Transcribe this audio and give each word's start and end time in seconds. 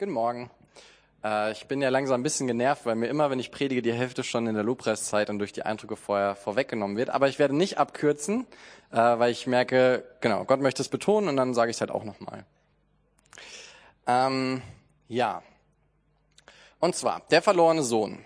Guten 0.00 0.12
Morgen. 0.12 0.48
Äh, 1.24 1.50
ich 1.50 1.66
bin 1.66 1.82
ja 1.82 1.88
langsam 1.88 2.20
ein 2.20 2.22
bisschen 2.22 2.46
genervt, 2.46 2.86
weil 2.86 2.94
mir 2.94 3.08
immer, 3.08 3.30
wenn 3.30 3.40
ich 3.40 3.50
predige, 3.50 3.82
die 3.82 3.92
Hälfte 3.92 4.22
schon 4.22 4.46
in 4.46 4.54
der 4.54 4.62
Lobpreiszeit 4.62 5.28
und 5.28 5.40
durch 5.40 5.52
die 5.52 5.64
Eindrücke 5.64 5.96
vorher 5.96 6.36
vorweggenommen 6.36 6.96
wird. 6.96 7.10
Aber 7.10 7.26
ich 7.26 7.40
werde 7.40 7.56
nicht 7.56 7.78
abkürzen, 7.78 8.46
äh, 8.92 8.96
weil 8.96 9.32
ich 9.32 9.48
merke, 9.48 10.04
genau, 10.20 10.44
Gott 10.44 10.60
möchte 10.60 10.82
es 10.82 10.88
betonen 10.88 11.28
und 11.28 11.36
dann 11.36 11.52
sage 11.52 11.72
ich 11.72 11.78
es 11.78 11.80
halt 11.80 11.90
auch 11.90 12.04
nochmal. 12.04 12.44
Ähm, 14.06 14.62
ja. 15.08 15.42
Und 16.78 16.94
zwar, 16.94 17.22
der 17.32 17.42
verlorene 17.42 17.82
Sohn. 17.82 18.24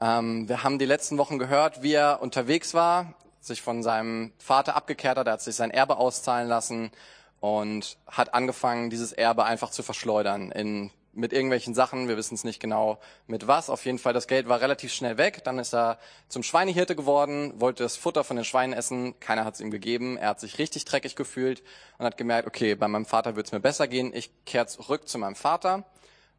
Ähm, 0.00 0.48
wir 0.48 0.62
haben 0.62 0.78
die 0.78 0.86
letzten 0.86 1.18
Wochen 1.18 1.40
gehört, 1.40 1.82
wie 1.82 1.94
er 1.94 2.22
unterwegs 2.22 2.72
war, 2.72 3.14
sich 3.40 3.62
von 3.62 3.82
seinem 3.82 4.32
Vater 4.38 4.76
abgekehrt 4.76 5.18
hat, 5.18 5.26
er 5.26 5.32
hat 5.32 5.42
sich 5.42 5.56
sein 5.56 5.72
Erbe 5.72 5.96
auszahlen 5.96 6.46
lassen 6.46 6.92
und 7.40 7.96
hat 8.06 8.34
angefangen, 8.34 8.90
dieses 8.90 9.12
Erbe 9.12 9.44
einfach 9.44 9.70
zu 9.70 9.82
verschleudern 9.82 10.52
in, 10.52 10.90
mit 11.12 11.32
irgendwelchen 11.32 11.74
Sachen. 11.74 12.08
Wir 12.08 12.16
wissen 12.16 12.34
es 12.34 12.44
nicht 12.44 12.60
genau 12.60 12.98
mit 13.26 13.46
was. 13.46 13.70
Auf 13.70 13.84
jeden 13.84 13.98
Fall, 13.98 14.12
das 14.12 14.26
Geld 14.26 14.48
war 14.48 14.60
relativ 14.60 14.92
schnell 14.92 15.16
weg. 15.16 15.42
Dann 15.44 15.58
ist 15.58 15.74
er 15.74 15.98
zum 16.28 16.42
Schweinehirte 16.42 16.94
geworden, 16.94 17.52
wollte 17.58 17.82
das 17.82 17.96
Futter 17.96 18.24
von 18.24 18.36
den 18.36 18.44
Schweinen 18.44 18.74
essen. 18.74 19.18
Keiner 19.20 19.44
hat 19.44 19.54
es 19.54 19.60
ihm 19.60 19.70
gegeben. 19.70 20.18
Er 20.18 20.28
hat 20.28 20.40
sich 20.40 20.58
richtig 20.58 20.84
dreckig 20.84 21.16
gefühlt 21.16 21.62
und 21.98 22.04
hat 22.04 22.16
gemerkt, 22.16 22.46
okay, 22.46 22.74
bei 22.74 22.88
meinem 22.88 23.06
Vater 23.06 23.36
wird 23.36 23.46
es 23.46 23.52
mir 23.52 23.60
besser 23.60 23.88
gehen. 23.88 24.12
Ich 24.14 24.30
kehre 24.44 24.66
zurück 24.66 25.08
zu 25.08 25.18
meinem 25.18 25.36
Vater. 25.36 25.84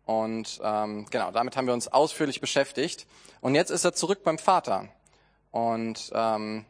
Und 0.05 0.59
ähm, 0.63 1.07
genau, 1.09 1.31
damit 1.31 1.57
haben 1.57 1.67
wir 1.67 1.73
uns 1.73 1.87
ausführlich 1.87 2.41
beschäftigt. 2.41 3.07
Und 3.39 3.55
jetzt 3.55 3.71
ist 3.71 3.85
er 3.85 3.93
zurück 3.93 4.23
beim 4.23 4.37
Vater. 4.37 4.87
Und 5.51 6.11
ähm, 6.13 6.65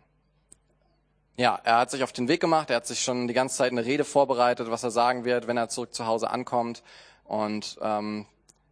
ja, 1.38 1.60
er 1.64 1.78
hat 1.78 1.92
sich 1.92 2.04
auf 2.04 2.12
den 2.12 2.28
Weg 2.28 2.42
gemacht, 2.42 2.70
er 2.70 2.78
hat 2.78 2.88
sich 2.88 3.02
schon 3.02 3.28
die 3.28 3.34
ganze 3.34 3.58
Zeit 3.58 3.72
eine 3.72 3.86
Rede 3.86 4.04
vorbereitet, 4.04 4.70
was 4.70 4.84
er 4.84 4.92
sagen 4.92 5.26
wird, 5.26 5.48
wenn 5.48 5.58
er 5.58 5.70
zurück 5.70 5.94
zu 5.94 6.06
Hause 6.06 6.30
ankommt. 6.30 6.84
Und 7.24 7.78
ähm, 7.82 8.26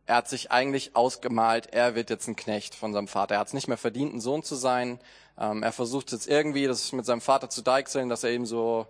er 0.06 0.18
hat 0.18 0.28
sich 0.28 0.52
eigentlich 0.52 0.96
ausgemalt, 0.96 1.74
er 1.74 1.96
wird 1.96 2.10
jetzt 2.10 2.28
ein 2.28 2.36
Knecht 2.36 2.76
von 2.76 2.94
seinem 2.94 3.08
Vater. 3.08 3.36
Er 3.36 3.40
hat 3.40 3.48
es 3.48 3.54
nicht 3.54 3.68
mehr 3.68 3.78
verdient, 3.78 4.14
ein 4.14 4.22
Sohn 4.22 4.44
zu 4.44 4.56
sein. 4.56 5.00
Ähm, 5.38 5.64
er 5.64 5.72
versucht 5.72 6.12
jetzt 6.12 6.28
irgendwie, 6.28 6.68
das 6.68 6.92
mit 6.92 7.06
seinem 7.06 7.22
Vater 7.22 7.50
zu 7.50 7.62
deichseln, 7.62 8.10
dass 8.10 8.24
er 8.24 8.32
eben 8.32 8.46
so 8.46 8.88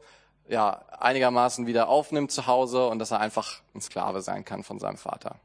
ja, 0.47 0.81
einigermaßen 0.99 1.67
wieder 1.67 1.89
aufnimmt 1.89 2.31
zu 2.31 2.47
Hause 2.47 2.87
und 2.87 2.99
dass 2.99 3.11
er 3.11 3.19
einfach 3.19 3.61
ein 3.75 3.81
Sklave 3.81 4.21
sein 4.21 4.43
kann 4.45 4.63
von 4.63 4.79
seinem 4.79 4.97
Vater. 4.97 5.35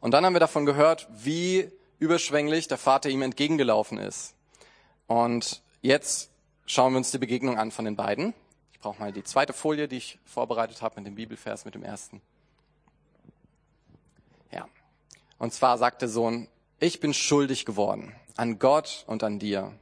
Und 0.00 0.12
dann 0.12 0.24
haben 0.24 0.34
wir 0.34 0.40
davon 0.40 0.66
gehört, 0.66 1.06
wie 1.10 1.70
überschwänglich 1.98 2.68
der 2.68 2.78
Vater 2.78 3.08
ihm 3.10 3.22
entgegengelaufen 3.22 3.98
ist. 3.98 4.34
Und 5.06 5.62
jetzt 5.82 6.30
schauen 6.66 6.92
wir 6.92 6.98
uns 6.98 7.10
die 7.10 7.18
Begegnung 7.18 7.58
an 7.58 7.70
von 7.70 7.84
den 7.84 7.96
beiden. 7.96 8.34
Ich 8.72 8.80
brauche 8.80 9.00
mal 9.00 9.12
die 9.12 9.24
zweite 9.24 9.52
Folie, 9.52 9.88
die 9.88 9.96
ich 9.96 10.18
vorbereitet 10.24 10.82
habe 10.82 10.96
mit 10.96 11.06
dem 11.06 11.14
Bibelvers, 11.14 11.64
mit 11.64 11.74
dem 11.74 11.82
ersten. 11.82 12.20
Ja. 14.50 14.68
Und 15.38 15.52
zwar 15.52 15.78
sagt 15.78 16.02
der 16.02 16.08
Sohn, 16.08 16.48
ich 16.80 17.00
bin 17.00 17.14
schuldig 17.14 17.64
geworden 17.64 18.14
an 18.36 18.58
Gott 18.58 19.04
und 19.06 19.22
an 19.22 19.38
dir. 19.38 19.72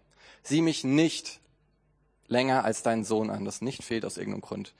Sieh 0.42 0.62
mich 0.62 0.84
nicht 0.84 1.40
länger 2.26 2.64
als 2.64 2.82
deinen 2.82 3.04
Sohn 3.04 3.30
an. 3.30 3.44
Das 3.44 3.62
nicht 3.62 3.82
fehlt 3.82 4.04
aus 4.04 4.16
irgendeinem 4.16 4.42
Grund. 4.42 4.74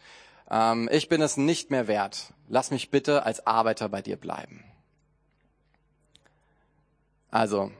Ähm, 0.51 0.89
ich 0.93 1.09
bin 1.09 1.23
es 1.23 1.37
nicht 1.37 1.71
mehr 1.71 1.87
wert. 1.87 2.33
Lass 2.49 2.71
mich 2.71 2.91
bitte 2.91 3.25
als 3.25 3.47
Arbeiter 3.47 3.89
bei 3.89 4.03
dir 4.03 4.17
bleiben. 4.17 4.65
Also, 7.31 7.73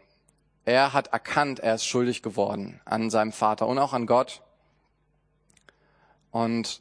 er 0.65 0.93
hat 0.93 1.09
erkannt, 1.09 1.61
er 1.61 1.75
ist 1.75 1.87
schuldig 1.87 2.23
geworden 2.23 2.81
an 2.85 3.11
seinem 3.11 3.33
Vater 3.33 3.67
und 3.67 3.79
auch 3.79 3.93
an 3.93 4.07
Gott. 4.07 4.43
Und 6.31 6.81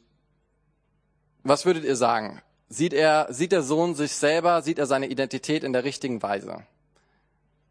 was 1.42 1.66
würdet 1.66 1.84
ihr 1.84 1.96
sagen? 1.96 2.40
Sieht 2.68 2.94
er, 2.94 3.26
sieht 3.32 3.52
der 3.52 3.62
Sohn 3.62 3.94
sich 3.94 4.12
selber, 4.12 4.62
sieht 4.62 4.78
er 4.78 4.86
seine 4.86 5.08
Identität 5.08 5.64
in 5.64 5.72
der 5.72 5.84
richtigen 5.84 6.22
Weise? 6.22 6.64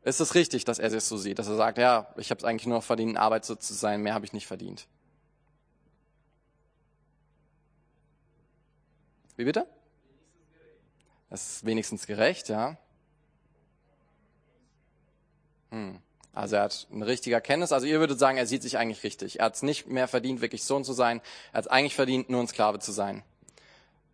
Ist 0.03 0.19
es 0.19 0.35
richtig, 0.35 0.65
dass 0.65 0.79
er 0.79 0.89
sich 0.89 1.03
so 1.03 1.17
sieht, 1.17 1.39
dass 1.39 1.47
er 1.47 1.55
sagt, 1.55 1.77
ja, 1.77 2.07
ich 2.17 2.29
habe 2.29 2.39
es 2.39 2.45
eigentlich 2.45 2.67
nur 2.67 2.77
noch 2.77 2.83
verdient, 2.83 3.17
Arbeit 3.17 3.45
so 3.45 3.55
zu 3.55 3.73
sein, 3.73 4.01
mehr 4.01 4.13
habe 4.13 4.25
ich 4.25 4.33
nicht 4.33 4.47
verdient? 4.47 4.88
Wie 9.38 9.45
bitte? 9.45 9.66
Das 11.29 11.53
ist 11.53 11.66
wenigstens 11.66 12.05
gerecht, 12.05 12.50
ja. 12.50 12.77
Hm. 15.71 15.99
Also 16.33 16.55
er 16.55 16.63
hat 16.63 16.87
eine 16.93 17.07
richtige 17.07 17.35
Erkenntnis. 17.35 17.71
Also 17.71 17.87
ihr 17.87 17.99
würdet 17.99 18.19
sagen, 18.19 18.37
er 18.37 18.45
sieht 18.45 18.61
sich 18.61 18.77
eigentlich 18.77 19.03
richtig. 19.03 19.39
Er 19.39 19.45
hat 19.45 19.55
es 19.55 19.63
nicht 19.63 19.87
mehr 19.87 20.07
verdient, 20.07 20.41
wirklich 20.41 20.63
Sohn 20.63 20.83
zu 20.83 20.93
sein. 20.93 21.21
Er 21.51 21.57
hat 21.57 21.65
es 21.65 21.71
eigentlich 21.71 21.95
verdient, 21.95 22.29
nur 22.29 22.41
ein 22.41 22.47
Sklave 22.47 22.79
zu 22.79 22.91
sein. 22.91 23.23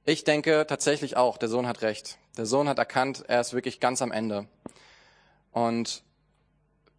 Ich 0.06 0.24
denke 0.24 0.66
tatsächlich 0.68 1.18
auch, 1.18 1.38
der 1.38 1.50
Sohn 1.50 1.68
hat 1.68 1.82
recht. 1.82 2.18
Der 2.38 2.46
Sohn 2.46 2.70
hat 2.70 2.80
erkannt, 2.80 3.26
er 3.28 3.42
ist 3.42 3.54
wirklich 3.54 3.80
ganz 3.80 4.02
am 4.02 4.12
Ende. 4.12 4.48
Und 5.52 6.04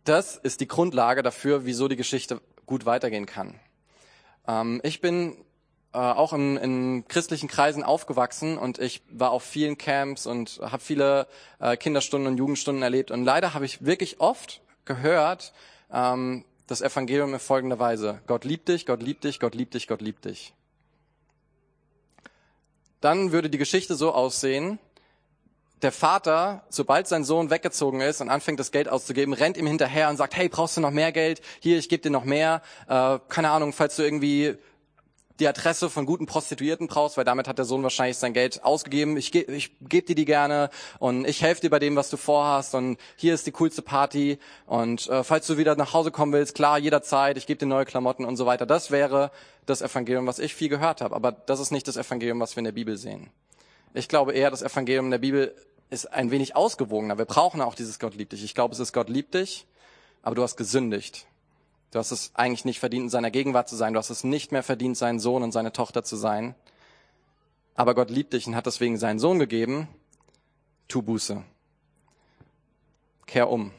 das 0.04 0.36
ist 0.36 0.60
die 0.60 0.68
Grundlage 0.68 1.22
dafür, 1.22 1.64
wieso 1.64 1.88
die 1.88 1.96
Geschichte 1.96 2.40
gut 2.66 2.86
weitergehen 2.86 3.26
kann. 3.26 3.58
Ähm, 4.46 4.80
ich 4.84 5.00
bin 5.00 5.36
äh, 5.92 5.98
auch 5.98 6.32
in, 6.32 6.56
in 6.56 7.08
christlichen 7.08 7.48
Kreisen 7.48 7.82
aufgewachsen 7.82 8.58
und 8.58 8.78
ich 8.78 9.02
war 9.10 9.30
auf 9.30 9.42
vielen 9.42 9.78
Camps 9.78 10.26
und 10.26 10.60
habe 10.62 10.82
viele 10.82 11.26
äh, 11.60 11.76
Kinderstunden 11.76 12.32
und 12.32 12.36
Jugendstunden 12.36 12.82
erlebt. 12.82 13.10
Und 13.10 13.24
leider 13.24 13.54
habe 13.54 13.64
ich 13.64 13.84
wirklich 13.84 14.20
oft 14.20 14.60
gehört 14.84 15.52
ähm, 15.92 16.44
das 16.66 16.82
Evangelium 16.82 17.32
in 17.32 17.40
folgender 17.40 17.78
Weise. 17.78 18.20
Gott 18.26 18.44
liebt 18.44 18.68
dich, 18.68 18.84
Gott 18.84 19.02
liebt 19.02 19.24
dich, 19.24 19.40
Gott 19.40 19.54
liebt 19.54 19.74
dich, 19.74 19.88
Gott 19.88 20.02
liebt 20.02 20.24
dich. 20.24 20.52
Dann 23.00 23.32
würde 23.32 23.48
die 23.48 23.58
Geschichte 23.58 23.94
so 23.94 24.12
aussehen, 24.12 24.78
der 25.82 25.92
Vater, 25.92 26.64
sobald 26.68 27.06
sein 27.06 27.24
Sohn 27.24 27.50
weggezogen 27.50 28.00
ist 28.00 28.20
und 28.20 28.28
anfängt, 28.28 28.58
das 28.58 28.72
Geld 28.72 28.88
auszugeben, 28.88 29.32
rennt 29.32 29.56
ihm 29.56 29.66
hinterher 29.66 30.10
und 30.10 30.16
sagt, 30.16 30.36
hey, 30.36 30.48
brauchst 30.48 30.76
du 30.76 30.80
noch 30.80 30.90
mehr 30.90 31.12
Geld? 31.12 31.40
Hier, 31.60 31.78
ich 31.78 31.88
gebe 31.88 32.02
dir 32.02 32.10
noch 32.10 32.24
mehr. 32.24 32.62
Äh, 32.88 33.18
keine 33.28 33.50
Ahnung, 33.50 33.72
falls 33.72 33.96
du 33.96 34.02
irgendwie 34.02 34.56
die 35.40 35.46
Adresse 35.46 35.88
von 35.88 36.04
guten 36.04 36.26
Prostituierten 36.26 36.88
brauchst, 36.88 37.16
weil 37.16 37.24
damit 37.24 37.46
hat 37.46 37.58
der 37.58 37.64
Sohn 37.64 37.82
wahrscheinlich 37.82 38.16
sein 38.16 38.32
Geld 38.32 38.64
ausgegeben. 38.64 39.16
Ich, 39.16 39.30
ge 39.30 39.42
ich 39.44 39.76
gebe 39.80 40.06
dir 40.06 40.14
die 40.14 40.24
gerne 40.24 40.70
und 40.98 41.26
ich 41.26 41.42
helfe 41.42 41.60
dir 41.60 41.70
bei 41.70 41.78
dem, 41.78 41.96
was 41.96 42.10
du 42.10 42.16
vorhast 42.16 42.74
und 42.74 42.98
hier 43.16 43.34
ist 43.34 43.46
die 43.46 43.52
coolste 43.52 43.82
Party 43.82 44.38
und 44.66 45.08
äh, 45.08 45.22
falls 45.22 45.46
du 45.46 45.56
wieder 45.56 45.76
nach 45.76 45.92
Hause 45.92 46.10
kommen 46.10 46.32
willst, 46.32 46.54
klar, 46.54 46.78
jederzeit, 46.78 47.36
ich 47.36 47.46
gebe 47.46 47.58
dir 47.58 47.66
neue 47.66 47.84
Klamotten 47.84 48.24
und 48.24 48.36
so 48.36 48.46
weiter. 48.46 48.66
Das 48.66 48.90
wäre 48.90 49.30
das 49.66 49.80
Evangelium, 49.82 50.26
was 50.26 50.38
ich 50.40 50.54
viel 50.54 50.68
gehört 50.68 51.00
habe, 51.00 51.14
aber 51.14 51.30
das 51.30 51.60
ist 51.60 51.70
nicht 51.70 51.86
das 51.86 51.96
Evangelium, 51.96 52.40
was 52.40 52.56
wir 52.56 52.60
in 52.60 52.64
der 52.64 52.72
Bibel 52.72 52.96
sehen. 52.96 53.30
Ich 53.94 54.08
glaube 54.08 54.32
eher, 54.32 54.50
das 54.50 54.62
Evangelium 54.62 55.06
in 55.06 55.10
der 55.12 55.18
Bibel 55.18 55.54
ist 55.90 56.12
ein 56.12 56.30
wenig 56.30 56.56
ausgewogener. 56.56 57.16
Wir 57.16 57.24
brauchen 57.24 57.60
auch 57.60 57.74
dieses 57.74 57.98
Gott 57.98 58.14
liebt 58.14 58.32
dich. 58.32 58.44
Ich 58.44 58.54
glaube, 58.54 58.74
es 58.74 58.80
ist 58.80 58.92
Gott 58.92 59.08
liebt 59.08 59.34
dich, 59.34 59.66
aber 60.22 60.34
du 60.34 60.42
hast 60.42 60.56
gesündigt. 60.56 61.27
Du 61.90 61.98
hast 61.98 62.10
es 62.10 62.32
eigentlich 62.34 62.64
nicht 62.64 62.80
verdient, 62.80 63.04
in 63.04 63.10
seiner 63.10 63.30
Gegenwart 63.30 63.68
zu 63.68 63.76
sein. 63.76 63.94
Du 63.94 63.98
hast 63.98 64.10
es 64.10 64.24
nicht 64.24 64.52
mehr 64.52 64.62
verdient, 64.62 64.96
sein 64.96 65.18
Sohn 65.18 65.42
und 65.42 65.52
seine 65.52 65.72
Tochter 65.72 66.04
zu 66.04 66.16
sein. 66.16 66.54
Aber 67.74 67.94
Gott 67.94 68.10
liebt 68.10 68.32
dich 68.32 68.46
und 68.46 68.56
hat 68.56 68.66
deswegen 68.66 68.98
seinen 68.98 69.18
Sohn 69.18 69.38
gegeben. 69.38 69.88
Tu 70.88 71.00
Buße. 71.00 71.42
Kehr 73.26 73.48
um. 73.48 73.72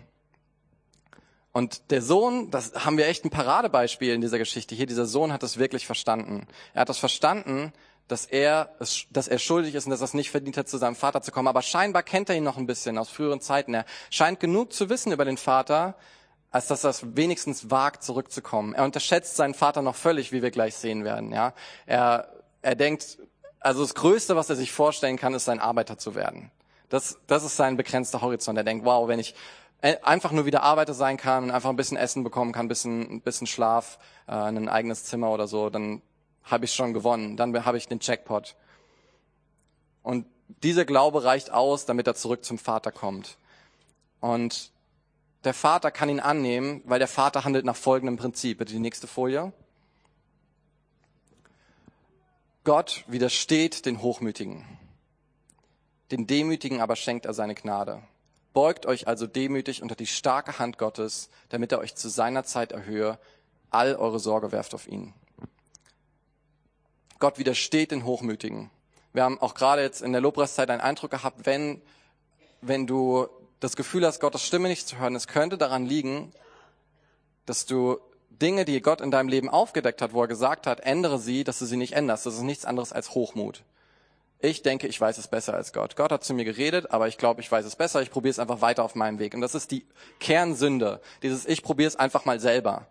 Und 1.51 1.91
der 1.91 2.01
Sohn, 2.01 2.51
das 2.51 2.73
haben 2.85 2.97
wir 2.97 3.07
echt 3.07 3.25
ein 3.25 3.31
Paradebeispiel 3.31 4.13
in 4.13 4.21
dieser 4.21 4.37
Geschichte 4.37 4.75
hier. 4.75 4.85
Dieser 4.85 5.05
Sohn 5.05 5.33
hat 5.33 5.43
das 5.43 5.57
wirklich 5.57 5.85
verstanden. 5.85 6.47
Er 6.73 6.81
hat 6.81 6.89
das 6.89 6.99
verstanden, 6.99 7.73
dass 8.07 8.25
er, 8.25 8.75
dass 9.11 9.27
er 9.27 9.39
schuldig 9.39 9.75
ist 9.75 9.85
und 9.85 9.91
dass 9.91 10.01
er 10.01 10.05
es 10.05 10.13
nicht 10.13 10.31
verdient 10.31 10.57
hat, 10.57 10.67
zu 10.67 10.77
seinem 10.77 10.95
Vater 10.95 11.21
zu 11.21 11.31
kommen. 11.31 11.47
Aber 11.47 11.61
scheinbar 11.61 12.03
kennt 12.03 12.29
er 12.29 12.35
ihn 12.35 12.43
noch 12.43 12.57
ein 12.57 12.67
bisschen 12.67 12.97
aus 12.97 13.09
früheren 13.09 13.41
Zeiten. 13.41 13.73
Er 13.73 13.85
scheint 14.09 14.39
genug 14.39 14.73
zu 14.73 14.89
wissen 14.89 15.11
über 15.11 15.25
den 15.25 15.37
Vater, 15.37 15.95
als 16.51 16.67
dass 16.67 16.83
er 16.83 16.89
es 16.89 17.15
wenigstens 17.15 17.69
wagt, 17.69 18.03
zurückzukommen. 18.03 18.73
Er 18.73 18.83
unterschätzt 18.83 19.35
seinen 19.35 19.53
Vater 19.53 19.81
noch 19.81 19.95
völlig, 19.95 20.31
wie 20.31 20.41
wir 20.41 20.51
gleich 20.51 20.75
sehen 20.75 21.03
werden. 21.03 21.31
Ja, 21.31 21.53
er, 21.85 22.31
er 22.61 22.75
denkt, 22.75 23.19
also 23.59 23.81
das 23.81 23.93
Größte, 23.93 24.35
was 24.35 24.49
er 24.49 24.55
sich 24.55 24.71
vorstellen 24.71 25.17
kann, 25.17 25.33
ist, 25.33 25.45
sein 25.45 25.59
Arbeiter 25.59 25.97
zu 25.97 26.15
werden. 26.15 26.51
Das, 26.89 27.19
das 27.27 27.43
ist 27.43 27.55
sein 27.55 27.77
begrenzter 27.77 28.21
Horizont. 28.21 28.57
Er 28.57 28.63
denkt, 28.63 28.85
wow, 28.85 29.07
wenn 29.07 29.19
ich 29.19 29.35
einfach 29.81 30.31
nur 30.31 30.45
wieder 30.45 30.63
Arbeiter 30.63 30.93
sein 30.93 31.17
kann 31.17 31.45
und 31.45 31.51
einfach 31.51 31.69
ein 31.69 31.75
bisschen 31.75 31.97
Essen 31.97 32.23
bekommen 32.23 32.51
kann, 32.51 32.65
ein 32.65 32.69
bisschen, 32.69 33.01
ein 33.01 33.21
bisschen 33.21 33.47
Schlaf, 33.47 33.99
äh, 34.27 34.31
ein 34.31 34.67
eigenes 34.67 35.05
Zimmer 35.05 35.31
oder 35.31 35.47
so, 35.47 35.69
dann 35.69 36.01
habe 36.43 36.65
ich 36.65 36.73
schon 36.73 36.93
gewonnen. 36.93 37.37
Dann 37.37 37.65
habe 37.65 37.77
ich 37.77 37.87
den 37.87 37.99
Jackpot. 38.01 38.55
Und 40.03 40.25
dieser 40.63 40.83
Glaube 40.85 41.23
reicht 41.23 41.51
aus, 41.51 41.85
damit 41.85 42.07
er 42.07 42.15
zurück 42.15 42.43
zum 42.43 42.57
Vater 42.57 42.91
kommt. 42.91 43.37
Und 44.19 44.71
der 45.43 45.53
Vater 45.53 45.91
kann 45.91 46.09
ihn 46.09 46.19
annehmen, 46.19 46.81
weil 46.85 46.99
der 46.99 47.07
Vater 47.07 47.45
handelt 47.45 47.65
nach 47.65 47.75
folgendem 47.75 48.17
Prinzip. 48.17 48.57
Bitte 48.57 48.73
die 48.73 48.79
nächste 48.79 49.07
Folie. 49.07 49.53
Gott 52.65 53.03
widersteht 53.07 53.85
den 53.85 54.01
Hochmütigen. 54.01 54.65
Den 56.11 56.27
Demütigen 56.27 56.81
aber 56.81 56.95
schenkt 56.95 57.25
er 57.25 57.33
seine 57.33 57.55
Gnade. 57.55 58.03
Beugt 58.53 58.85
euch 58.85 59.07
also 59.07 59.27
demütig 59.27 59.81
unter 59.81 59.95
die 59.95 60.07
starke 60.07 60.59
Hand 60.59 60.77
Gottes, 60.77 61.29
damit 61.49 61.71
er 61.71 61.79
euch 61.79 61.95
zu 61.95 62.09
seiner 62.09 62.43
Zeit 62.43 62.71
erhöhe. 62.71 63.17
All 63.69 63.95
eure 63.95 64.19
Sorge 64.19 64.51
werft 64.51 64.73
auf 64.73 64.87
ihn. 64.87 65.13
Gott 67.19 67.37
widersteht 67.37 67.91
den 67.91 68.05
Hochmütigen. 68.05 68.71
Wir 69.13 69.23
haben 69.23 69.39
auch 69.39 69.53
gerade 69.53 69.81
jetzt 69.81 70.01
in 70.01 70.11
der 70.11 70.21
Lobpreiszeit 70.21 70.69
einen 70.69 70.81
Eindruck 70.81 71.11
gehabt, 71.11 71.45
wenn, 71.45 71.81
wenn 72.61 72.87
du 72.87 73.27
das 73.59 73.75
Gefühl 73.75 74.05
hast, 74.05 74.19
Gottes 74.19 74.45
Stimme 74.45 74.69
nicht 74.69 74.87
zu 74.87 74.97
hören, 74.97 75.15
es 75.15 75.27
könnte 75.27 75.57
daran 75.57 75.85
liegen, 75.85 76.31
dass 77.45 77.65
du 77.65 77.99
Dinge, 78.29 78.63
die 78.63 78.81
Gott 78.81 79.01
in 79.01 79.11
deinem 79.11 79.27
Leben 79.27 79.49
aufgedeckt 79.49 80.01
hat, 80.01 80.13
wo 80.13 80.21
er 80.21 80.27
gesagt 80.27 80.65
hat, 80.67 80.79
ändere 80.79 81.19
sie, 81.19 81.43
dass 81.43 81.59
du 81.59 81.65
sie 81.65 81.77
nicht 81.77 81.93
änderst. 81.93 82.25
Das 82.25 82.35
ist 82.35 82.41
nichts 82.41 82.65
anderes 82.65 82.93
als 82.93 83.11
Hochmut. 83.11 83.63
Ich 84.41 84.61
denke, 84.61 84.87
ich 84.87 84.99
weiß 84.99 85.17
es 85.17 85.27
besser 85.27 85.53
als 85.53 85.73
Gott. 85.73 85.97
Gott 85.97 86.13
hat 86.13 86.23
zu 86.23 86.33
mir 86.33 86.45
geredet, 86.45 86.91
aber 86.91 87.09
ich 87.09 87.17
glaube, 87.17 87.41
ich 87.41 87.51
weiß 87.51 87.65
es 87.65 87.75
besser. 87.75 88.01
Ich 88.01 88.09
probiere 88.09 88.31
es 88.31 88.39
einfach 88.39 88.61
weiter 88.61 88.85
auf 88.85 88.95
meinem 88.95 89.19
Weg. 89.19 89.33
Und 89.33 89.41
das 89.41 89.53
ist 89.53 89.71
die 89.71 89.85
Kernsünde. 90.21 91.01
Dieses 91.23 91.45
Ich 91.45 91.61
probiere 91.61 91.89
es 91.89 91.97
einfach 91.97 92.23
mal 92.23 92.39
selber. 92.39 92.87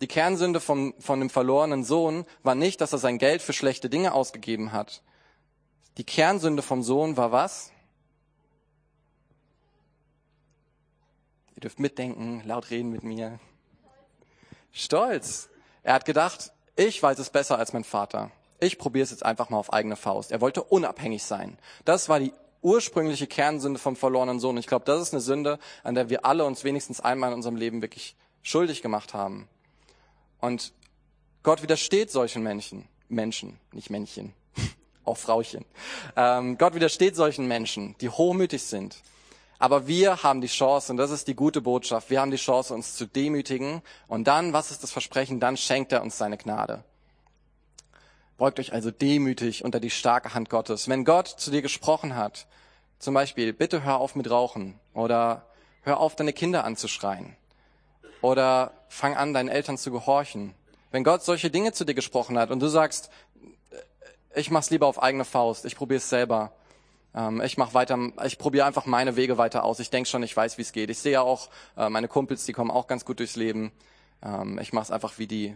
Die 0.00 0.06
Kernsünde 0.06 0.60
vom, 0.60 0.94
von 1.00 1.18
dem 1.18 1.30
verlorenen 1.30 1.82
Sohn 1.82 2.24
war 2.44 2.54
nicht, 2.54 2.80
dass 2.80 2.92
er 2.92 2.98
sein 2.98 3.18
Geld 3.18 3.42
für 3.42 3.52
schlechte 3.52 3.90
Dinge 3.90 4.12
ausgegeben 4.12 4.72
hat. 4.72 5.02
Die 5.98 6.04
Kernsünde 6.04 6.62
vom 6.62 6.84
Sohn 6.84 7.16
war 7.16 7.32
was? 7.32 7.71
Ihr 11.62 11.70
dürft 11.70 11.78
mitdenken, 11.78 12.42
laut 12.44 12.70
reden 12.70 12.90
mit 12.90 13.04
mir. 13.04 13.38
Stolz. 14.72 15.48
Er 15.84 15.94
hat 15.94 16.04
gedacht, 16.04 16.52
ich 16.74 17.00
weiß 17.00 17.20
es 17.20 17.30
besser 17.30 17.56
als 17.56 17.72
mein 17.72 17.84
Vater. 17.84 18.32
Ich 18.58 18.78
probiere 18.78 19.04
es 19.04 19.12
jetzt 19.12 19.24
einfach 19.24 19.48
mal 19.48 19.58
auf 19.58 19.72
eigene 19.72 19.94
Faust. 19.94 20.32
Er 20.32 20.40
wollte 20.40 20.64
unabhängig 20.64 21.22
sein. 21.22 21.56
Das 21.84 22.08
war 22.08 22.18
die 22.18 22.32
ursprüngliche 22.62 23.28
Kernsünde 23.28 23.78
vom 23.78 23.94
verlorenen 23.94 24.40
Sohn. 24.40 24.56
Ich 24.56 24.66
glaube, 24.66 24.84
das 24.86 25.00
ist 25.02 25.14
eine 25.14 25.20
Sünde, 25.20 25.60
an 25.84 25.94
der 25.94 26.10
wir 26.10 26.26
alle 26.26 26.44
uns 26.44 26.64
wenigstens 26.64 27.00
einmal 27.00 27.30
in 27.30 27.36
unserem 27.36 27.54
Leben 27.54 27.80
wirklich 27.80 28.16
schuldig 28.42 28.82
gemacht 28.82 29.14
haben. 29.14 29.48
Und 30.40 30.72
Gott 31.44 31.62
widersteht 31.62 32.10
solchen 32.10 32.42
Menschen. 32.42 32.88
Menschen, 33.08 33.60
nicht 33.70 33.88
Männchen, 33.88 34.32
auch 35.04 35.16
Frauchen. 35.16 35.64
Ähm, 36.16 36.58
Gott 36.58 36.74
widersteht 36.74 37.14
solchen 37.14 37.46
Menschen, 37.46 37.94
die 38.00 38.08
hochmütig 38.08 38.64
sind, 38.64 39.00
aber 39.62 39.86
wir 39.86 40.24
haben 40.24 40.40
die 40.40 40.48
Chance, 40.48 40.90
und 40.90 40.96
das 40.96 41.12
ist 41.12 41.28
die 41.28 41.36
gute 41.36 41.60
Botschaft, 41.60 42.10
wir 42.10 42.20
haben 42.20 42.32
die 42.32 42.36
Chance, 42.36 42.74
uns 42.74 42.96
zu 42.96 43.06
demütigen. 43.06 43.80
Und 44.08 44.26
dann, 44.26 44.52
was 44.52 44.72
ist 44.72 44.82
das 44.82 44.90
Versprechen? 44.90 45.38
Dann 45.38 45.56
schenkt 45.56 45.92
er 45.92 46.02
uns 46.02 46.18
seine 46.18 46.36
Gnade. 46.36 46.82
Beugt 48.38 48.58
euch 48.58 48.72
also 48.72 48.90
demütig 48.90 49.64
unter 49.64 49.78
die 49.78 49.90
starke 49.90 50.34
Hand 50.34 50.50
Gottes. 50.50 50.88
Wenn 50.88 51.04
Gott 51.04 51.28
zu 51.28 51.52
dir 51.52 51.62
gesprochen 51.62 52.16
hat, 52.16 52.48
zum 52.98 53.14
Beispiel, 53.14 53.52
bitte 53.52 53.84
hör 53.84 53.98
auf 53.98 54.16
mit 54.16 54.28
Rauchen 54.28 54.80
oder 54.94 55.46
hör 55.82 56.00
auf, 56.00 56.16
deine 56.16 56.32
Kinder 56.32 56.64
anzuschreien 56.64 57.36
oder 58.20 58.72
fang 58.88 59.16
an, 59.16 59.32
deinen 59.32 59.48
Eltern 59.48 59.78
zu 59.78 59.92
gehorchen. 59.92 60.56
Wenn 60.90 61.04
Gott 61.04 61.22
solche 61.22 61.50
Dinge 61.50 61.70
zu 61.70 61.84
dir 61.84 61.94
gesprochen 61.94 62.36
hat 62.36 62.50
und 62.50 62.58
du 62.58 62.66
sagst, 62.66 63.10
ich 64.34 64.50
mach's 64.50 64.70
lieber 64.70 64.88
auf 64.88 65.00
eigene 65.00 65.24
Faust, 65.24 65.66
ich 65.66 65.76
probiere 65.76 65.98
es 65.98 66.08
selber, 66.08 66.50
ähm, 67.14 67.40
ich 67.42 67.58
mache 67.58 67.74
weiter, 67.74 67.98
ich 68.24 68.38
probiere 68.38 68.66
einfach 68.66 68.86
meine 68.86 69.16
Wege 69.16 69.38
weiter 69.38 69.64
aus. 69.64 69.80
Ich 69.80 69.90
denke 69.90 70.08
schon, 70.08 70.22
ich 70.22 70.36
weiß, 70.36 70.58
wie 70.58 70.62
es 70.62 70.72
geht. 70.72 70.90
Ich 70.90 70.98
sehe 70.98 71.12
ja 71.12 71.22
auch 71.22 71.50
äh, 71.76 71.88
meine 71.88 72.08
Kumpels, 72.08 72.44
die 72.46 72.52
kommen 72.52 72.70
auch 72.70 72.86
ganz 72.86 73.04
gut 73.04 73.18
durchs 73.18 73.36
Leben. 73.36 73.72
Ähm, 74.22 74.58
ich 74.58 74.72
mache 74.72 74.84
es 74.84 74.90
einfach 74.90 75.18
wie 75.18 75.26
die. 75.26 75.54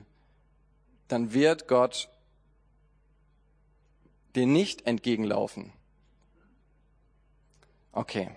Dann 1.09 1.33
wird 1.33 1.69
Gott 1.69 2.09
dir 4.35 4.47
nicht 4.47 4.87
entgegenlaufen. 4.87 5.73
Okay. 7.93 8.31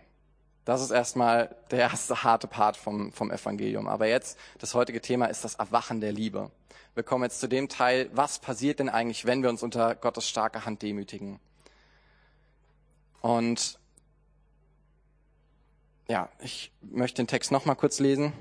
Das 0.66 0.82
ist 0.82 0.92
erstmal 0.92 1.56
der 1.72 1.80
erste 1.80 2.24
harte 2.24 2.48
Part 2.48 2.78
vom, 2.78 3.12
vom 3.12 3.32
Evangelium. 3.32 3.88
Aber 3.88 4.06
jetzt, 4.06 4.38
das 4.60 4.76
heutige 4.76 5.02
Thema 5.02 5.26
ist 5.26 5.44
das 5.44 5.56
Erwachen 5.56 6.00
der 6.00 6.12
Liebe. 6.12 6.52
Wir 6.94 7.04
kommen 7.04 7.24
jetzt 7.24 7.40
zu 7.40 7.48
dem 7.48 7.70
Teil, 7.70 8.10
was 8.14 8.40
passiert 8.40 8.80
denn 8.80 8.88
eigentlich, 8.88 9.26
wenn 9.26 9.42
wir 9.42 9.50
uns 9.50 9.64
unter 9.64 9.96
Gottes 9.96 10.30
starke 10.30 10.66
Hand 10.66 10.84
demütigen? 10.84 11.40
Und 13.22 13.80
ja, 16.08 16.30
ich 16.40 16.72
möchte 16.82 17.22
den 17.22 17.28
Text 17.28 17.52
noch 17.52 17.66
mal 17.66 17.76
kurz 17.76 18.00
lesen. 18.00 18.34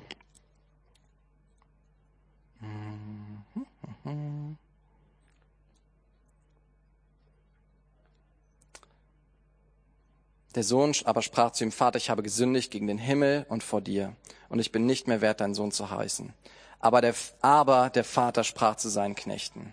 Der 10.54 10.64
Sohn 10.64 10.92
aber 11.04 11.22
sprach 11.22 11.52
zu 11.52 11.62
ihm, 11.62 11.70
Vater, 11.70 11.98
ich 11.98 12.10
habe 12.10 12.22
gesündigt 12.22 12.72
gegen 12.72 12.86
den 12.86 12.98
Himmel 12.98 13.46
und 13.48 13.62
vor 13.62 13.80
dir, 13.80 14.16
und 14.48 14.58
ich 14.58 14.72
bin 14.72 14.86
nicht 14.86 15.06
mehr 15.06 15.20
wert, 15.20 15.40
dein 15.40 15.54
Sohn 15.54 15.70
zu 15.70 15.90
heißen. 15.90 16.32
Aber 16.80 17.00
der, 17.00 17.14
aber 17.42 17.90
der 17.90 18.02
Vater 18.02 18.42
sprach 18.44 18.76
zu 18.76 18.88
seinen 18.88 19.14
Knechten, 19.14 19.72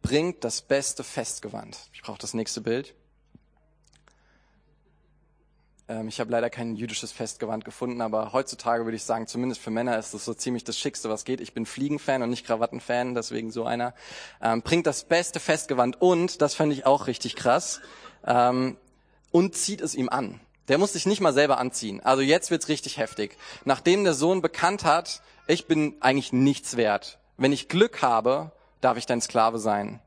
bringt 0.00 0.42
das 0.42 0.62
beste 0.62 1.04
Festgewand. 1.04 1.78
Ich 1.92 2.02
brauche 2.02 2.18
das 2.18 2.34
nächste 2.34 2.60
Bild. 2.60 2.94
Ähm, 5.88 6.08
ich 6.08 6.20
habe 6.20 6.30
leider 6.30 6.50
kein 6.50 6.76
jüdisches 6.76 7.12
Festgewand 7.12 7.64
gefunden, 7.64 8.00
aber 8.00 8.32
heutzutage 8.32 8.84
würde 8.84 8.96
ich 8.96 9.04
sagen, 9.04 9.26
zumindest 9.26 9.60
für 9.60 9.70
Männer 9.70 9.98
ist 9.98 10.14
das 10.14 10.24
so 10.24 10.34
ziemlich 10.34 10.64
das 10.64 10.78
Schickste, 10.78 11.08
was 11.08 11.24
geht. 11.24 11.40
Ich 11.40 11.54
bin 11.54 11.66
Fliegenfan 11.66 12.22
und 12.22 12.30
nicht 12.30 12.46
Krawattenfan, 12.46 13.14
deswegen 13.14 13.50
so 13.50 13.64
einer. 13.64 13.94
Ähm, 14.42 14.62
bringt 14.62 14.86
das 14.86 15.04
beste 15.04 15.40
Festgewand 15.40 16.00
und, 16.00 16.42
das 16.42 16.54
fände 16.54 16.74
ich 16.74 16.86
auch 16.86 17.06
richtig 17.06 17.36
krass, 17.36 17.80
ähm, 18.26 18.76
und 19.30 19.54
zieht 19.54 19.80
es 19.80 19.94
ihm 19.94 20.08
an. 20.08 20.40
Der 20.68 20.78
muss 20.78 20.92
sich 20.92 21.06
nicht 21.06 21.20
mal 21.20 21.32
selber 21.32 21.58
anziehen. 21.58 22.00
Also 22.00 22.22
jetzt 22.22 22.50
wird's 22.50 22.68
richtig 22.68 22.98
heftig. 22.98 23.36
Nachdem 23.64 24.04
der 24.04 24.14
Sohn 24.14 24.42
bekannt 24.42 24.84
hat, 24.84 25.22
ich 25.46 25.66
bin 25.66 25.94
eigentlich 26.00 26.32
nichts 26.32 26.76
wert. 26.76 27.18
Wenn 27.38 27.52
ich 27.52 27.68
Glück 27.68 28.02
habe, 28.02 28.52
darf 28.82 28.98
ich 28.98 29.06
dein 29.06 29.22
Sklave 29.22 29.58
sein. 29.58 30.00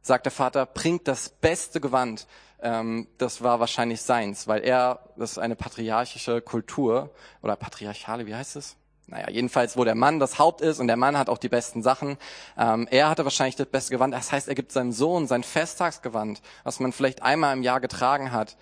Sagt 0.00 0.24
der 0.24 0.32
Vater, 0.32 0.64
bringt 0.64 1.06
das 1.06 1.28
beste 1.28 1.80
Gewand 1.80 2.26
ähm, 2.62 3.08
das 3.18 3.42
war 3.42 3.60
wahrscheinlich 3.60 4.02
seins, 4.02 4.48
weil 4.48 4.62
er, 4.62 5.00
das 5.16 5.32
ist 5.32 5.38
eine 5.38 5.56
patriarchische 5.56 6.40
Kultur 6.40 7.10
oder 7.42 7.56
patriarchale, 7.56 8.26
wie 8.26 8.34
heißt 8.34 8.56
es? 8.56 8.76
Naja, 9.10 9.28
jedenfalls, 9.28 9.76
wo 9.76 9.84
der 9.84 9.96
Mann 9.96 10.20
das 10.20 10.38
Haupt 10.38 10.60
ist 10.60 10.78
und 10.78 10.86
der 10.86 10.96
Mann 10.96 11.18
hat 11.18 11.28
auch 11.28 11.38
die 11.38 11.48
besten 11.48 11.82
Sachen. 11.82 12.16
Ähm, 12.56 12.86
er 12.90 13.10
hatte 13.10 13.24
wahrscheinlich 13.24 13.56
das 13.56 13.66
beste 13.66 13.92
Gewand. 13.92 14.14
Das 14.14 14.30
heißt, 14.30 14.46
er 14.46 14.54
gibt 14.54 14.70
seinem 14.70 14.92
Sohn 14.92 15.26
sein 15.26 15.42
Festtagsgewand, 15.42 16.40
was 16.62 16.78
man 16.78 16.92
vielleicht 16.92 17.22
einmal 17.22 17.56
im 17.56 17.64
Jahr 17.64 17.80
getragen 17.80 18.30
hat. 18.30 18.56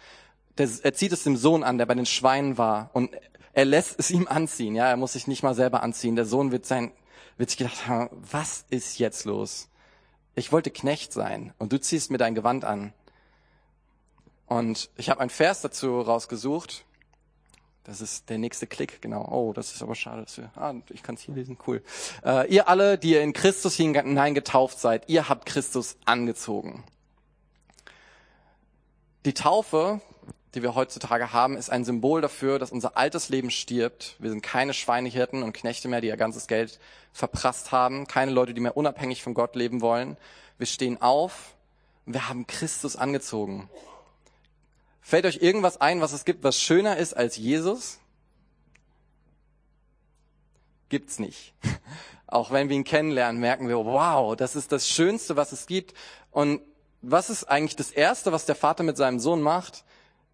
Der, 0.57 0.69
er 0.83 0.95
zieht 0.95 1.13
es 1.13 1.23
dem 1.23 1.37
Sohn 1.37 1.63
an, 1.63 1.77
der 1.77 1.85
bei 1.85 1.95
den 1.95 2.07
Schweinen 2.07 2.57
war 2.57 2.89
und 2.95 3.11
er 3.53 3.67
lässt 3.67 3.99
es 3.99 4.11
ihm 4.11 4.27
anziehen. 4.27 4.75
Ja, 4.75 4.89
er 4.89 4.97
muss 4.97 5.13
sich 5.13 5.27
nicht 5.27 5.43
mal 5.43 5.55
selber 5.55 5.83
anziehen. 5.83 6.17
Der 6.17 6.25
Sohn 6.25 6.51
wird 6.51 6.65
sein, 6.65 6.93
wird 7.37 7.51
sich 7.51 7.59
gedacht 7.59 7.87
haben, 7.87 8.09
was 8.13 8.65
ist 8.71 8.99
jetzt 8.99 9.27
los? 9.27 9.69
Ich 10.35 10.51
wollte 10.51 10.71
Knecht 10.71 11.13
sein 11.13 11.53
und 11.59 11.73
du 11.73 11.81
ziehst 11.81 12.11
mir 12.11 12.19
dein 12.19 12.35
Gewand 12.35 12.65
an. 12.65 12.95
Und 14.49 14.91
ich 14.97 15.11
habe 15.11 15.21
einen 15.21 15.31
Vers 15.31 15.61
dazu 15.61 16.01
rausgesucht. 16.01 16.85
Das 17.85 18.01
ist 18.01 18.29
der 18.29 18.39
nächste 18.39 18.67
Klick, 18.67 19.01
genau. 19.01 19.27
Oh, 19.31 19.53
das 19.53 19.73
ist 19.73 19.83
aber 19.83 19.95
schade. 19.95 20.23
Dass 20.23 20.37
wir, 20.37 20.51
ah, 20.57 20.75
ich 20.91 21.03
kann 21.03 21.15
es 21.15 21.23
hier 21.23 21.35
lesen, 21.35 21.57
cool. 21.67 21.83
Äh, 22.25 22.53
ihr 22.53 22.69
alle, 22.69 22.99
die 22.99 23.13
ihr 23.13 23.23
in 23.23 23.33
Christus 23.33 23.75
hineingetauft 23.77 24.79
seid, 24.79 25.09
ihr 25.09 25.29
habt 25.29 25.47
Christus 25.47 25.97
angezogen. 26.05 26.85
Die 29.25 29.35
Taufe, 29.35 30.01
die 30.55 30.63
wir 30.63 30.75
heutzutage 30.75 31.33
haben, 31.33 31.57
ist 31.57 31.71
ein 31.71 31.85
Symbol 31.85 32.21
dafür, 32.21 32.59
dass 32.59 32.73
unser 32.73 32.97
altes 32.97 33.29
Leben 33.31 33.51
stirbt. 33.51 34.17
Wir 34.19 34.31
sind 34.31 34.43
keine 34.43 34.75
Schweinehirten 34.75 35.43
und 35.43 35.53
Knechte 35.53 35.89
mehr, 35.89 36.01
die 36.01 36.09
ihr 36.09 36.17
ganzes 36.17 36.47
Geld 36.47 36.79
verprasst 37.13 37.73
haben. 37.73 38.07
Keine 38.07 38.33
Leute, 38.33 38.55
die 38.55 38.61
mehr 38.61 38.77
unabhängig 38.77 39.23
von 39.23 39.35
Gott 39.35 39.57
leben 39.57 39.81
wollen. 39.81 40.17
Wir 40.59 40.67
stehen 40.67 41.01
auf 41.01 41.55
wir 42.11 42.29
haben 42.29 42.47
Christus 42.47 42.97
angezogen. 42.97 43.69
Fällt 45.09 45.25
euch 45.25 45.39
irgendwas 45.41 45.81
ein, 45.81 46.03
was 46.03 46.13
es 46.13 46.27
gibt, 46.27 46.45
was 46.45 46.61
schöner 46.61 46.99
ist 46.99 47.15
als 47.15 47.39
Jesus? 47.39 47.99
Gibt's 50.91 51.19
nicht. 51.19 51.55
Auch 52.27 52.51
wenn 52.51 52.69
wir 52.69 52.77
ihn 52.77 52.85
kennenlernen, 52.85 53.41
merken 53.41 53.69
wir, 53.69 53.79
wow, 53.79 54.37
das 54.37 54.55
ist 54.55 54.71
das 54.71 54.87
Schönste, 54.87 55.35
was 55.35 55.53
es 55.53 55.67
gibt. 55.67 55.95
Und 56.31 56.61
was 57.01 57.31
ist 57.31 57.45
eigentlich 57.45 57.77
das 57.77 57.91
Erste, 57.91 58.33
was 58.33 58.45
der 58.45 58.55
Vater 58.55 58.83
mit 58.83 58.99
seinem 58.99 59.19
Sohn 59.19 59.41
macht? 59.41 59.83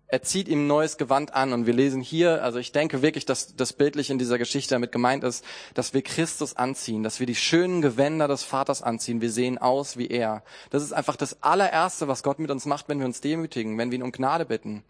Er 0.07 0.23
zieht 0.23 0.49
ihm 0.49 0.67
neues 0.67 0.97
Gewand 0.97 1.35
an 1.35 1.53
und 1.53 1.67
wir 1.67 1.73
lesen 1.73 2.01
hier, 2.01 2.43
also 2.43 2.59
ich 2.59 2.73
denke 2.73 3.03
wirklich, 3.03 3.25
dass 3.25 3.57
das 3.57 3.73
bildlich 3.73 4.11
in 4.11 4.19
dieser 4.19 4.39
Geschichte 4.39 4.75
damit 4.75 4.93
gemeint 4.93 5.25
ist, 5.25 5.45
dass 5.75 5.95
wir 5.95 6.03
Christus 6.03 6.57
anziehen, 6.57 7.03
dass 7.03 7.21
wir 7.21 7.27
die 7.27 7.35
schönen 7.35 7.83
Gewänder 7.83 8.29
des 8.29 8.43
Vaters 8.43 8.83
anziehen. 8.83 9.21
Wir 9.21 9.31
sehen 9.31 9.59
aus 9.59 9.97
wie 9.97 10.09
er. 10.09 10.43
Das 10.71 10.83
ist 10.83 10.93
einfach 10.93 11.17
das 11.17 11.43
allererste, 11.43 12.07
was 12.07 12.23
Gott 12.23 12.39
mit 12.39 12.51
uns 12.51 12.67
macht, 12.67 12.89
wenn 12.89 12.99
wir 12.99 13.07
uns 13.07 13.21
demütigen, 13.21 13.79
wenn 13.79 13.91
wir 13.91 13.99
ihn 13.99 14.05
um 14.05 14.13
Gnade 14.13 14.45
bitten. 14.45 14.85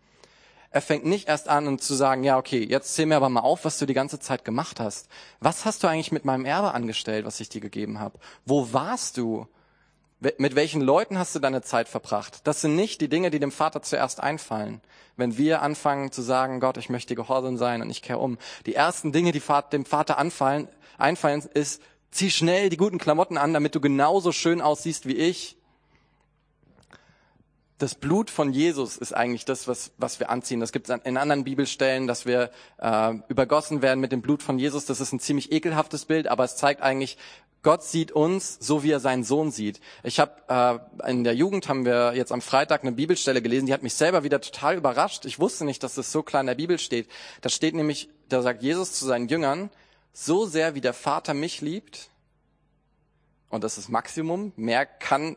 Er 0.71 0.83
fängt 0.83 1.07
nicht 1.07 1.29
erst 1.29 1.49
an 1.49 1.69
und 1.69 1.81
zu 1.81 1.95
sagen, 1.95 2.25
ja, 2.25 2.37
okay, 2.37 2.65
jetzt 2.65 2.95
zähl 2.95 3.07
mir 3.07 3.15
aber 3.17 3.29
mal 3.29 3.41
auf, 3.41 3.65
was 3.65 3.79
du 3.79 3.87
die 3.87 3.95
ganze 3.95 4.19
Zeit 4.19 4.45
gemacht 4.45 4.81
hast. 4.81 5.09
Was 5.39 5.65
hast 5.65 5.85
du 5.85 5.87
eigentlich 5.87 6.11
mit 6.11 6.25
meinem 6.25 6.45
Erbe 6.45 6.75
angestellt, 6.75 7.25
was 7.25 7.39
ich 7.39 7.49
dir 7.49 7.61
gegeben 7.61 8.01
habe? 8.01 8.19
Wo 8.45 8.73
warst 8.73 9.17
du? 9.17 9.47
Mit 10.39 10.55
welchen 10.55 10.81
Leuten 10.81 11.19
hast 11.19 11.35
du 11.35 11.39
deine 11.39 11.61
Zeit 11.61 11.87
verbracht? 11.87 12.41
Das 12.45 12.63
sind 12.63 12.77
nicht 12.77 13.03
die 13.03 13.09
Dinge, 13.09 13.31
die 13.31 13.39
dem 13.39 13.53
Vater 13.53 13.83
zuerst 13.83 14.21
einfallen. 14.21 14.81
Wenn 15.17 15.37
wir 15.37 15.61
anfangen 15.61 16.13
zu 16.13 16.23
sagen, 16.23 16.61
Gott, 16.61 16.79
ich 16.79 16.89
möchte 16.89 17.15
gehorsam 17.15 17.59
sein 17.59 17.83
und 17.83 17.91
ich 17.91 18.01
kehre 18.01 18.19
um. 18.19 18.39
Die 18.65 18.75
ersten 18.75 19.13
Dinge, 19.13 19.33
die 19.33 19.43
dem 19.71 19.85
Vater 19.85 20.17
anfallen, 20.17 20.69
einfallen, 20.97 21.43
ist, 21.53 21.83
zieh 22.11 22.31
schnell 22.31 22.71
die 22.71 22.79
guten 22.79 22.99
Klamotten 22.99 23.37
an, 23.37 23.53
damit 23.53 23.75
du 23.75 23.81
genauso 23.81 24.33
schön 24.33 24.63
aussiehst 24.63 25.07
wie 25.07 25.17
ich. 25.17 25.59
das 27.79 27.95
Blut 27.95 28.31
von 28.31 28.53
Jesus 28.53 28.97
ist 28.97 29.13
eigentlich 29.13 29.45
das, 29.45 29.67
was, 29.67 29.93
was 29.99 30.21
wir 30.21 30.31
anziehen. 30.31 30.61
Das 30.61 30.73
gibt 30.73 30.89
es 30.89 30.99
in 31.05 31.17
anderen 31.17 31.45
Bibelstellen, 31.45 32.07
dass 32.07 32.25
wir 32.25 32.51
äh, 32.79 33.15
übergossen 33.29 33.83
werden 33.83 34.01
mit 34.01 34.13
dem 34.13 34.23
Blut 34.23 34.43
von 34.43 34.59
Jesus. 34.59 34.87
Das 34.87 35.01
ist 35.01 35.13
ein 35.13 35.21
ziemlich 35.21 35.53
ekelhaftes 35.53 36.05
Bild, 36.05 36.29
aber 36.29 36.45
es 36.45 36.57
zeigt 36.57 36.83
eigentlich, 36.83 37.19
Gott 37.65 37.83
sieht 37.83 38.13
uns 38.13 38.59
so, 38.61 38.85
wie 38.85 38.93
er 38.93 39.01
seinen 39.01 39.25
Sohn 39.25 39.51
sieht. 39.51 39.81
Ich 40.05 40.21
habe 40.21 40.81
äh, 41.05 41.11
in 41.11 41.25
der 41.25 41.35
Jugend 41.35 41.69
haben 41.69 41.85
wir 41.85 42.15
jetzt 42.15 42.31
am 42.31 42.43
Freitag 42.43 42.83
eine 42.83 42.93
Bibelstelle 42.93 43.43
gelesen, 43.43 43.67
die 43.67 43.73
hat 43.73 43.83
mich 43.83 43.95
selber 43.95 44.23
wieder 44.23 44.41
total 44.41 44.77
überrascht. 44.77 45.25
Ich 45.25 45.41
wusste 45.41 45.65
nicht, 45.65 45.83
dass 45.83 45.95
das 45.95 46.13
so 46.13 46.23
klar 46.23 46.43
in 46.43 46.47
der 46.47 46.55
Bibel 46.55 46.79
steht. 46.79 47.09
Da 47.41 47.49
steht 47.49 47.75
nämlich, 47.75 48.09
da 48.29 48.43
sagt 48.43 48.63
Jesus 48.63 48.93
zu 48.93 49.07
seinen 49.07 49.29
Jüngern, 49.29 49.71
so 50.13 50.47
sehr 50.47 50.77
wie 50.77 50.81
der 50.81 50.93
Vater 50.93 51.35
mich 51.35 51.61
liebt, 51.61 52.11
und 53.49 53.65
das 53.65 53.79
ist 53.79 53.89
Maximum, 53.89 54.53
mehr 54.57 54.85
kann 54.87 55.37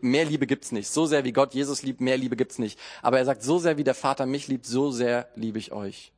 mehr 0.00 0.24
Liebe 0.24 0.46
gibt's 0.46 0.72
nicht. 0.72 0.88
So 0.88 1.06
sehr 1.06 1.24
wie 1.24 1.32
Gott 1.32 1.54
Jesus 1.54 1.82
liebt, 1.82 2.00
mehr 2.00 2.16
Liebe 2.16 2.36
gibt's 2.36 2.58
nicht. 2.58 2.78
Aber 3.02 3.18
er 3.18 3.24
sagt, 3.24 3.42
so 3.42 3.58
sehr 3.58 3.76
wie 3.76 3.84
der 3.84 3.94
Vater 3.94 4.26
mich 4.26 4.48
liebt, 4.48 4.66
so 4.66 4.90
sehr 4.90 5.28
liebe 5.34 5.58
ich 5.58 5.72
euch. 5.72 6.12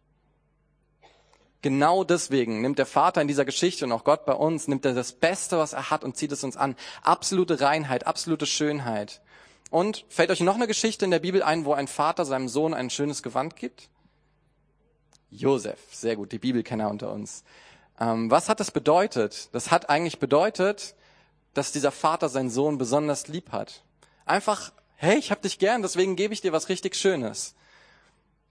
Genau 1.64 2.04
deswegen 2.04 2.60
nimmt 2.60 2.78
der 2.78 2.84
Vater 2.84 3.22
in 3.22 3.26
dieser 3.26 3.46
Geschichte 3.46 3.86
und 3.86 3.92
auch 3.92 4.04
Gott 4.04 4.26
bei 4.26 4.34
uns, 4.34 4.68
nimmt 4.68 4.84
er 4.84 4.92
das 4.92 5.12
Beste, 5.12 5.56
was 5.56 5.72
er 5.72 5.88
hat 5.88 6.04
und 6.04 6.14
zieht 6.14 6.30
es 6.30 6.44
uns 6.44 6.58
an. 6.58 6.76
Absolute 7.02 7.62
Reinheit, 7.62 8.06
absolute 8.06 8.44
Schönheit. 8.44 9.22
Und 9.70 10.04
fällt 10.10 10.30
euch 10.30 10.40
noch 10.40 10.56
eine 10.56 10.66
Geschichte 10.66 11.06
in 11.06 11.10
der 11.10 11.20
Bibel 11.20 11.42
ein, 11.42 11.64
wo 11.64 11.72
ein 11.72 11.88
Vater 11.88 12.26
seinem 12.26 12.50
Sohn 12.50 12.74
ein 12.74 12.90
schönes 12.90 13.22
Gewand 13.22 13.56
gibt? 13.56 13.88
Josef, 15.30 15.78
sehr 15.90 16.16
gut, 16.16 16.32
die 16.32 16.38
Bibelkenner 16.38 16.90
unter 16.90 17.10
uns. 17.10 17.44
Ähm, 17.98 18.30
was 18.30 18.50
hat 18.50 18.60
das 18.60 18.70
bedeutet? 18.70 19.48
Das 19.52 19.70
hat 19.70 19.88
eigentlich 19.88 20.18
bedeutet, 20.18 20.94
dass 21.54 21.72
dieser 21.72 21.92
Vater 21.92 22.28
seinen 22.28 22.50
Sohn 22.50 22.76
besonders 22.76 23.26
lieb 23.26 23.52
hat. 23.52 23.84
Einfach, 24.26 24.70
hey, 24.96 25.16
ich 25.16 25.30
hab 25.30 25.40
dich 25.40 25.58
gern, 25.58 25.80
deswegen 25.80 26.14
gebe 26.14 26.34
ich 26.34 26.42
dir 26.42 26.52
was 26.52 26.68
richtig 26.68 26.94
Schönes. 26.94 27.54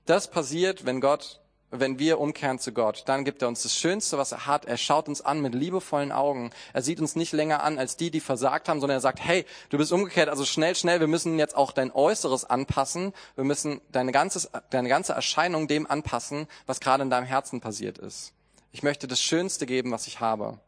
Das 0.08 0.32
passiert, 0.32 0.88
wenn 0.88 1.00
Gott, 1.00 1.43
wenn 1.80 1.98
wir 1.98 2.20
umkehren 2.20 2.60
zu 2.60 2.72
Gott. 2.72 3.04
Dann 3.08 3.26
gibt 3.26 3.42
er 3.42 3.48
uns 3.48 3.64
das 3.64 3.76
Schönste, 3.76 4.18
was 4.18 4.32
er 4.32 4.46
hat. 4.46 4.66
Er 4.66 4.78
schaut 4.78 5.08
uns 5.08 5.22
an 5.22 5.42
mit 5.42 5.56
liebevollen 5.56 6.12
Augen. 6.12 6.52
Er 6.72 6.84
sieht 6.84 7.00
uns 7.00 7.16
nicht 7.16 7.34
länger 7.34 7.64
an 7.64 7.80
als 7.80 7.98
die, 7.98 8.12
die 8.12 8.20
versagt 8.20 8.70
haben, 8.70 8.80
sondern 8.80 8.98
er 8.98 9.02
sagt, 9.02 9.20
hey, 9.20 9.46
du 9.70 9.78
bist 9.78 9.92
umgekehrt, 9.92 10.30
also 10.30 10.46
schnell, 10.46 10.76
schnell, 10.76 11.00
wir 11.00 11.08
müssen 11.08 11.40
jetzt 11.40 11.56
auch 11.56 11.72
dein 11.72 11.92
Äußeres 11.92 12.46
anpassen. 12.46 13.14
Wir 13.36 13.44
müssen 13.44 13.82
deine, 13.92 14.12
ganzes, 14.12 14.50
deine 14.70 14.88
ganze 14.88 15.14
Erscheinung 15.14 15.68
dem 15.68 15.90
anpassen, 15.90 16.48
was 16.68 16.80
gerade 16.80 17.04
in 17.04 17.10
deinem 17.10 17.26
Herzen 17.26 17.60
passiert 17.60 17.98
ist. 17.98 18.34
Ich 18.72 18.84
möchte 18.84 19.08
das 19.08 19.22
Schönste 19.22 19.66
geben, 19.66 19.92
was 19.92 20.08
ich 20.08 20.20
habe. 20.20 20.60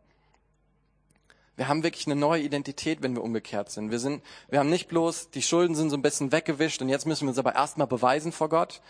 Wir 1.58 1.70
haben 1.70 1.84
wirklich 1.84 2.06
eine 2.06 2.16
neue 2.16 2.42
Identität, 2.42 3.02
wenn 3.02 3.16
wir 3.16 3.24
umgekehrt 3.24 3.72
sind. 3.72 3.90
Wir 3.90 4.00
sind, 4.00 4.22
wir 4.50 4.60
haben 4.60 4.70
nicht 4.70 4.90
bloß, 4.90 5.30
die 5.30 5.42
Schulden 5.42 5.74
sind 5.74 5.90
so 5.90 5.96
ein 5.96 6.02
bisschen 6.02 6.32
weggewischt 6.34 6.82
und 6.82 6.90
jetzt 6.90 7.06
müssen 7.06 7.26
wir 7.26 7.30
uns 7.30 7.38
aber 7.38 7.56
erstmal 7.56 7.88
beweisen 7.88 8.34
vor 8.34 8.50
Gott. 8.50 8.82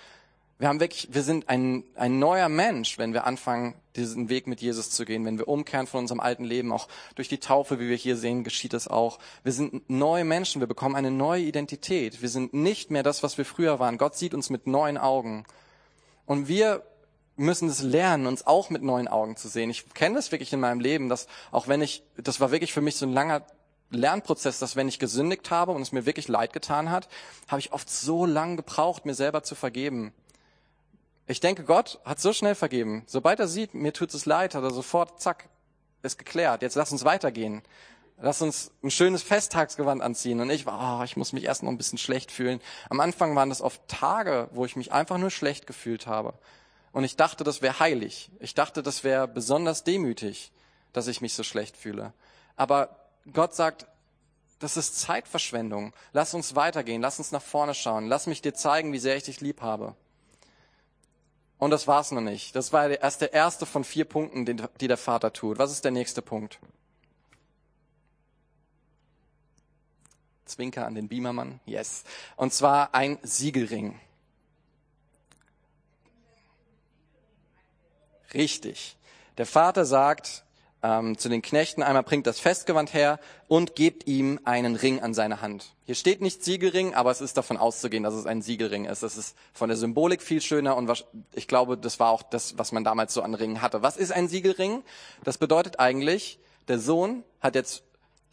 Wir 0.58 0.70
haben 0.70 0.80
wirklich, 0.80 1.10
wir 1.12 1.24
sind 1.24 1.50
ein, 1.50 1.84
ein 1.96 2.18
neuer 2.18 2.48
Mensch, 2.48 2.98
wenn 2.98 3.12
wir 3.12 3.26
anfangen, 3.26 3.76
diesen 3.98 4.30
Weg 4.30 4.48
mit 4.48 4.62
Jesus 4.62 4.90
zu 4.90 5.04
gehen, 5.04 5.26
wenn 5.26 5.38
wir 5.38 5.50
umkehren 5.50 5.86
von 5.86 6.02
unserem 6.02 6.22
alten 6.22 6.46
Leben, 6.46 6.72
auch 6.72 6.88
durch 7.16 7.28
die 7.28 7.40
Taufe, 7.40 7.80
wie 7.80 7.90
wir 7.90 7.98
hier 7.98 8.16
sehen, 8.16 8.46
geschieht 8.46 8.74
es 8.74 8.88
auch. 8.88 9.20
Wir 9.44 9.52
sind 9.52 9.90
neue 9.90 10.24
Menschen, 10.24 10.62
wir 10.62 10.68
bekommen 10.68 10.96
eine 10.96 11.12
neue 11.12 11.44
Identität. 11.44 12.22
Wir 12.22 12.30
sind 12.30 12.54
nicht 12.54 12.90
mehr 12.90 13.04
das, 13.04 13.22
was 13.22 13.38
wir 13.38 13.44
früher 13.44 13.80
waren. 13.80 13.98
Gott 13.98 14.16
sieht 14.16 14.34
uns 14.34 14.50
mit 14.50 14.66
neuen 14.66 14.98
Augen. 14.98 15.46
Und 16.26 16.48
wir 16.48 16.84
müssen 17.36 17.68
es 17.68 17.82
lernen, 17.82 18.26
uns 18.26 18.48
auch 18.48 18.70
mit 18.70 18.82
neuen 18.82 19.10
Augen 19.10 19.36
zu 19.36 19.50
sehen. 19.50 19.70
Ich 19.70 19.94
kenne 19.94 20.16
das 20.16 20.32
wirklich 20.32 20.54
in 20.54 20.62
meinem 20.62 20.80
Leben, 20.80 21.10
dass 21.10 21.28
auch 21.52 21.68
wenn 21.68 21.82
ich, 21.82 22.04
das 22.16 22.40
war 22.40 22.52
wirklich 22.52 22.72
für 22.72 22.82
mich 22.82 22.96
so 22.96 23.06
ein 23.06 23.14
langer 23.14 23.46
Lernprozess, 23.90 24.60
dass 24.60 24.78
wenn 24.78 24.88
ich 24.88 25.00
gesündigt 25.00 25.52
habe 25.52 25.74
und 25.74 25.82
es 25.82 25.92
mir 25.92 26.06
wirklich 26.06 26.30
leid 26.30 26.54
getan 26.54 26.92
hat, 26.92 27.10
habe 27.50 27.60
ich 27.60 27.74
oft 27.74 27.90
so 27.90 28.26
lang 28.26 28.56
gebraucht, 28.56 29.06
mir 29.06 29.14
selber 29.14 29.44
zu 29.44 29.54
vergeben. 29.56 30.14
Ich 31.28 31.40
denke, 31.40 31.64
Gott 31.64 32.00
hat 32.06 32.20
so 32.20 32.34
schnell 32.34 32.56
vergeben. 32.56 33.04
Sobald 33.08 33.40
er 33.40 33.48
sieht, 33.48 33.74
mir 33.74 33.94
tut 33.94 34.14
es 34.14 34.26
leid, 34.26 34.54
hat 34.54 34.64
er 34.64 34.72
sofort, 34.72 35.22
zack, 35.22 35.50
ist 36.04 36.20
geklärt. 36.20 36.62
Jetzt 36.62 36.76
lass 36.76 36.92
uns 36.92 37.04
weitergehen. 37.04 37.64
Lass 38.22 38.42
uns 38.42 38.72
ein 38.84 38.92
schönes 38.92 39.24
Festtagsgewand 39.24 40.02
anziehen. 40.02 40.40
Und 40.40 40.50
ich 40.50 40.66
war, 40.66 41.00
oh, 41.00 41.04
ich 41.04 41.18
muss 41.18 41.34
mich 41.34 41.44
erst 41.44 41.64
noch 41.64 41.72
ein 41.72 41.78
bisschen 41.78 41.98
schlecht 41.98 42.32
fühlen. 42.32 42.62
Am 42.90 43.00
Anfang 43.00 43.36
waren 43.36 43.50
das 43.50 43.62
oft 43.62 43.86
Tage, 43.88 44.50
wo 44.52 44.66
ich 44.66 44.76
mich 44.76 44.94
einfach 44.94 45.18
nur 45.18 45.32
schlecht 45.32 45.68
gefühlt 45.68 46.08
habe. 46.08 46.34
Und 46.92 47.04
ich 47.04 47.18
dachte, 47.18 47.44
das 47.44 47.62
wäre 47.62 47.80
heilig. 47.80 48.30
Ich 48.40 48.54
dachte, 48.54 48.84
das 48.84 49.04
wäre 49.04 49.28
besonders 49.28 49.84
demütig, 49.84 50.54
dass 50.94 51.08
ich 51.08 51.22
mich 51.22 51.34
so 51.34 51.44
schlecht 51.44 51.76
fühle. 51.76 52.14
Aber 52.56 53.10
Gott 53.34 53.54
sagt, 53.54 53.88
das 54.60 54.78
ist 54.78 54.98
Zeitverschwendung. 55.00 55.94
Lass 56.14 56.34
uns 56.34 56.56
weitergehen. 56.56 57.02
Lass 57.02 57.18
uns 57.18 57.32
nach 57.32 57.42
vorne 57.42 57.74
schauen. 57.74 58.08
Lass 58.08 58.28
mich 58.28 58.42
dir 58.42 58.54
zeigen, 58.54 58.94
wie 58.94 59.00
sehr 59.00 59.18
ich 59.18 59.24
dich 59.24 59.42
lieb 59.42 59.62
habe. 59.62 59.96
Und 61.58 61.72
das 61.72 61.88
war's 61.88 62.12
noch 62.12 62.22
nicht. 62.22 62.56
Das 62.56 62.74
war 62.74 62.90
erst 62.90 63.22
der 63.22 63.34
erste 63.34 63.66
von 63.66 63.84
vier 63.84 64.06
Punkten, 64.06 64.46
die 64.46 64.88
der 64.88 64.98
Vater 64.98 65.32
tut. 65.34 65.58
Was 65.58 65.72
ist 65.72 65.84
der 65.84 65.92
nächste 65.92 66.22
Punkt? 66.22 66.60
Zwinker 70.46 70.86
an 70.86 70.96
den 70.96 71.08
Beamermann. 71.08 71.60
Yes. 71.66 72.04
Und 72.36 72.54
zwar 72.54 72.94
ein 72.94 73.18
Siegelring. 73.24 74.00
Richtig. 78.34 78.98
Der 79.38 79.46
Vater 79.46 79.86
sagt 79.86 80.45
ähm, 80.86 81.18
zu 81.18 81.30
den 81.30 81.42
Knechten 81.42 81.82
einmal 81.82 82.04
bringt 82.04 82.28
das 82.28 82.40
Festgewand 82.40 82.94
her 82.94 83.20
und 83.48 83.76
gebt 83.76 84.06
ihm 84.08 84.40
einen 84.44 84.76
Ring 84.76 85.00
an 85.00 85.16
seine 85.16 85.42
Hand. 85.42 85.74
Hier 85.86 85.96
steht 85.96 86.22
nicht 86.22 86.44
Siegelring, 86.44 86.94
aber 86.94 87.10
es 87.10 87.22
ist 87.22 87.38
davon 87.38 87.58
auszugehen, 87.58 88.04
dass 88.04 88.14
es 88.14 88.28
ein 88.28 88.44
Siegelring 88.44 88.86
ist. 88.86 89.02
Das 89.02 89.18
ist 89.18 89.36
von 89.52 89.68
der 89.68 89.78
Symbolik 89.78 90.22
viel 90.22 90.42
schöner 90.42 90.78
und 90.78 90.88
was, 90.88 91.06
ich 91.34 91.48
glaube, 91.48 91.76
das 91.76 92.00
war 92.00 92.12
auch 92.12 92.22
das, 92.22 92.60
was 92.60 92.72
man 92.72 92.84
damals 92.84 93.16
so 93.16 93.24
an 93.24 93.34
Ringen 93.34 93.64
hatte. 93.64 93.82
Was 93.82 93.98
ist 93.98 94.12
ein 94.12 94.28
Siegelring? 94.28 94.84
Das 95.24 95.40
bedeutet 95.40 95.80
eigentlich, 95.80 96.38
der 96.68 96.78
Sohn 96.78 97.24
hat 97.42 97.56
jetzt 97.56 97.84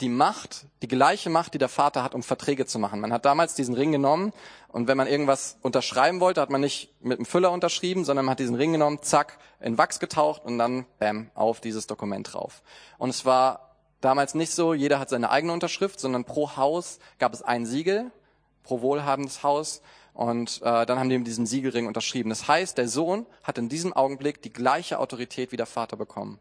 die 0.00 0.08
Macht, 0.08 0.66
die 0.82 0.88
gleiche 0.88 1.30
Macht, 1.30 1.54
die 1.54 1.58
der 1.58 1.68
Vater 1.68 2.02
hat, 2.02 2.14
um 2.14 2.22
Verträge 2.22 2.66
zu 2.66 2.78
machen. 2.78 3.00
Man 3.00 3.12
hat 3.12 3.24
damals 3.24 3.54
diesen 3.54 3.74
Ring 3.74 3.92
genommen 3.92 4.32
und 4.68 4.88
wenn 4.88 4.96
man 4.96 5.06
irgendwas 5.06 5.58
unterschreiben 5.62 6.20
wollte, 6.20 6.40
hat 6.40 6.50
man 6.50 6.60
nicht 6.60 6.92
mit 7.00 7.18
einem 7.18 7.26
Füller 7.26 7.52
unterschrieben, 7.52 8.04
sondern 8.04 8.24
man 8.24 8.32
hat 8.32 8.40
diesen 8.40 8.56
Ring 8.56 8.72
genommen, 8.72 9.00
zack, 9.02 9.38
in 9.60 9.78
Wachs 9.78 10.00
getaucht 10.00 10.44
und 10.44 10.58
dann, 10.58 10.86
bam, 10.98 11.30
auf 11.34 11.60
dieses 11.60 11.86
Dokument 11.86 12.32
drauf. 12.32 12.62
Und 12.98 13.10
es 13.10 13.24
war 13.24 13.76
damals 14.00 14.34
nicht 14.34 14.52
so, 14.52 14.74
jeder 14.74 14.98
hat 14.98 15.08
seine 15.08 15.30
eigene 15.30 15.52
Unterschrift, 15.52 16.00
sondern 16.00 16.24
pro 16.24 16.56
Haus 16.56 16.98
gab 17.18 17.32
es 17.32 17.42
ein 17.42 17.64
Siegel, 17.66 18.10
pro 18.64 18.80
wohlhabendes 18.80 19.42
Haus. 19.42 19.82
Und 20.14 20.60
äh, 20.62 20.84
dann 20.84 20.98
haben 20.98 21.08
die 21.08 21.16
mit 21.16 21.26
diesem 21.26 21.46
Siegelring 21.46 21.86
unterschrieben. 21.86 22.28
Das 22.28 22.46
heißt, 22.46 22.76
der 22.76 22.88
Sohn 22.88 23.26
hat 23.42 23.56
in 23.56 23.68
diesem 23.68 23.92
Augenblick 23.92 24.42
die 24.42 24.52
gleiche 24.52 24.98
Autorität 24.98 25.52
wie 25.52 25.56
der 25.56 25.66
Vater 25.66 25.96
bekommen. 25.96 26.38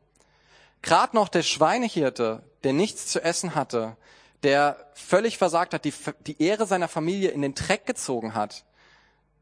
Gerade 0.81 1.15
noch 1.15 1.29
der 1.29 1.43
Schweinehirte, 1.43 2.43
der 2.63 2.73
nichts 2.73 3.07
zu 3.07 3.23
essen 3.23 3.55
hatte, 3.55 3.97
der 4.43 4.77
völlig 4.93 5.37
versagt 5.37 5.73
hat, 5.73 5.85
die, 5.85 5.93
die 6.25 6.41
Ehre 6.41 6.65
seiner 6.65 6.87
Familie 6.87 7.29
in 7.29 7.41
den 7.41 7.55
Dreck 7.55 7.85
gezogen 7.85 8.33
hat. 8.33 8.65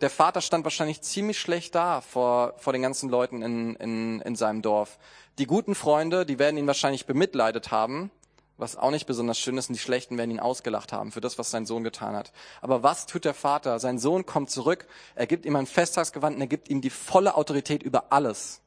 Der 0.01 0.09
Vater 0.09 0.41
stand 0.41 0.63
wahrscheinlich 0.63 1.01
ziemlich 1.01 1.39
schlecht 1.39 1.75
da 1.75 2.01
vor, 2.01 2.53
vor 2.57 2.73
den 2.73 2.81
ganzen 2.81 3.09
Leuten 3.09 3.41
in, 3.41 3.75
in, 3.75 4.21
in 4.21 4.35
seinem 4.35 4.61
Dorf. 4.61 4.97
Die 5.39 5.45
guten 5.45 5.75
Freunde, 5.75 6.25
die 6.25 6.39
werden 6.39 6.57
ihn 6.57 6.67
wahrscheinlich 6.67 7.05
bemitleidet 7.05 7.71
haben, 7.71 8.11
was 8.57 8.75
auch 8.75 8.91
nicht 8.91 9.07
besonders 9.07 9.39
schön 9.39 9.57
ist, 9.57 9.69
und 9.69 9.75
die 9.75 9.81
Schlechten 9.81 10.17
werden 10.17 10.31
ihn 10.31 10.39
ausgelacht 10.39 10.91
haben 10.91 11.11
für 11.11 11.21
das, 11.21 11.37
was 11.37 11.51
sein 11.51 11.65
Sohn 11.65 11.83
getan 11.83 12.15
hat. 12.15 12.31
Aber 12.61 12.83
was 12.83 13.05
tut 13.05 13.25
der 13.25 13.33
Vater? 13.33 13.79
Sein 13.79 13.99
Sohn 13.99 14.25
kommt 14.25 14.49
zurück, 14.49 14.85
er 15.15 15.27
gibt 15.27 15.45
ihm 15.45 15.55
ein 15.55 15.65
Festtagsgewand 15.65 16.35
und 16.35 16.41
er 16.41 16.47
gibt 16.47 16.69
ihm 16.69 16.81
die 16.81 16.89
volle 16.89 17.35
Autorität 17.35 17.83
über 17.83 18.11
alles. 18.11 18.61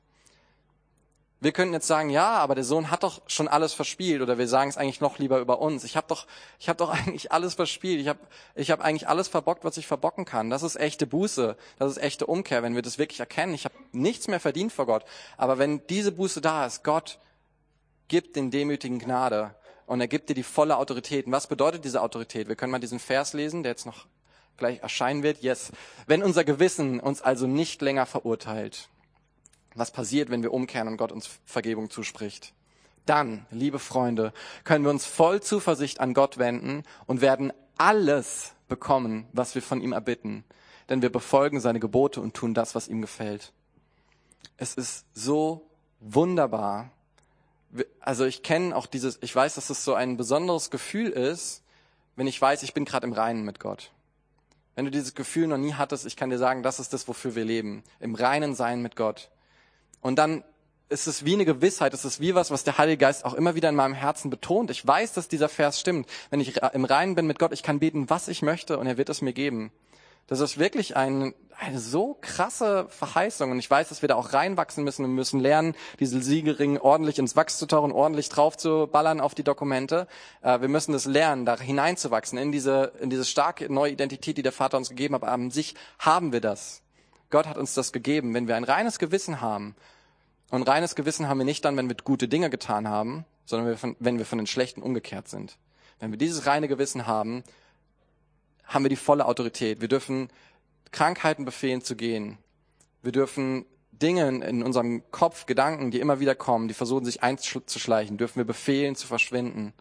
Wir 1.43 1.51
könnten 1.51 1.75
jetzt 1.75 1.89
sagen, 1.89 2.09
ja, 2.09 2.35
aber 2.35 2.55
der 2.55 2.63
Sohn 2.63 2.93
hat 2.93 3.03
doch 3.03 3.21
schon 3.27 3.49
alles 3.49 3.75
verspielt 3.75 4.23
oder 4.23 4.39
wir 4.39 4.47
sagen 4.47 4.71
es 4.71 4.77
eigentlich 4.77 5.01
noch 5.01 5.19
lieber 5.19 5.41
über 5.41 5.61
uns. 5.61 5.83
Ich 5.83 5.97
habe 5.97 6.07
doch, 6.07 6.29
ich 6.61 6.69
habe 6.69 6.77
doch 6.77 6.89
eigentlich 7.07 7.33
alles 7.33 7.55
verspielt. 7.55 8.01
Ich 8.01 8.07
habe, 8.07 8.21
ich 8.55 8.71
habe 8.71 8.85
eigentlich 8.85 9.09
alles 9.09 9.27
verbockt, 9.27 9.65
was 9.65 9.77
ich 9.77 9.89
verbocken 9.89 10.25
kann. 10.25 10.51
Das 10.51 10.63
ist 10.63 10.77
echte 10.77 11.05
Buße, 11.05 11.57
das 11.81 11.91
ist 11.91 11.99
echte 11.99 12.27
Umkehr, 12.27 12.63
wenn 12.63 12.77
wir 12.77 12.83
das 12.83 12.97
wirklich 12.97 13.19
erkennen. 13.19 13.55
Ich 13.55 13.65
habe 13.65 13.75
nichts 13.91 14.29
mehr 14.29 14.39
verdient 14.39 14.73
vor 14.73 14.87
Gott. 14.87 15.05
Aber 15.37 15.59
wenn 15.59 15.85
diese 15.89 16.13
Buße 16.13 16.41
da 16.41 16.65
ist, 16.65 16.85
Gott 16.85 17.19
gibt 18.07 18.37
den 18.37 18.53
Demütigen 18.53 19.01
Gnade 19.01 19.57
und 19.87 20.01
er 20.01 20.07
gibt 20.07 20.29
dir 20.29 20.35
die 20.35 20.45
volle 20.45 20.77
Autorität. 20.77 21.27
Und 21.27 21.33
was 21.33 21.49
bedeutet 21.49 21.85
diese 21.85 22.03
Autorität? 22.03 22.47
Wir 22.47 22.55
können 22.55 22.71
mal 22.71 22.79
diesen 22.79 23.01
Vers 23.01 23.33
lesen, 23.33 23.65
der 23.65 23.73
jetzt 23.73 23.85
noch 23.85 24.07
gleich 24.59 24.79
erscheinen 24.79 25.25
wird. 25.25 25.43
Yes. 25.43 25.73
Wenn 26.07 26.23
unser 26.23 26.45
Gewissen 26.45 27.01
uns 27.01 27.21
also 27.21 27.49
nicht 27.49 27.83
länger 27.83 28.07
verurteilt 28.07 28.91
was 29.75 29.91
passiert, 29.91 30.31
wenn 30.31 30.43
wir 30.43 30.53
umkehren 30.53 30.89
und 30.89 30.97
Gott 30.97 31.13
uns 31.13 31.29
Vergebung 31.45 31.91
zuspricht. 31.91 32.53
Dann, 33.07 33.47
liebe 33.51 33.79
Freunde, 33.79 34.33
können 34.65 34.85
wir 34.85 34.91
uns 34.91 35.07
voll 35.07 35.43
Zuversicht 35.43 36.01
an 36.01 36.15
Gott 36.15 36.39
wenden 36.39 36.85
und 37.07 37.21
werden 37.21 37.53
alles 37.77 38.53
bekommen, 38.69 39.27
was 39.33 39.55
wir 39.55 39.63
von 39.63 39.81
ihm 39.81 39.93
erbitten. 39.93 40.45
Denn 40.89 41.03
wir 41.03 41.11
befolgen 41.11 41.61
seine 41.61 41.81
Gebote 41.81 42.21
und 42.21 42.35
tun 42.35 42.55
das, 42.55 42.75
was 42.75 42.89
ihm 42.89 43.03
gefällt. 43.03 43.53
Es 44.57 44.75
ist 44.75 45.07
so 45.15 45.69
wunderbar. 46.01 46.91
Also 48.01 48.25
ich 48.25 48.43
kenne 48.43 48.77
auch 48.77 48.87
dieses, 48.87 49.19
ich 49.23 49.35
weiß, 49.35 49.55
dass 49.55 49.71
es 49.71 49.85
so 49.85 49.95
ein 49.95 50.17
besonderes 50.17 50.71
Gefühl 50.71 51.11
ist, 51.11 51.63
wenn 52.17 52.27
ich 52.27 52.41
weiß, 52.41 52.63
ich 52.63 52.75
bin 52.75 52.85
gerade 52.85 53.07
im 53.07 53.13
Reinen 53.13 53.45
mit 53.45 53.59
Gott. 53.59 53.91
Wenn 54.75 54.85
du 54.85 54.91
dieses 54.91 55.15
Gefühl 55.15 55.49
noch 55.49 55.59
nie 55.59 55.75
hattest, 55.75 56.07
ich 56.07 56.17
kann 56.17 56.31
dir 56.31 56.39
sagen, 56.39 56.63
das 56.63 56.81
ist 56.81 56.93
das, 56.93 57.09
wofür 57.09 57.35
wir 57.35 57.45
leben. 57.45 57.83
Im 58.01 58.15
reinen 58.15 58.55
Sein 58.55 58.83
mit 58.83 58.97
Gott. 58.97 59.31
Und 60.03 60.19
dann 60.19 60.45
ist 60.91 61.07
es 61.07 61.25
wie 61.25 61.33
eine 61.33 61.47
Gewissheit, 61.47 61.95
es 61.95 62.05
ist 62.05 62.21
wie 62.21 62.35
was, 62.35 62.51
was 62.51 62.65
der 62.65 62.77
Heilige 62.77 62.99
Geist 62.99 63.25
auch 63.25 63.33
immer 63.33 63.55
wieder 63.55 63.71
in 63.71 63.75
meinem 63.75 63.95
Herzen 63.95 64.29
betont. 64.29 64.71
Ich 64.71 64.87
weiß, 64.87 65.15
dass 65.15 65.29
dieser 65.29 65.49
Vers 65.49 65.81
stimmt. 65.81 66.07
Wenn 66.31 66.41
ich 66.41 66.59
im 66.75 66.85
Reinen 66.85 67.15
bin 67.15 67.27
mit 67.27 67.39
Gott, 67.39 67.53
ich 67.53 67.63
kann 67.63 67.79
beten, 67.79 68.11
was 68.11 68.29
ich 68.29 68.43
möchte 68.43 68.79
und 68.79 68.87
er 68.87 68.99
wird 68.99 69.09
es 69.09 69.23
mir 69.23 69.33
geben. 69.33 69.73
Das 70.27 70.41
ist 70.41 70.59
wirklich 70.59 70.97
ein, 70.97 71.35
eine 71.59 71.79
so 71.81 72.17
krasse 72.21 72.87
Verheißung. 72.89 73.51
Und 73.51 73.59
ich 73.59 73.71
weiß, 73.71 73.89
dass 73.89 74.03
wir 74.03 74.09
da 74.09 74.15
auch 74.15 74.33
reinwachsen 74.33 74.85
müssen. 74.85 75.03
Wir 75.05 75.09
müssen 75.09 75.41
lernen, 75.41 75.75
diese 75.99 76.23
Siegelring 76.23 76.79
ordentlich 76.79 77.19
ins 77.19 77.37
Wachs 77.37 77.59
zu 77.59 77.67
tauchen, 77.67 77.93
ordentlich 77.93 78.29
drauf 78.29 78.57
zu 78.57 78.89
ballern 78.91 79.21
auf 79.21 79.35
die 79.35 79.43
Dokumente. 79.43 80.07
Äh, 80.43 80.61
wir 80.61 80.69
müssen 80.69 80.93
das 80.93 81.07
lernen, 81.07 81.45
da 81.45 81.59
hineinzuwachsen 81.59 82.39
in 82.39 82.53
diese, 82.53 82.93
in 83.01 83.11
diese 83.11 83.25
starke 83.25 83.73
neue 83.73 83.93
Identität, 83.93 84.37
die 84.37 84.43
der 84.43 84.53
Vater 84.53 84.77
uns 84.77 84.91
gegeben 84.91 85.15
hat. 85.15 85.23
Aber 85.23 85.33
an 85.33 85.51
sich 85.51 85.75
haben 85.99 86.33
wir 86.33 86.41
das. 86.41 86.83
Gott 87.33 87.49
hat 87.49 87.59
uns 87.59 87.75
das 87.75 87.93
gegeben. 87.93 88.35
Wenn 88.35 88.47
wir 88.47 88.55
ein 88.55 88.63
reines 88.63 89.01
Gewissen 89.01 89.41
haben, 89.41 89.75
und 90.53 90.69
reines 90.69 90.95
Gewissen 90.95 91.29
haben 91.29 91.39
wir 91.39 91.47
nicht 91.47 91.65
dann, 91.65 91.79
wenn 91.79 91.89
wir 91.89 91.97
gute 91.97 92.29
Dinge 92.29 92.51
getan 92.51 92.87
haben, 92.87 93.25
sondern 93.47 93.97
wenn 93.99 94.19
wir 94.19 94.27
von 94.27 94.37
den 94.37 94.47
Schlechten 94.47 94.83
umgekehrt 94.83 95.27
sind. 95.27 95.57
Wenn 95.99 96.11
wir 96.11 96.19
dieses 96.19 96.45
reine 96.45 96.69
Gewissen 96.69 97.07
haben, 97.07 97.43
haben 98.67 98.85
wir 98.85 98.91
die 98.91 98.97
volle 98.97 99.25
Autorität. 99.25 99.81
Wir 99.81 99.89
dürfen 99.89 100.29
Krankheiten 100.91 101.47
befehlen 101.47 101.81
zu 101.81 101.97
gehen. 101.97 102.37
Wir 103.01 103.13
dürfen 103.13 103.65
Dinge 103.93 104.29
in 104.29 104.63
unserem 104.63 105.03
Kopf, 105.11 105.47
Gedanken, 105.47 105.91
die 105.91 106.01
immer 106.01 106.21
wieder 106.21 106.35
kommen, 106.35 106.69
die 106.69 106.75
versuchen 106.75 107.07
sich 107.07 107.23
einzuschleichen, 107.23 108.19
dürfen 108.19 108.37
wir 108.37 108.45
befehlen 108.45 108.95
zu 108.95 109.07
verschwinden. 109.07 109.73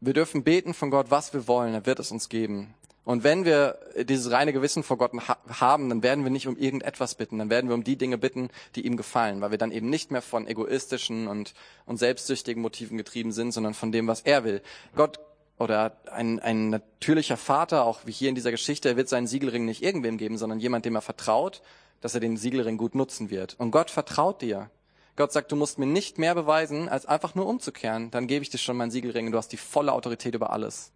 Wir 0.00 0.14
dürfen 0.14 0.44
beten 0.44 0.72
von 0.72 0.90
Gott, 0.90 1.10
was 1.10 1.32
wir 1.32 1.48
wollen, 1.48 1.74
er 1.74 1.84
wird 1.84 1.98
es 1.98 2.12
uns 2.12 2.28
geben. 2.28 2.74
Und 3.04 3.24
wenn 3.24 3.44
wir 3.44 3.78
dieses 4.04 4.30
reine 4.30 4.52
Gewissen 4.52 4.84
vor 4.84 4.96
Gott 4.96 5.12
haben, 5.60 5.88
dann 5.88 6.04
werden 6.04 6.22
wir 6.22 6.30
nicht 6.30 6.46
um 6.46 6.56
irgendetwas 6.56 7.16
bitten, 7.16 7.38
dann 7.38 7.50
werden 7.50 7.68
wir 7.68 7.74
um 7.74 7.82
die 7.82 7.96
Dinge 7.96 8.16
bitten, 8.16 8.48
die 8.76 8.86
ihm 8.86 8.96
gefallen, 8.96 9.40
weil 9.40 9.50
wir 9.50 9.58
dann 9.58 9.72
eben 9.72 9.90
nicht 9.90 10.12
mehr 10.12 10.22
von 10.22 10.46
egoistischen 10.46 11.26
und, 11.26 11.54
und 11.84 11.96
selbstsüchtigen 11.96 12.62
Motiven 12.62 12.96
getrieben 12.96 13.32
sind, 13.32 13.52
sondern 13.52 13.74
von 13.74 13.90
dem, 13.90 14.06
was 14.06 14.20
er 14.20 14.44
will. 14.44 14.62
Gott 14.94 15.18
oder 15.58 15.96
ein, 16.10 16.38
ein 16.40 16.70
natürlicher 16.70 17.36
Vater, 17.36 17.84
auch 17.84 18.00
wie 18.04 18.12
hier 18.12 18.28
in 18.28 18.34
dieser 18.34 18.50
Geschichte, 18.50 18.88
er 18.88 18.96
wird 18.96 19.08
seinen 19.08 19.26
Siegelring 19.26 19.64
nicht 19.64 19.82
irgendwem 19.82 20.16
geben, 20.16 20.38
sondern 20.38 20.60
jemand, 20.60 20.84
dem 20.84 20.94
er 20.94 21.02
vertraut, 21.02 21.60
dass 22.00 22.14
er 22.14 22.20
den 22.20 22.36
Siegelring 22.36 22.76
gut 22.76 22.94
nutzen 22.94 23.30
wird. 23.30 23.54
Und 23.58 23.70
Gott 23.70 23.90
vertraut 23.90 24.42
dir. 24.42 24.70
Gott 25.14 25.32
sagt, 25.32 25.52
du 25.52 25.56
musst 25.56 25.78
mir 25.78 25.86
nicht 25.86 26.18
mehr 26.18 26.34
beweisen, 26.34 26.88
als 26.88 27.06
einfach 27.06 27.34
nur 27.34 27.46
umzukehren. 27.46 28.10
Dann 28.10 28.26
gebe 28.26 28.42
ich 28.42 28.50
dir 28.50 28.58
schon 28.58 28.76
meinen 28.76 28.90
Siegelring 28.90 29.26
und 29.26 29.32
du 29.32 29.38
hast 29.38 29.52
die 29.52 29.56
volle 29.56 29.92
Autorität 29.92 30.34
über 30.34 30.50
alles. 30.50 30.90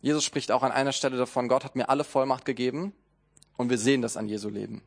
Jesus 0.00 0.24
spricht 0.24 0.52
auch 0.52 0.62
an 0.62 0.72
einer 0.72 0.92
Stelle 0.92 1.16
davon, 1.16 1.48
Gott 1.48 1.64
hat 1.64 1.76
mir 1.76 1.88
alle 1.88 2.04
Vollmacht 2.04 2.44
gegeben 2.44 2.92
und 3.56 3.70
wir 3.70 3.78
sehen 3.78 4.02
das 4.02 4.16
an 4.16 4.28
Jesu 4.28 4.48
Leben. 4.48 4.82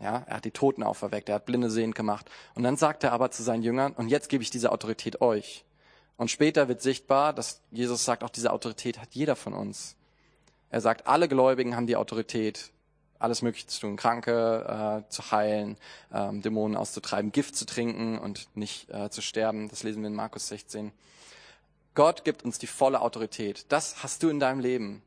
Ja, 0.00 0.24
er 0.26 0.36
hat 0.36 0.44
die 0.44 0.50
Toten 0.50 0.82
auferweckt, 0.82 1.28
er 1.28 1.36
hat 1.36 1.46
blinde 1.46 1.70
sehend 1.70 1.94
gemacht. 1.94 2.30
Und 2.54 2.62
dann 2.62 2.76
sagt 2.76 3.04
er 3.04 3.12
aber 3.12 3.30
zu 3.30 3.42
seinen 3.42 3.62
Jüngern, 3.62 3.92
und 3.92 4.08
jetzt 4.08 4.28
gebe 4.30 4.42
ich 4.42 4.50
diese 4.50 4.72
Autorität 4.72 5.20
euch. 5.20 5.64
Und 6.16 6.30
später 6.30 6.68
wird 6.68 6.80
sichtbar, 6.80 7.32
dass 7.32 7.60
Jesus 7.70 8.04
sagt, 8.04 8.24
auch 8.24 8.30
diese 8.30 8.52
Autorität 8.52 8.98
hat 8.98 9.08
jeder 9.12 9.36
von 9.36 9.52
uns. 9.52 9.96
Er 10.70 10.80
sagt, 10.80 11.06
alle 11.06 11.28
Gläubigen 11.28 11.76
haben 11.76 11.86
die 11.86 11.96
Autorität, 11.96 12.70
alles 13.18 13.42
Mögliche 13.42 13.66
zu 13.66 13.80
tun, 13.80 13.96
Kranke 13.96 15.04
äh, 15.06 15.10
zu 15.10 15.30
heilen, 15.30 15.76
ähm, 16.12 16.40
Dämonen 16.40 16.76
auszutreiben, 16.76 17.32
Gift 17.32 17.56
zu 17.56 17.66
trinken 17.66 18.18
und 18.18 18.48
nicht 18.54 18.88
äh, 18.90 19.10
zu 19.10 19.20
sterben. 19.20 19.68
Das 19.68 19.82
lesen 19.82 20.02
wir 20.02 20.08
in 20.08 20.14
Markus 20.14 20.48
16. 20.48 20.92
Gott 21.94 22.24
gibt 22.24 22.44
uns 22.44 22.58
die 22.58 22.66
volle 22.66 23.00
Autorität. 23.00 23.66
Das 23.68 24.02
hast 24.02 24.22
du 24.22 24.28
in 24.28 24.40
deinem 24.40 24.60
Leben. 24.60 25.02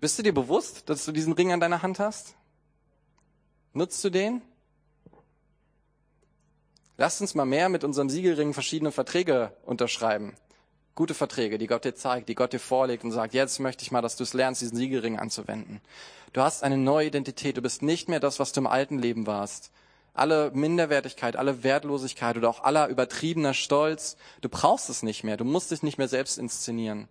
Bist 0.00 0.18
du 0.18 0.22
dir 0.22 0.34
bewusst, 0.34 0.88
dass 0.88 1.04
du 1.04 1.12
diesen 1.12 1.32
Ring 1.32 1.52
an 1.52 1.60
deiner 1.60 1.82
Hand 1.82 1.98
hast? 1.98 2.34
Nutzt 3.72 4.02
du 4.04 4.10
den? 4.10 4.42
Lasst 6.96 7.20
uns 7.20 7.34
mal 7.34 7.44
mehr 7.44 7.68
mit 7.68 7.84
unserem 7.84 8.10
Siegelring 8.10 8.52
verschiedene 8.52 8.92
Verträge 8.92 9.56
unterschreiben. 9.64 10.34
Gute 10.94 11.14
Verträge, 11.14 11.56
die 11.56 11.66
Gott 11.66 11.84
dir 11.84 11.94
zeigt, 11.94 12.28
die 12.28 12.34
Gott 12.34 12.52
dir 12.52 12.58
vorlegt 12.58 13.02
und 13.02 13.12
sagt, 13.12 13.32
jetzt 13.32 13.60
möchte 13.60 13.82
ich 13.82 13.90
mal, 13.90 14.02
dass 14.02 14.16
du 14.16 14.24
es 14.24 14.34
lernst, 14.34 14.60
diesen 14.60 14.76
Siegelring 14.76 15.18
anzuwenden. 15.18 15.80
Du 16.32 16.42
hast 16.42 16.62
eine 16.62 16.76
neue 16.76 17.06
Identität. 17.06 17.56
Du 17.56 17.62
bist 17.62 17.82
nicht 17.82 18.08
mehr 18.08 18.20
das, 18.20 18.38
was 18.38 18.52
du 18.52 18.60
im 18.60 18.66
alten 18.66 18.98
Leben 18.98 19.26
warst. 19.26 19.70
Alle 20.14 20.50
Minderwertigkeit, 20.52 21.36
alle 21.36 21.62
Wertlosigkeit 21.62 22.36
oder 22.36 22.50
auch 22.50 22.62
aller 22.62 22.88
übertriebener 22.88 23.54
Stolz, 23.54 24.16
du 24.42 24.48
brauchst 24.48 24.90
es 24.90 25.02
nicht 25.02 25.24
mehr. 25.24 25.36
Du 25.36 25.44
musst 25.44 25.70
dich 25.70 25.82
nicht 25.82 25.98
mehr 25.98 26.08
selbst 26.08 26.38
inszenieren. 26.38 27.08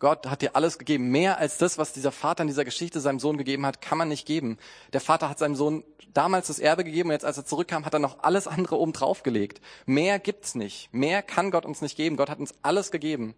Gott 0.00 0.26
hat 0.26 0.40
dir 0.40 0.56
alles 0.56 0.78
gegeben. 0.78 1.10
Mehr 1.10 1.38
als 1.38 1.58
das, 1.58 1.76
was 1.76 1.92
dieser 1.92 2.10
Vater 2.10 2.42
in 2.42 2.48
dieser 2.48 2.64
Geschichte 2.64 3.00
seinem 3.00 3.20
Sohn 3.20 3.36
gegeben 3.36 3.66
hat, 3.66 3.82
kann 3.82 3.98
man 3.98 4.08
nicht 4.08 4.26
geben. 4.26 4.56
Der 4.94 5.00
Vater 5.00 5.28
hat 5.28 5.38
seinem 5.38 5.54
Sohn 5.54 5.84
damals 6.14 6.46
das 6.46 6.58
Erbe 6.58 6.84
gegeben 6.84 7.10
und 7.10 7.12
jetzt, 7.12 7.24
als 7.24 7.36
er 7.36 7.44
zurückkam, 7.44 7.84
hat 7.84 7.92
er 7.92 8.00
noch 8.00 8.22
alles 8.22 8.48
andere 8.48 8.78
oben 8.78 8.94
drauf 8.94 9.22
gelegt. 9.22 9.60
Mehr 9.84 10.18
gibt's 10.18 10.54
nicht. 10.54 10.92
Mehr 10.92 11.22
kann 11.22 11.50
Gott 11.50 11.66
uns 11.66 11.82
nicht 11.82 11.96
geben. 11.96 12.16
Gott 12.16 12.30
hat 12.30 12.40
uns 12.40 12.54
alles 12.62 12.90
gegeben. 12.90 13.34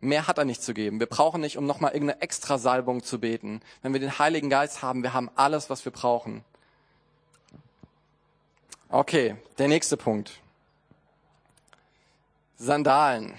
Mehr 0.00 0.28
hat 0.28 0.38
er 0.38 0.44
nicht 0.44 0.62
zu 0.62 0.72
geben. 0.72 1.00
Wir 1.00 1.06
brauchen 1.06 1.40
nicht, 1.40 1.58
um 1.58 1.66
nochmal 1.66 1.92
irgendeine 1.92 2.22
extra 2.22 2.58
Salbung 2.58 3.02
zu 3.02 3.18
beten. 3.18 3.60
Wenn 3.82 3.92
wir 3.92 4.00
den 4.00 4.18
Heiligen 4.20 4.50
Geist 4.50 4.82
haben, 4.82 5.02
wir 5.02 5.14
haben 5.14 5.30
alles, 5.34 5.68
was 5.68 5.84
wir 5.84 5.92
brauchen. 5.92 6.44
Okay, 8.94 9.36
der 9.56 9.68
nächste 9.68 9.96
Punkt. 9.96 10.32
Sandalen. 12.58 13.32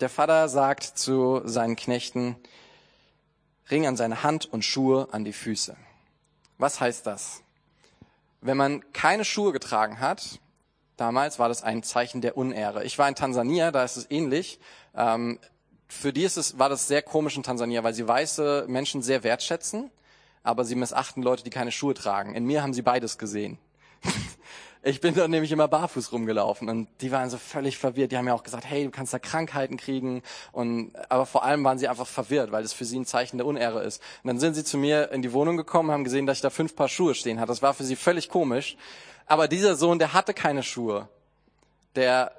Der 0.00 0.10
Vater 0.10 0.50
sagt 0.50 0.82
zu 0.82 1.40
seinen 1.46 1.76
Knechten, 1.76 2.36
Ring 3.70 3.86
an 3.86 3.96
seine 3.96 4.22
Hand 4.22 4.44
und 4.44 4.66
Schuhe 4.66 5.08
an 5.10 5.24
die 5.24 5.32
Füße. 5.32 5.78
Was 6.58 6.78
heißt 6.78 7.06
das? 7.06 7.42
Wenn 8.42 8.58
man 8.58 8.84
keine 8.92 9.24
Schuhe 9.24 9.52
getragen 9.52 9.98
hat, 9.98 10.40
damals 10.98 11.38
war 11.38 11.48
das 11.48 11.62
ein 11.62 11.82
Zeichen 11.82 12.20
der 12.20 12.36
Unehre. 12.36 12.84
Ich 12.84 12.98
war 12.98 13.08
in 13.08 13.14
Tansania, 13.14 13.70
da 13.70 13.84
ist 13.84 13.96
es 13.96 14.10
ähnlich. 14.10 14.60
Ähm, 14.94 15.38
für 15.88 16.12
die 16.12 16.24
ist 16.24 16.36
es, 16.36 16.58
war 16.58 16.68
das 16.68 16.86
sehr 16.86 17.00
komisch 17.00 17.38
in 17.38 17.42
Tansania, 17.42 17.82
weil 17.82 17.94
sie 17.94 18.06
weiße 18.06 18.66
Menschen 18.68 19.00
sehr 19.00 19.24
wertschätzen, 19.24 19.90
aber 20.42 20.66
sie 20.66 20.74
missachten 20.74 21.22
Leute, 21.22 21.44
die 21.44 21.50
keine 21.50 21.72
Schuhe 21.72 21.94
tragen. 21.94 22.34
In 22.34 22.44
mir 22.44 22.62
haben 22.62 22.74
sie 22.74 22.82
beides 22.82 23.16
gesehen. 23.16 23.56
Ich 24.84 25.00
bin 25.00 25.14
da 25.14 25.28
nämlich 25.28 25.52
immer 25.52 25.68
barfuß 25.68 26.10
rumgelaufen 26.10 26.68
und 26.68 26.88
die 27.00 27.12
waren 27.12 27.30
so 27.30 27.38
völlig 27.38 27.78
verwirrt. 27.78 28.10
Die 28.10 28.16
haben 28.16 28.26
ja 28.26 28.34
auch 28.34 28.42
gesagt, 28.42 28.64
hey, 28.64 28.84
du 28.84 28.90
kannst 28.90 29.14
da 29.14 29.20
Krankheiten 29.20 29.76
kriegen 29.76 30.22
und 30.50 30.92
aber 31.08 31.24
vor 31.24 31.44
allem 31.44 31.62
waren 31.62 31.78
sie 31.78 31.86
einfach 31.86 32.06
verwirrt, 32.06 32.50
weil 32.50 32.64
das 32.64 32.72
für 32.72 32.84
sie 32.84 32.98
ein 32.98 33.06
Zeichen 33.06 33.38
der 33.38 33.46
Unehre 33.46 33.84
ist. 33.84 34.02
Und 34.24 34.28
dann 34.28 34.40
sind 34.40 34.54
sie 34.54 34.64
zu 34.64 34.76
mir 34.76 35.12
in 35.12 35.22
die 35.22 35.32
Wohnung 35.32 35.56
gekommen, 35.56 35.92
haben 35.92 36.02
gesehen, 36.02 36.26
dass 36.26 36.38
ich 36.38 36.42
da 36.42 36.50
fünf 36.50 36.74
Paar 36.74 36.88
Schuhe 36.88 37.14
stehen 37.14 37.38
hatte. 37.38 37.48
Das 37.48 37.62
war 37.62 37.74
für 37.74 37.84
sie 37.84 37.94
völlig 37.94 38.28
komisch. 38.28 38.76
Aber 39.26 39.46
dieser 39.46 39.76
Sohn, 39.76 40.00
der 40.00 40.14
hatte 40.14 40.34
keine 40.34 40.64
Schuhe. 40.64 41.08
Der 41.94 42.32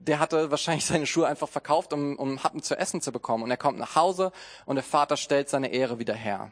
der 0.00 0.18
hatte 0.18 0.50
wahrscheinlich 0.50 0.84
seine 0.84 1.06
Schuhe 1.06 1.28
einfach 1.28 1.48
verkauft, 1.48 1.92
um, 1.92 2.16
um 2.16 2.42
Happen 2.42 2.62
zu 2.62 2.76
essen 2.76 3.00
zu 3.00 3.12
bekommen. 3.12 3.44
Und 3.44 3.50
er 3.52 3.56
kommt 3.56 3.78
nach 3.78 3.94
Hause 3.94 4.32
und 4.66 4.74
der 4.74 4.82
Vater 4.82 5.16
stellt 5.16 5.48
seine 5.48 5.68
Ehre 5.68 6.00
wieder 6.00 6.14
her. 6.14 6.50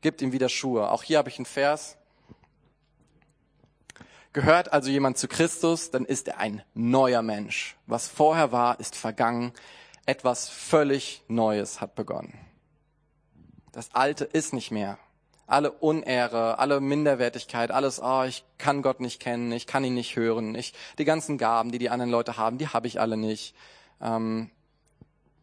Gibt 0.00 0.22
ihm 0.22 0.30
wieder 0.30 0.48
Schuhe. 0.48 0.90
Auch 0.90 1.02
hier 1.02 1.18
habe 1.18 1.28
ich 1.28 1.38
einen 1.38 1.46
Vers. 1.46 1.96
Gehört 4.36 4.70
also 4.70 4.90
jemand 4.90 5.16
zu 5.16 5.28
Christus, 5.28 5.90
dann 5.90 6.04
ist 6.04 6.28
er 6.28 6.36
ein 6.36 6.60
neuer 6.74 7.22
Mensch. 7.22 7.74
Was 7.86 8.06
vorher 8.06 8.52
war, 8.52 8.78
ist 8.80 8.94
vergangen. 8.94 9.50
Etwas 10.04 10.50
völlig 10.50 11.22
Neues 11.26 11.80
hat 11.80 11.94
begonnen. 11.94 12.38
Das 13.72 13.94
Alte 13.94 14.26
ist 14.26 14.52
nicht 14.52 14.70
mehr. 14.70 14.98
Alle 15.46 15.72
Unehre, 15.72 16.58
alle 16.58 16.80
Minderwertigkeit, 16.82 17.70
alles, 17.70 17.98
oh, 17.98 18.24
ich 18.24 18.44
kann 18.58 18.82
Gott 18.82 19.00
nicht 19.00 19.20
kennen, 19.20 19.50
ich 19.52 19.66
kann 19.66 19.84
ihn 19.84 19.94
nicht 19.94 20.16
hören, 20.16 20.54
ich, 20.54 20.74
die 20.98 21.06
ganzen 21.06 21.38
Gaben, 21.38 21.72
die 21.72 21.78
die 21.78 21.88
anderen 21.88 22.10
Leute 22.10 22.36
haben, 22.36 22.58
die 22.58 22.68
habe 22.68 22.88
ich 22.88 23.00
alle 23.00 23.16
nicht. 23.16 23.54
Ähm, 24.02 24.50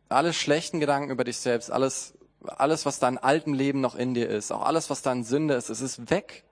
alle 0.08 0.34
schlechten 0.34 0.80
Gedanken 0.80 1.10
über 1.10 1.24
dich 1.24 1.38
selbst, 1.38 1.72
alles, 1.72 2.14
alles, 2.44 2.86
was 2.86 3.00
dein 3.00 3.18
alten 3.18 3.56
Leben 3.56 3.82
noch 3.82 3.96
in 3.96 4.14
dir 4.14 4.30
ist, 4.30 4.52
auch 4.52 4.62
alles, 4.62 4.92
was 4.92 5.02
dein 5.02 5.24
Sünde 5.24 5.56
ist, 5.56 5.72
es 5.72 5.82
ist 5.82 6.12
weg. 6.12 6.44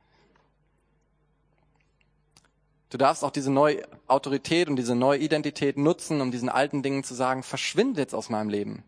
Du 2.92 2.98
darfst 2.98 3.24
auch 3.24 3.32
diese 3.32 3.50
neue 3.50 3.84
Autorität 4.08 4.68
und 4.68 4.76
diese 4.76 4.96
neue 4.96 5.18
Identität 5.18 5.78
nutzen, 5.78 6.20
um 6.20 6.30
diesen 6.30 6.50
alten 6.50 6.84
Dingen 6.84 7.06
zu 7.06 7.14
sagen, 7.14 7.42
verschwinde 7.42 8.02
jetzt 8.02 8.14
aus 8.14 8.30
meinem 8.30 8.50
Leben. 8.50 8.84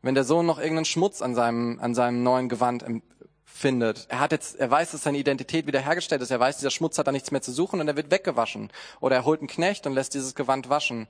Wenn 0.00 0.14
der 0.14 0.24
Sohn 0.24 0.46
noch 0.46 0.58
irgendeinen 0.58 0.86
Schmutz 0.86 1.20
an 1.20 1.34
seinem, 1.34 1.78
an 1.80 1.94
seinem 1.94 2.22
neuen 2.22 2.48
Gewand 2.48 2.82
findet, 3.44 4.06
er 4.08 4.20
hat 4.20 4.32
jetzt, 4.32 4.58
er 4.58 4.70
weiß, 4.70 4.92
dass 4.92 5.02
seine 5.02 5.18
Identität 5.18 5.66
wiederhergestellt 5.66 6.22
ist, 6.22 6.30
er 6.30 6.40
weiß, 6.40 6.56
dieser 6.56 6.70
Schmutz 6.70 6.96
hat 6.96 7.08
da 7.08 7.12
nichts 7.12 7.30
mehr 7.30 7.42
zu 7.42 7.52
suchen 7.52 7.78
und 7.82 7.88
er 7.88 7.96
wird 7.96 8.10
weggewaschen. 8.10 8.72
Oder 9.00 9.16
er 9.16 9.24
holt 9.26 9.40
einen 9.40 9.48
Knecht 9.48 9.86
und 9.86 9.92
lässt 9.92 10.14
dieses 10.14 10.34
Gewand 10.34 10.70
waschen. 10.70 11.06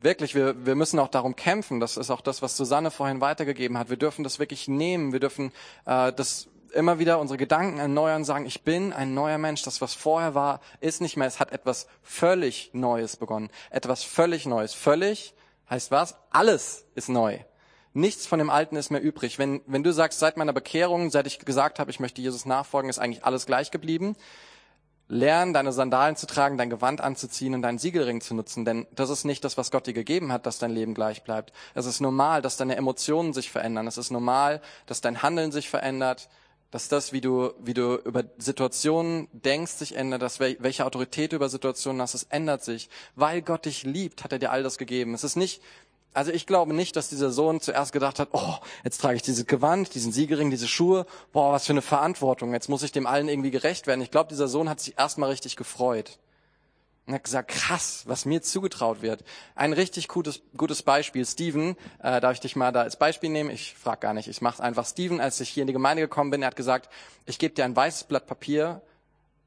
Wirklich, 0.00 0.36
wir, 0.36 0.64
wir 0.64 0.76
müssen 0.76 1.00
auch 1.00 1.08
darum 1.08 1.34
kämpfen. 1.34 1.80
Das 1.80 1.96
ist 1.96 2.10
auch 2.10 2.20
das, 2.20 2.40
was 2.40 2.56
Susanne 2.56 2.92
vorhin 2.92 3.20
weitergegeben 3.20 3.76
hat. 3.78 3.90
Wir 3.90 3.96
dürfen 3.96 4.22
das 4.22 4.38
wirklich 4.38 4.68
nehmen. 4.68 5.12
Wir 5.12 5.18
dürfen 5.18 5.50
äh, 5.86 6.12
das 6.12 6.46
immer 6.76 6.98
wieder 6.98 7.18
unsere 7.18 7.38
Gedanken 7.38 7.78
erneuern, 7.78 8.24
sagen, 8.24 8.46
ich 8.46 8.62
bin 8.62 8.92
ein 8.92 9.14
neuer 9.14 9.38
Mensch. 9.38 9.62
Das, 9.62 9.80
was 9.80 9.94
vorher 9.94 10.34
war, 10.34 10.60
ist 10.80 11.00
nicht 11.00 11.16
mehr. 11.16 11.26
Es 11.26 11.40
hat 11.40 11.52
etwas 11.52 11.88
völlig 12.02 12.70
Neues 12.72 13.16
begonnen. 13.16 13.50
Etwas 13.70 14.04
völlig 14.04 14.46
Neues. 14.46 14.74
Völlig 14.74 15.34
Heißt 15.68 15.90
was? 15.90 16.16
Alles 16.30 16.84
ist 16.94 17.08
neu. 17.08 17.38
Nichts 17.92 18.26
von 18.26 18.38
dem 18.38 18.50
Alten 18.50 18.76
ist 18.76 18.90
mehr 18.90 19.02
übrig. 19.02 19.38
Wenn, 19.38 19.62
wenn 19.66 19.82
du 19.82 19.92
sagst, 19.92 20.18
seit 20.18 20.36
meiner 20.36 20.52
Bekehrung, 20.52 21.10
seit 21.10 21.26
ich 21.26 21.38
gesagt 21.40 21.78
habe, 21.78 21.90
ich 21.90 21.98
möchte 21.98 22.20
Jesus 22.20 22.44
nachfolgen, 22.44 22.90
ist 22.90 22.98
eigentlich 22.98 23.24
alles 23.24 23.46
gleich 23.46 23.70
geblieben. 23.70 24.16
Lern, 25.08 25.52
deine 25.52 25.72
Sandalen 25.72 26.16
zu 26.16 26.26
tragen, 26.26 26.58
dein 26.58 26.68
Gewand 26.68 27.00
anzuziehen 27.00 27.54
und 27.54 27.62
deinen 27.62 27.78
Siegelring 27.78 28.20
zu 28.20 28.34
nutzen, 28.34 28.64
denn 28.64 28.88
das 28.90 29.08
ist 29.08 29.24
nicht 29.24 29.44
das, 29.44 29.56
was 29.56 29.70
Gott 29.70 29.86
dir 29.86 29.92
gegeben 29.92 30.32
hat, 30.32 30.46
dass 30.46 30.58
dein 30.58 30.72
Leben 30.72 30.94
gleich 30.94 31.22
bleibt. 31.22 31.52
Es 31.74 31.86
ist 31.86 32.00
normal, 32.00 32.42
dass 32.42 32.56
deine 32.56 32.74
Emotionen 32.74 33.32
sich 33.32 33.50
verändern. 33.52 33.86
Es 33.86 33.98
ist 33.98 34.10
normal, 34.10 34.60
dass 34.86 35.00
dein 35.00 35.22
Handeln 35.22 35.52
sich 35.52 35.70
verändert, 35.70 36.28
dass 36.70 36.88
das, 36.88 37.12
wie 37.12 37.20
du, 37.20 37.52
wie 37.60 37.74
du 37.74 37.96
über 37.96 38.24
Situationen 38.38 39.28
denkst, 39.32 39.72
sich 39.72 39.96
ändert, 39.96 40.22
dass 40.22 40.40
welche 40.40 40.84
Autorität 40.84 41.32
du 41.32 41.36
über 41.36 41.48
Situationen 41.48 42.02
hast, 42.02 42.14
es 42.14 42.24
ändert 42.24 42.64
sich. 42.64 42.88
Weil 43.14 43.42
Gott 43.42 43.64
dich 43.64 43.84
liebt, 43.84 44.24
hat 44.24 44.32
er 44.32 44.38
dir 44.38 44.50
all 44.50 44.62
das 44.62 44.78
gegeben. 44.78 45.14
Es 45.14 45.24
ist 45.24 45.36
nicht, 45.36 45.62
also 46.12 46.32
ich 46.32 46.46
glaube 46.46 46.72
nicht, 46.72 46.96
dass 46.96 47.08
dieser 47.08 47.30
Sohn 47.30 47.60
zuerst 47.60 47.92
gedacht 47.92 48.18
hat, 48.18 48.30
oh, 48.32 48.54
jetzt 48.84 49.00
trage 49.00 49.16
ich 49.16 49.22
dieses 49.22 49.46
Gewand, 49.46 49.94
diesen 49.94 50.12
Siegelring, 50.12 50.50
diese 50.50 50.66
Schuhe, 50.66 51.06
boah, 51.32 51.52
was 51.52 51.66
für 51.66 51.72
eine 51.72 51.82
Verantwortung, 51.82 52.52
jetzt 52.52 52.68
muss 52.68 52.82
ich 52.82 52.90
dem 52.90 53.06
allen 53.06 53.28
irgendwie 53.28 53.50
gerecht 53.50 53.86
werden. 53.86 54.00
Ich 54.00 54.10
glaube, 54.10 54.30
dieser 54.30 54.48
Sohn 54.48 54.68
hat 54.68 54.80
sich 54.80 54.98
erstmal 54.98 55.30
richtig 55.30 55.56
gefreut. 55.56 56.18
Und 57.06 57.14
hat 57.14 57.24
gesagt, 57.24 57.50
krass, 57.52 58.02
was 58.06 58.24
mir 58.24 58.42
zugetraut 58.42 59.00
wird. 59.00 59.22
Ein 59.54 59.72
richtig 59.72 60.08
gutes, 60.08 60.42
gutes 60.56 60.82
Beispiel. 60.82 61.24
Steven, 61.24 61.76
äh, 62.00 62.20
darf 62.20 62.32
ich 62.32 62.40
dich 62.40 62.56
mal 62.56 62.72
da 62.72 62.82
als 62.82 62.98
Beispiel 62.98 63.30
nehmen? 63.30 63.50
Ich 63.50 63.74
frage 63.74 64.00
gar 64.00 64.12
nicht, 64.12 64.26
ich 64.26 64.40
mache 64.40 64.60
einfach. 64.60 64.84
Steven, 64.84 65.20
als 65.20 65.38
ich 65.40 65.48
hier 65.48 65.62
in 65.62 65.68
die 65.68 65.72
Gemeinde 65.72 66.02
gekommen 66.02 66.32
bin, 66.32 66.42
er 66.42 66.48
hat 66.48 66.56
gesagt, 66.56 66.90
ich 67.24 67.38
gebe 67.38 67.54
dir 67.54 67.64
ein 67.64 67.76
weißes 67.76 68.04
Blatt 68.04 68.26
Papier 68.26 68.82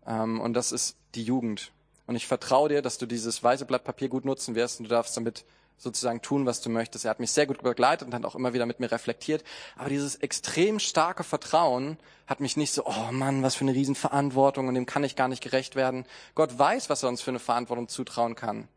ähm, 0.08 0.40
und 0.40 0.54
das 0.54 0.72
ist 0.72 0.96
die 1.16 1.24
Jugend. 1.24 1.72
Und 2.08 2.16
ich 2.16 2.28
vertraue 2.28 2.70
dir, 2.70 2.82
dass 2.82 2.98
du 2.98 3.06
dieses 3.06 3.44
weiße 3.44 3.66
Blatt 3.66 3.84
Papier 3.84 4.08
gut 4.08 4.24
nutzen 4.24 4.56
wirst 4.56 4.80
und 4.80 4.86
du 4.86 4.90
darfst 4.90 5.18
damit 5.18 5.44
sozusagen 5.80 6.22
tun, 6.22 6.46
was 6.46 6.62
du 6.62 6.70
möchtest. 6.70 7.06
Er 7.06 7.12
hat 7.12 7.20
mich 7.20 7.32
sehr 7.32 7.48
gut 7.48 7.64
begleitet 7.64 8.08
und 8.08 8.14
hat 8.14 8.26
auch 8.26 8.36
immer 8.36 8.54
wieder 8.54 8.66
mit 8.66 8.80
mir 8.80 8.92
reflektiert. 8.92 9.44
Aber 9.78 9.90
dieses 9.90 10.18
extrem 10.18 10.78
starke 10.78 11.24
Vertrauen 11.24 11.98
hat 12.28 12.42
mich 12.42 12.58
nicht 12.58 12.74
so, 12.74 12.86
oh 12.86 13.12
Mann, 13.12 13.42
was 13.42 13.56
für 13.56 13.62
eine 13.62 13.74
Riesenverantwortung 13.74 14.68
und 14.68 14.76
dem 14.76 14.86
kann 14.86 15.04
ich 15.04 15.16
gar 15.16 15.30
nicht 15.30 15.42
gerecht 15.42 15.76
werden. 15.76 16.06
Gott 16.36 16.60
weiß, 16.60 16.90
was 16.90 17.02
er 17.02 17.10
uns 17.10 17.22
für 17.22 17.32
eine 17.32 17.40
Verantwortung 17.40 17.88
zutrauen 17.88 18.36
kann. 18.36 18.68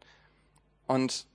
Und 0.87 1.27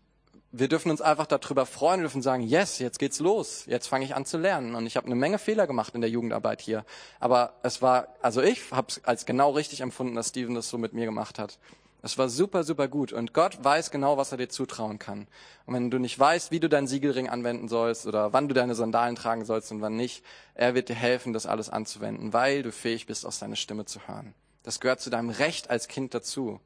wir 0.51 0.69
dürfen 0.69 0.89
uns 0.89 1.01
einfach 1.01 1.27
darüber 1.27 1.65
freuen, 1.65 1.99
wir 1.99 2.05
dürfen 2.05 2.21
sagen, 2.21 2.41
yes, 2.43 2.79
jetzt 2.79 2.99
geht's 2.99 3.19
los, 3.19 3.65
jetzt 3.65 3.87
fange 3.87 4.05
ich 4.05 4.15
an 4.15 4.25
zu 4.25 4.37
lernen. 4.37 4.75
Und 4.75 4.87
ich 4.87 4.95
habe 4.95 5.05
eine 5.05 5.15
Menge 5.15 5.39
Fehler 5.39 5.67
gemacht 5.67 5.93
in 5.93 6.01
der 6.01 6.09
Jugendarbeit 6.09 6.61
hier. 6.61 6.85
Aber 7.19 7.53
es 7.63 7.81
war, 7.81 8.07
also 8.21 8.41
ich 8.41 8.71
habe 8.71 8.87
es 8.89 9.03
als 9.03 9.25
genau 9.25 9.51
richtig 9.51 9.81
empfunden, 9.81 10.15
dass 10.15 10.29
Steven 10.29 10.55
das 10.55 10.69
so 10.69 10.77
mit 10.77 10.93
mir 10.93 11.05
gemacht 11.05 11.37
hat. 11.37 11.59
Es 12.01 12.17
war 12.17 12.29
super, 12.29 12.63
super 12.63 12.87
gut. 12.87 13.11
Und 13.11 13.33
Gott 13.33 13.63
weiß 13.63 13.91
genau, 13.91 14.17
was 14.17 14.31
er 14.31 14.37
dir 14.37 14.49
zutrauen 14.49 14.99
kann. 14.99 15.27
Und 15.65 15.73
wenn 15.73 15.89
du 15.89 15.97
nicht 15.97 16.17
weißt, 16.17 16.51
wie 16.51 16.59
du 16.59 16.69
deinen 16.69 16.87
Siegelring 16.87 17.27
anwenden 17.29 17.67
sollst 17.67 18.05
oder 18.05 18.33
wann 18.33 18.47
du 18.47 18.53
deine 18.53 18.75
Sandalen 18.75 19.15
tragen 19.15 19.45
sollst 19.45 19.71
und 19.71 19.81
wann 19.81 19.95
nicht, 19.95 20.23
er 20.53 20.75
wird 20.75 20.89
dir 20.89 20.95
helfen, 20.95 21.33
das 21.33 21.45
alles 21.45 21.69
anzuwenden, 21.69 22.33
weil 22.33 22.63
du 22.63 22.71
fähig 22.71 23.07
bist, 23.07 23.25
aus 23.25 23.39
seiner 23.39 23.55
Stimme 23.55 23.85
zu 23.85 24.07
hören. 24.07 24.33
Das 24.63 24.79
gehört 24.79 25.01
zu 25.01 25.09
deinem 25.09 25.29
Recht 25.29 25.69
als 25.69 25.87
Kind 25.87 26.13
dazu. 26.13 26.59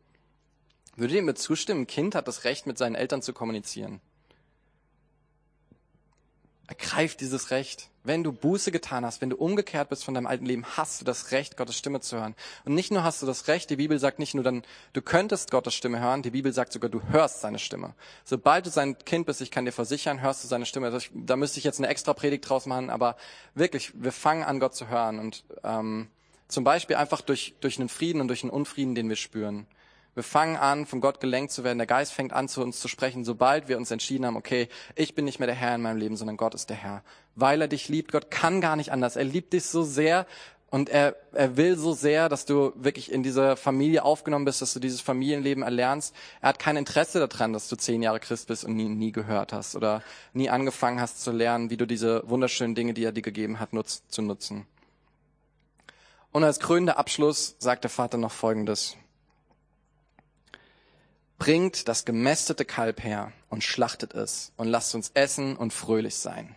Würde 0.95 1.13
dir 1.13 1.21
mir 1.21 1.35
zustimmen, 1.35 1.81
ein 1.81 1.87
Kind 1.87 2.15
hat 2.15 2.27
das 2.27 2.43
Recht, 2.43 2.67
mit 2.67 2.77
seinen 2.77 2.95
Eltern 2.95 3.21
zu 3.21 3.31
kommunizieren. 3.31 4.01
Ergreif 6.67 7.15
dieses 7.15 7.51
Recht. 7.51 7.90
Wenn 8.03 8.23
du 8.23 8.31
Buße 8.31 8.71
getan 8.71 9.05
hast, 9.05 9.21
wenn 9.21 9.29
du 9.29 9.35
umgekehrt 9.35 9.89
bist 9.89 10.03
von 10.03 10.15
deinem 10.15 10.25
alten 10.25 10.45
Leben, 10.45 10.65
hast 10.75 11.01
du 11.01 11.05
das 11.05 11.31
Recht, 11.31 11.55
Gottes 11.55 11.77
Stimme 11.77 11.99
zu 11.99 12.17
hören. 12.17 12.35
Und 12.65 12.73
nicht 12.73 12.91
nur 12.91 13.03
hast 13.03 13.21
du 13.21 13.27
das 13.27 13.47
Recht, 13.47 13.69
die 13.69 13.75
Bibel 13.75 13.99
sagt 13.99 14.17
nicht 14.17 14.33
nur 14.33 14.43
dann, 14.43 14.63
du 14.93 15.01
könntest 15.01 15.51
Gottes 15.51 15.75
Stimme 15.75 15.99
hören, 15.99 16.23
die 16.23 16.31
Bibel 16.31 16.51
sagt 16.51 16.73
sogar, 16.73 16.89
du 16.89 17.01
hörst 17.11 17.41
seine 17.41 17.59
Stimme. 17.59 17.93
Sobald 18.23 18.65
du 18.65 18.71
sein 18.71 18.97
Kind 18.97 19.27
bist, 19.27 19.41
ich 19.41 19.51
kann 19.51 19.65
dir 19.65 19.71
versichern, 19.71 20.21
hörst 20.21 20.43
du 20.43 20.47
seine 20.47 20.65
Stimme. 20.65 20.97
Da 21.13 21.35
müsste 21.35 21.59
ich 21.59 21.63
jetzt 21.63 21.79
eine 21.79 21.89
extra 21.89 22.13
Predigt 22.13 22.49
draus 22.49 22.65
machen, 22.65 22.89
aber 22.89 23.17
wirklich, 23.53 23.91
wir 23.93 24.11
fangen 24.11 24.43
an, 24.43 24.59
Gott 24.59 24.75
zu 24.75 24.87
hören. 24.87 25.19
Und 25.19 25.43
ähm, 25.63 26.09
zum 26.47 26.63
Beispiel 26.63 26.95
einfach 26.95 27.21
durch, 27.21 27.53
durch 27.61 27.79
einen 27.79 27.89
Frieden 27.89 28.19
und 28.19 28.27
durch 28.27 28.43
einen 28.43 28.51
Unfrieden, 28.51 28.95
den 28.95 29.09
wir 29.09 29.15
spüren. 29.15 29.67
Wir 30.13 30.23
fangen 30.23 30.57
an, 30.57 30.85
von 30.85 30.99
Gott 30.99 31.21
gelenkt 31.21 31.53
zu 31.53 31.63
werden. 31.63 31.77
Der 31.77 31.87
Geist 31.87 32.11
fängt 32.11 32.33
an, 32.33 32.49
zu 32.49 32.61
uns 32.61 32.81
zu 32.81 32.89
sprechen, 32.89 33.23
sobald 33.23 33.69
wir 33.69 33.77
uns 33.77 33.91
entschieden 33.91 34.25
haben, 34.25 34.35
okay, 34.35 34.67
ich 34.95 35.15
bin 35.15 35.23
nicht 35.23 35.39
mehr 35.39 35.45
der 35.45 35.55
Herr 35.55 35.75
in 35.75 35.81
meinem 35.81 35.97
Leben, 35.97 36.17
sondern 36.17 36.35
Gott 36.35 36.53
ist 36.53 36.69
der 36.69 36.75
Herr. 36.75 37.01
Weil 37.35 37.61
er 37.61 37.67
dich 37.67 37.89
liebt. 37.89 38.11
Gott 38.11 38.29
kann 38.29 38.61
gar 38.61 38.75
nicht 38.75 38.91
anders. 38.91 39.15
Er 39.15 39.23
liebt 39.23 39.53
dich 39.53 39.65
so 39.65 39.83
sehr 39.83 40.25
und 40.69 40.89
er, 40.89 41.15
er 41.33 41.57
will 41.57 41.77
so 41.77 41.93
sehr, 41.93 42.29
dass 42.29 42.45
du 42.45 42.71
wirklich 42.75 43.11
in 43.11 43.23
diese 43.23 43.57
Familie 43.57 44.03
aufgenommen 44.03 44.45
bist, 44.45 44.61
dass 44.61 44.73
du 44.73 44.79
dieses 44.79 45.01
Familienleben 45.01 45.63
erlernst. 45.63 46.15
Er 46.41 46.49
hat 46.49 46.59
kein 46.59 46.77
Interesse 46.77 47.25
daran, 47.25 47.51
dass 47.51 47.67
du 47.67 47.75
zehn 47.75 48.01
Jahre 48.01 48.21
Christ 48.21 48.47
bist 48.47 48.63
und 48.63 48.75
nie, 48.75 48.87
nie 48.87 49.11
gehört 49.11 49.51
hast 49.51 49.75
oder 49.75 50.01
nie 50.33 50.49
angefangen 50.49 51.01
hast 51.01 51.21
zu 51.21 51.31
lernen, 51.31 51.69
wie 51.69 51.77
du 51.77 51.85
diese 51.85 52.23
wunderschönen 52.29 52.73
Dinge, 52.73 52.93
die 52.93 53.03
er 53.03 53.11
dir 53.11 53.21
gegeben 53.21 53.59
hat, 53.59 53.73
nutzt, 53.73 54.13
zu 54.13 54.21
nutzen. 54.21 54.65
Und 56.31 56.45
als 56.45 56.61
krönender 56.61 56.97
Abschluss 56.97 57.57
sagt 57.59 57.83
der 57.83 57.91
Vater 57.91 58.17
noch 58.17 58.31
Folgendes 58.31 58.95
bringt 61.41 61.87
das 61.87 62.05
gemästete 62.05 62.65
Kalb 62.65 63.03
her 63.03 63.33
und 63.49 63.63
schlachtet 63.63 64.13
es 64.13 64.53
und 64.57 64.67
lasst 64.67 64.93
uns 64.93 65.09
essen 65.15 65.55
und 65.55 65.73
fröhlich 65.73 66.15
sein. 66.15 66.55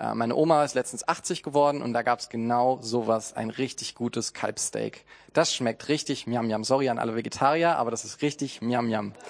Äh, 0.00 0.14
meine 0.14 0.34
Oma 0.34 0.64
ist 0.64 0.74
letztens 0.74 1.06
80 1.06 1.42
geworden 1.42 1.82
und 1.82 1.92
da 1.92 2.02
gab's 2.02 2.28
genau 2.28 2.78
sowas, 2.80 3.36
ein 3.36 3.50
richtig 3.50 3.94
gutes 3.94 4.32
Kalbsteak. 4.32 5.04
Das 5.32 5.54
schmeckt 5.54 5.88
richtig 5.88 6.26
miam 6.26 6.46
miam. 6.46 6.64
Sorry 6.64 6.88
an 6.88 6.98
alle 6.98 7.14
Vegetarier, 7.14 7.76
aber 7.76 7.90
das 7.90 8.04
ist 8.04 8.22
richtig 8.22 8.62
miam 8.62 8.86
miam. 8.86 9.12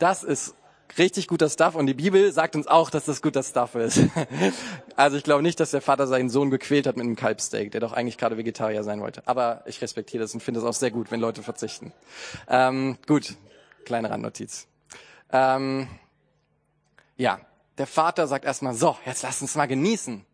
Das 0.00 0.24
ist 0.24 0.56
richtig 0.98 1.28
guter 1.28 1.48
Stuff 1.48 1.76
und 1.76 1.86
die 1.86 1.94
Bibel 1.94 2.32
sagt 2.32 2.56
uns 2.56 2.66
auch, 2.66 2.90
dass 2.90 3.04
das 3.04 3.22
guter 3.22 3.42
Stuff 3.42 3.76
ist. 3.76 4.00
Also 4.96 5.16
ich 5.16 5.24
glaube 5.24 5.42
nicht, 5.42 5.58
dass 5.58 5.70
der 5.70 5.80
Vater 5.80 6.06
seinen 6.06 6.28
Sohn 6.28 6.50
gequält 6.50 6.86
hat 6.86 6.96
mit 6.96 7.04
einem 7.04 7.16
Kalbsteak, 7.16 7.72
der 7.72 7.80
doch 7.80 7.92
eigentlich 7.92 8.18
gerade 8.18 8.36
Vegetarier 8.36 8.84
sein 8.84 9.00
wollte. 9.00 9.26
Aber 9.26 9.62
ich 9.66 9.80
respektiere 9.82 10.22
das 10.22 10.34
und 10.34 10.40
finde 10.40 10.60
es 10.60 10.66
auch 10.66 10.74
sehr 10.74 10.90
gut, 10.92 11.10
wenn 11.10 11.20
Leute 11.20 11.42
verzichten. 11.42 11.92
Ähm, 12.48 12.96
gut, 13.08 13.36
Kleine 13.84 14.10
Randnotiz. 14.10 14.66
Ähm, 15.30 15.88
ja, 17.16 17.40
der 17.78 17.86
Vater 17.86 18.26
sagt 18.26 18.44
erstmal, 18.44 18.74
so, 18.74 18.96
jetzt 19.04 19.22
lass 19.22 19.42
uns 19.42 19.54
mal 19.54 19.66
genießen. 19.66 20.24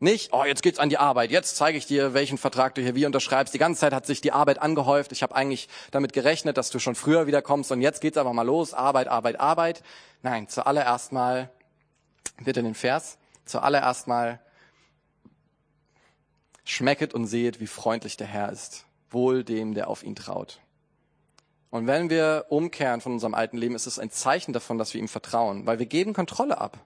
Nicht, 0.00 0.32
oh, 0.32 0.44
jetzt 0.44 0.62
geht's 0.62 0.78
an 0.78 0.90
die 0.90 0.98
Arbeit. 0.98 1.32
Jetzt 1.32 1.56
zeige 1.56 1.76
ich 1.76 1.86
dir, 1.86 2.14
welchen 2.14 2.38
Vertrag 2.38 2.74
du 2.76 2.82
hier 2.82 2.94
wie 2.94 3.04
unterschreibst. 3.04 3.52
Die 3.52 3.58
ganze 3.58 3.80
Zeit 3.80 3.92
hat 3.92 4.06
sich 4.06 4.20
die 4.20 4.30
Arbeit 4.30 4.60
angehäuft. 4.60 5.10
Ich 5.10 5.24
habe 5.24 5.34
eigentlich 5.34 5.68
damit 5.90 6.12
gerechnet, 6.12 6.56
dass 6.56 6.70
du 6.70 6.78
schon 6.78 6.94
früher 6.94 7.26
wiederkommst 7.26 7.72
und 7.72 7.82
jetzt 7.82 8.00
geht's 8.00 8.16
einfach 8.16 8.32
mal 8.32 8.42
los. 8.42 8.74
Arbeit, 8.74 9.08
Arbeit, 9.08 9.40
Arbeit. 9.40 9.82
Nein, 10.22 10.48
zuallererst 10.48 11.10
mal, 11.10 11.50
bitte 12.44 12.62
den 12.62 12.76
Vers, 12.76 13.18
zuallererst 13.44 14.06
mal, 14.06 14.40
schmecket 16.64 17.12
und 17.12 17.26
sehet, 17.26 17.58
wie 17.58 17.66
freundlich 17.66 18.16
der 18.16 18.28
Herr 18.28 18.52
ist. 18.52 18.84
Wohl 19.10 19.42
dem, 19.42 19.74
der 19.74 19.88
auf 19.88 20.04
ihn 20.04 20.14
traut. 20.14 20.60
Und 21.70 21.86
wenn 21.86 22.08
wir 22.08 22.46
umkehren 22.48 23.00
von 23.00 23.12
unserem 23.12 23.34
alten 23.34 23.58
Leben, 23.58 23.74
ist 23.74 23.86
es 23.86 23.98
ein 23.98 24.10
Zeichen 24.10 24.52
davon, 24.52 24.78
dass 24.78 24.94
wir 24.94 25.00
ihm 25.00 25.08
vertrauen, 25.08 25.66
weil 25.66 25.78
wir 25.78 25.86
geben 25.86 26.14
Kontrolle 26.14 26.58
ab. 26.58 26.78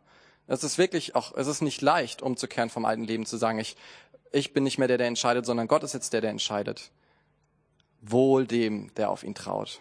Es 0.48 0.64
ist 0.64 0.76
wirklich 0.76 1.14
auch, 1.14 1.34
es 1.36 1.46
ist 1.46 1.62
nicht 1.62 1.82
leicht, 1.82 2.20
umzukehren 2.20 2.68
vom 2.68 2.84
alten 2.84 3.04
Leben, 3.04 3.24
zu 3.24 3.36
sagen, 3.36 3.58
ich, 3.58 3.76
ich 4.32 4.52
bin 4.52 4.64
nicht 4.64 4.78
mehr 4.78 4.88
der, 4.88 4.98
der 4.98 5.06
entscheidet, 5.06 5.46
sondern 5.46 5.68
Gott 5.68 5.84
ist 5.84 5.94
jetzt 5.94 6.12
der, 6.12 6.20
der 6.20 6.30
entscheidet. 6.30 6.90
Wohl 8.00 8.46
dem, 8.46 8.92
der 8.94 9.10
auf 9.10 9.22
ihn 9.22 9.34
traut. 9.34 9.80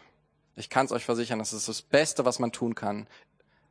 Ich 0.56 0.70
kann 0.70 0.86
es 0.86 0.92
euch 0.92 1.06
versichern, 1.06 1.40
das 1.40 1.54
ist 1.54 1.68
das 1.68 1.82
Beste, 1.82 2.26
was 2.26 2.38
man 2.38 2.52
tun 2.52 2.76
kann. 2.76 3.08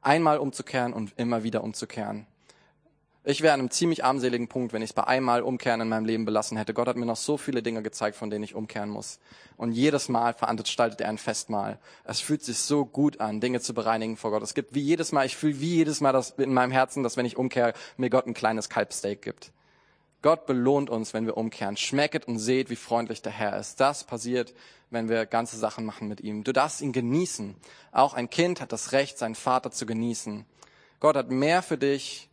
Einmal 0.00 0.38
umzukehren 0.38 0.92
und 0.92 1.12
immer 1.16 1.44
wieder 1.44 1.62
umzukehren. 1.62 2.26
Ich 3.22 3.42
wäre 3.42 3.52
an 3.52 3.60
einem 3.60 3.70
ziemlich 3.70 4.02
armseligen 4.02 4.48
Punkt, 4.48 4.72
wenn 4.72 4.80
ich 4.80 4.90
es 4.90 4.94
bei 4.94 5.04
einmal 5.04 5.42
umkehren 5.42 5.82
in 5.82 5.90
meinem 5.90 6.06
Leben 6.06 6.24
belassen 6.24 6.56
hätte. 6.56 6.72
Gott 6.72 6.88
hat 6.88 6.96
mir 6.96 7.04
noch 7.04 7.16
so 7.16 7.36
viele 7.36 7.62
Dinge 7.62 7.82
gezeigt, 7.82 8.16
von 8.16 8.30
denen 8.30 8.44
ich 8.44 8.54
umkehren 8.54 8.88
muss. 8.88 9.18
Und 9.58 9.72
jedes 9.72 10.08
Mal 10.08 10.32
veranstaltet 10.32 11.02
er 11.02 11.10
ein 11.10 11.18
Festmahl. 11.18 11.78
Es 12.04 12.20
fühlt 12.20 12.42
sich 12.42 12.56
so 12.56 12.86
gut 12.86 13.20
an, 13.20 13.42
Dinge 13.42 13.60
zu 13.60 13.74
bereinigen 13.74 14.16
vor 14.16 14.30
Gott. 14.30 14.42
Es 14.42 14.54
gibt 14.54 14.74
wie 14.74 14.80
jedes 14.80 15.12
Mal, 15.12 15.26
ich 15.26 15.36
fühle 15.36 15.60
wie 15.60 15.74
jedes 15.74 16.00
Mal 16.00 16.12
das 16.12 16.30
in 16.30 16.54
meinem 16.54 16.70
Herzen, 16.70 17.02
dass 17.02 17.18
wenn 17.18 17.26
ich 17.26 17.36
umkehre, 17.36 17.74
mir 17.98 18.08
Gott 18.08 18.26
ein 18.26 18.32
kleines 18.32 18.70
Kalbsteak 18.70 19.20
gibt. 19.20 19.52
Gott 20.22 20.46
belohnt 20.46 20.88
uns, 20.88 21.12
wenn 21.12 21.26
wir 21.26 21.36
umkehren. 21.36 21.76
Schmecket 21.76 22.26
und 22.26 22.38
seht, 22.38 22.70
wie 22.70 22.76
freundlich 22.76 23.20
der 23.20 23.32
Herr 23.32 23.58
ist. 23.58 23.80
Das 23.80 24.04
passiert, 24.04 24.54
wenn 24.88 25.10
wir 25.10 25.26
ganze 25.26 25.58
Sachen 25.58 25.84
machen 25.84 26.08
mit 26.08 26.22
ihm. 26.22 26.42
Du 26.42 26.54
darfst 26.54 26.80
ihn 26.80 26.92
genießen. 26.92 27.54
Auch 27.92 28.14
ein 28.14 28.30
Kind 28.30 28.62
hat 28.62 28.72
das 28.72 28.92
Recht, 28.92 29.18
seinen 29.18 29.34
Vater 29.34 29.70
zu 29.70 29.84
genießen. 29.84 30.46
Gott 31.00 31.16
hat 31.16 31.30
mehr 31.30 31.60
für 31.62 31.76
dich, 31.76 32.29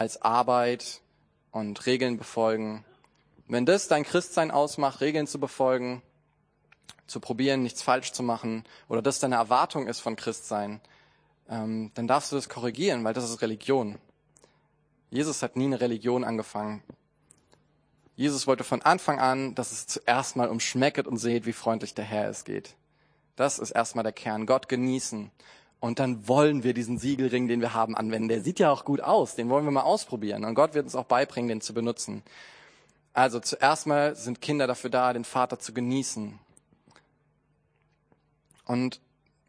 als 0.00 0.22
Arbeit 0.22 1.02
und 1.50 1.84
Regeln 1.84 2.16
befolgen. 2.16 2.86
Wenn 3.48 3.66
das 3.66 3.86
dein 3.86 4.02
Christsein 4.02 4.50
ausmacht, 4.50 5.02
Regeln 5.02 5.26
zu 5.26 5.38
befolgen, 5.38 6.00
zu 7.06 7.20
probieren, 7.20 7.62
nichts 7.62 7.82
falsch 7.82 8.12
zu 8.12 8.22
machen, 8.22 8.64
oder 8.88 9.02
das 9.02 9.18
deine 9.18 9.34
Erwartung 9.34 9.86
ist 9.86 10.00
von 10.00 10.16
Christsein, 10.16 10.80
ähm, 11.50 11.90
dann 11.94 12.08
darfst 12.08 12.32
du 12.32 12.36
das 12.36 12.48
korrigieren, 12.48 13.04
weil 13.04 13.12
das 13.12 13.28
ist 13.28 13.42
Religion. 13.42 13.98
Jesus 15.10 15.42
hat 15.42 15.56
nie 15.56 15.66
eine 15.66 15.82
Religion 15.82 16.24
angefangen. 16.24 16.82
Jesus 18.16 18.46
wollte 18.46 18.64
von 18.64 18.80
Anfang 18.80 19.18
an, 19.18 19.54
dass 19.54 19.70
es 19.70 19.86
zuerst 19.86 20.34
mal 20.34 20.48
umschmecket 20.48 21.06
und 21.06 21.18
seht, 21.18 21.44
wie 21.44 21.52
freundlich 21.52 21.92
der 21.92 22.06
Herr 22.06 22.30
es 22.30 22.44
geht. 22.44 22.74
Das 23.36 23.58
ist 23.58 23.72
erstmal 23.72 24.04
der 24.04 24.12
Kern. 24.12 24.46
Gott 24.46 24.66
genießen. 24.66 25.30
Und 25.80 25.98
dann 25.98 26.28
wollen 26.28 26.62
wir 26.62 26.74
diesen 26.74 26.98
Siegelring, 26.98 27.48
den 27.48 27.62
wir 27.62 27.72
haben, 27.72 27.96
anwenden. 27.96 28.28
Der 28.28 28.42
sieht 28.42 28.58
ja 28.58 28.70
auch 28.70 28.84
gut 28.84 29.00
aus. 29.00 29.34
Den 29.34 29.48
wollen 29.48 29.64
wir 29.64 29.70
mal 29.70 29.82
ausprobieren. 29.82 30.44
Und 30.44 30.54
Gott 30.54 30.74
wird 30.74 30.84
uns 30.84 30.94
auch 30.94 31.06
beibringen, 31.06 31.48
den 31.48 31.60
zu 31.62 31.72
benutzen. 31.72 32.22
Also 33.14 33.40
zuerst 33.40 33.86
mal 33.86 34.14
sind 34.14 34.42
Kinder 34.42 34.66
dafür 34.66 34.90
da, 34.90 35.12
den 35.14 35.24
Vater 35.24 35.58
zu 35.58 35.72
genießen. 35.72 36.38
Und 38.66 39.00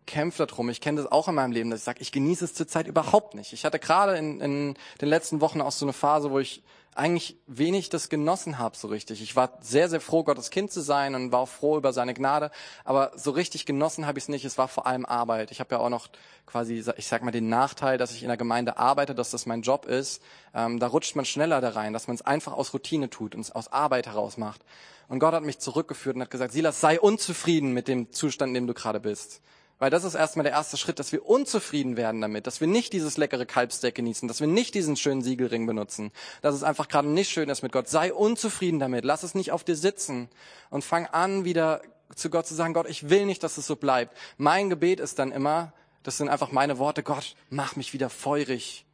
kämpfe 0.05 0.45
darum. 0.45 0.69
Ich 0.69 0.81
kenne 0.81 1.01
das 1.01 1.11
auch 1.11 1.27
in 1.27 1.35
meinem 1.35 1.51
Leben, 1.51 1.69
dass 1.69 1.79
ich 1.79 1.85
sage, 1.85 2.01
ich 2.01 2.11
genieße 2.11 2.45
es 2.45 2.53
zurzeit 2.53 2.87
überhaupt 2.87 3.35
nicht. 3.35 3.53
Ich 3.53 3.65
hatte 3.65 3.79
gerade 3.79 4.17
in, 4.17 4.41
in 4.41 4.77
den 4.99 5.09
letzten 5.09 5.41
Wochen 5.41 5.61
auch 5.61 5.71
so 5.71 5.85
eine 5.85 5.93
Phase, 5.93 6.31
wo 6.31 6.39
ich 6.39 6.63
eigentlich 6.93 7.37
wenig 7.47 7.89
das 7.89 8.09
genossen 8.09 8.57
habe 8.59 8.75
so 8.75 8.89
richtig. 8.89 9.21
Ich 9.21 9.35
war 9.35 9.57
sehr, 9.61 9.87
sehr 9.87 10.01
froh, 10.01 10.23
Gottes 10.23 10.49
Kind 10.49 10.71
zu 10.71 10.81
sein 10.81 11.15
und 11.15 11.31
war 11.31 11.39
auch 11.39 11.49
froh 11.49 11.77
über 11.77 11.93
seine 11.93 12.13
Gnade, 12.13 12.51
aber 12.83 13.13
so 13.15 13.31
richtig 13.31 13.65
genossen 13.65 14.05
habe 14.05 14.19
ich 14.19 14.25
es 14.25 14.29
nicht. 14.29 14.43
Es 14.43 14.57
war 14.57 14.67
vor 14.67 14.85
allem 14.87 15.05
Arbeit. 15.05 15.51
Ich 15.51 15.61
habe 15.61 15.75
ja 15.75 15.79
auch 15.81 15.89
noch 15.89 16.09
quasi, 16.45 16.83
ich 16.97 17.07
sag 17.07 17.23
mal, 17.23 17.31
den 17.31 17.47
Nachteil, 17.47 17.97
dass 17.97 18.11
ich 18.11 18.23
in 18.23 18.27
der 18.27 18.37
Gemeinde 18.37 18.77
arbeite, 18.77 19.15
dass 19.15 19.31
das 19.31 19.45
mein 19.45 19.61
Job 19.61 19.85
ist. 19.85 20.21
Ähm, 20.53 20.79
da 20.79 20.87
rutscht 20.87 21.15
man 21.15 21.23
schneller 21.23 21.61
da 21.61 21.69
rein, 21.69 21.93
dass 21.93 22.07
man 22.07 22.15
es 22.15 22.23
einfach 22.23 22.53
aus 22.53 22.73
Routine 22.73 23.09
tut 23.09 23.35
und 23.35 23.41
es 23.41 23.51
aus 23.51 23.71
Arbeit 23.71 24.07
heraus 24.07 24.35
macht. 24.35 24.61
Und 25.07 25.19
Gott 25.19 25.33
hat 25.33 25.43
mich 25.43 25.59
zurückgeführt 25.59 26.15
und 26.17 26.21
hat 26.21 26.31
gesagt, 26.31 26.51
Silas, 26.51 26.81
sei 26.81 26.99
unzufrieden 26.99 27.73
mit 27.73 27.87
dem 27.87 28.11
Zustand, 28.11 28.49
in 28.49 28.55
dem 28.55 28.67
du 28.67 28.73
gerade 28.73 28.99
bist. 28.99 29.41
Weil 29.81 29.89
das 29.89 30.03
ist 30.03 30.13
erstmal 30.13 30.43
der 30.43 30.53
erste 30.53 30.77
Schritt, 30.77 30.99
dass 30.99 31.11
wir 31.11 31.25
unzufrieden 31.25 31.97
werden 31.97 32.21
damit, 32.21 32.45
dass 32.45 32.61
wir 32.61 32.67
nicht 32.67 32.93
dieses 32.93 33.17
leckere 33.17 33.47
Kalbsteak 33.47 33.95
genießen, 33.95 34.27
dass 34.27 34.39
wir 34.39 34.45
nicht 34.45 34.75
diesen 34.75 34.95
schönen 34.95 35.23
Siegelring 35.23 35.65
benutzen, 35.65 36.11
dass 36.43 36.53
es 36.53 36.61
einfach 36.61 36.87
gerade 36.87 37.07
nicht 37.07 37.31
schön 37.31 37.49
ist 37.49 37.63
mit 37.63 37.71
Gott. 37.71 37.89
Sei 37.89 38.13
unzufrieden 38.13 38.77
damit, 38.77 39.05
lass 39.05 39.23
es 39.23 39.33
nicht 39.33 39.51
auf 39.51 39.63
dir 39.63 39.75
sitzen 39.75 40.29
und 40.69 40.83
fang 40.83 41.07
an, 41.07 41.45
wieder 41.45 41.81
zu 42.13 42.29
Gott 42.29 42.45
zu 42.45 42.53
sagen, 42.53 42.75
Gott, 42.75 42.87
ich 42.87 43.09
will 43.09 43.25
nicht, 43.25 43.41
dass 43.41 43.57
es 43.57 43.65
so 43.65 43.75
bleibt. 43.75 44.15
Mein 44.37 44.69
Gebet 44.69 44.99
ist 44.99 45.17
dann 45.17 45.31
immer, 45.31 45.73
das 46.03 46.15
sind 46.15 46.29
einfach 46.29 46.51
meine 46.51 46.77
Worte, 46.77 47.01
Gott, 47.01 47.35
mach 47.49 47.75
mich 47.75 47.91
wieder 47.91 48.11
feurig. 48.11 48.85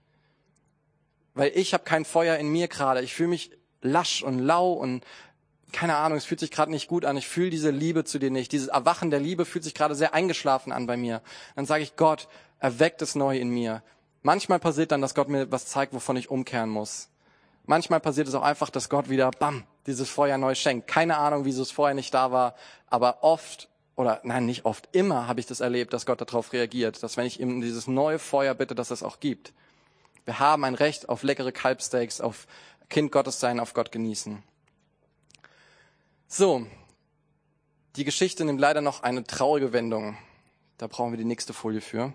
Weil 1.34 1.52
ich 1.54 1.74
habe 1.74 1.84
kein 1.84 2.06
Feuer 2.06 2.38
in 2.38 2.48
mir 2.48 2.70
gerade. 2.70 3.02
Ich 3.02 3.14
fühle 3.14 3.28
mich 3.28 3.52
lasch 3.82 4.24
und 4.24 4.40
lau 4.40 4.72
und 4.72 5.04
keine 5.72 5.98
Ahnung, 5.98 6.18
es 6.18 6.26
fühlt 6.26 6.40
sich 6.40 6.52
gerade 6.52 6.72
nicht 6.72 6.88
gut 6.88 7.06
an, 7.06 7.18
ich 7.18 7.28
fühle 7.28 7.50
diese 7.50 7.72
Liebe 7.72 8.06
zu 8.06 8.20
dir 8.20 8.32
nicht. 8.32 8.52
Dieses 8.52 8.68
Erwachen 8.68 9.12
der 9.12 9.20
Liebe 9.20 9.46
fühlt 9.46 9.64
sich 9.64 9.74
gerade 9.74 9.96
sehr 9.96 10.14
eingeschlafen 10.14 10.72
an 10.72 10.88
bei 10.88 10.98
mir. 10.98 11.22
Dann 11.56 11.66
sage 11.66 11.84
ich, 11.84 11.96
Gott, 11.96 12.28
erweckt 12.60 13.02
es 13.02 13.16
neu 13.16 13.38
in 13.38 13.50
mir. 13.50 13.84
Manchmal 14.22 14.60
passiert 14.60 14.92
dann, 14.92 15.02
dass 15.02 15.16
Gott 15.16 15.30
mir 15.30 15.52
was 15.52 15.66
zeigt, 15.66 15.94
wovon 15.94 16.18
ich 16.18 16.30
umkehren 16.30 16.70
muss. 16.70 17.10
Manchmal 17.66 18.00
passiert 18.00 18.28
es 18.30 18.34
auch 18.34 18.44
einfach, 18.44 18.70
dass 18.70 18.90
Gott 18.90 19.10
wieder, 19.10 19.30
bam, 19.32 19.66
dieses 19.88 20.10
Feuer 20.10 20.38
neu 20.38 20.56
schenkt. 20.56 20.88
Keine 20.88 21.18
Ahnung, 21.18 21.44
wieso 21.44 21.62
es 21.62 21.72
vorher 21.72 21.96
nicht 21.96 22.14
da 22.14 22.32
war, 22.32 22.56
aber 22.90 23.24
oft, 23.24 23.68
oder 23.98 24.22
nein, 24.24 24.46
nicht 24.46 24.64
oft, 24.64 24.88
immer 24.94 25.28
habe 25.28 25.42
ich 25.42 25.48
das 25.48 25.60
erlebt, 25.60 25.92
dass 25.92 26.06
Gott 26.06 26.22
darauf 26.22 26.54
reagiert, 26.54 27.04
dass 27.04 27.18
wenn 27.18 27.26
ich 27.26 27.42
ihm 27.42 27.60
dieses 27.60 27.88
neue 27.88 28.20
Feuer 28.20 28.54
bitte, 28.54 28.74
dass 28.74 28.90
es 28.90 29.04
auch 29.04 29.20
gibt. 29.20 29.54
Wir 30.24 30.40
haben 30.40 30.64
ein 30.64 30.76
Recht 30.76 31.10
auf 31.10 31.24
leckere 31.24 31.52
Kalbsteaks, 31.52 32.22
auf 32.22 32.48
Kind 32.90 33.12
Gottes 33.12 33.42
sein, 33.42 33.60
auf 33.60 33.74
Gott 33.74 33.92
genießen. 33.92 34.44
So, 36.30 36.68
die 37.96 38.04
Geschichte 38.04 38.44
nimmt 38.44 38.60
leider 38.60 38.82
noch 38.82 39.02
eine 39.02 39.24
traurige 39.24 39.72
Wendung. 39.72 40.18
Da 40.78 40.88
brauchen 40.88 41.12
wir 41.12 41.18
die 41.18 41.24
nächste 41.24 41.54
Folie 41.54 41.80
für. 41.80 42.12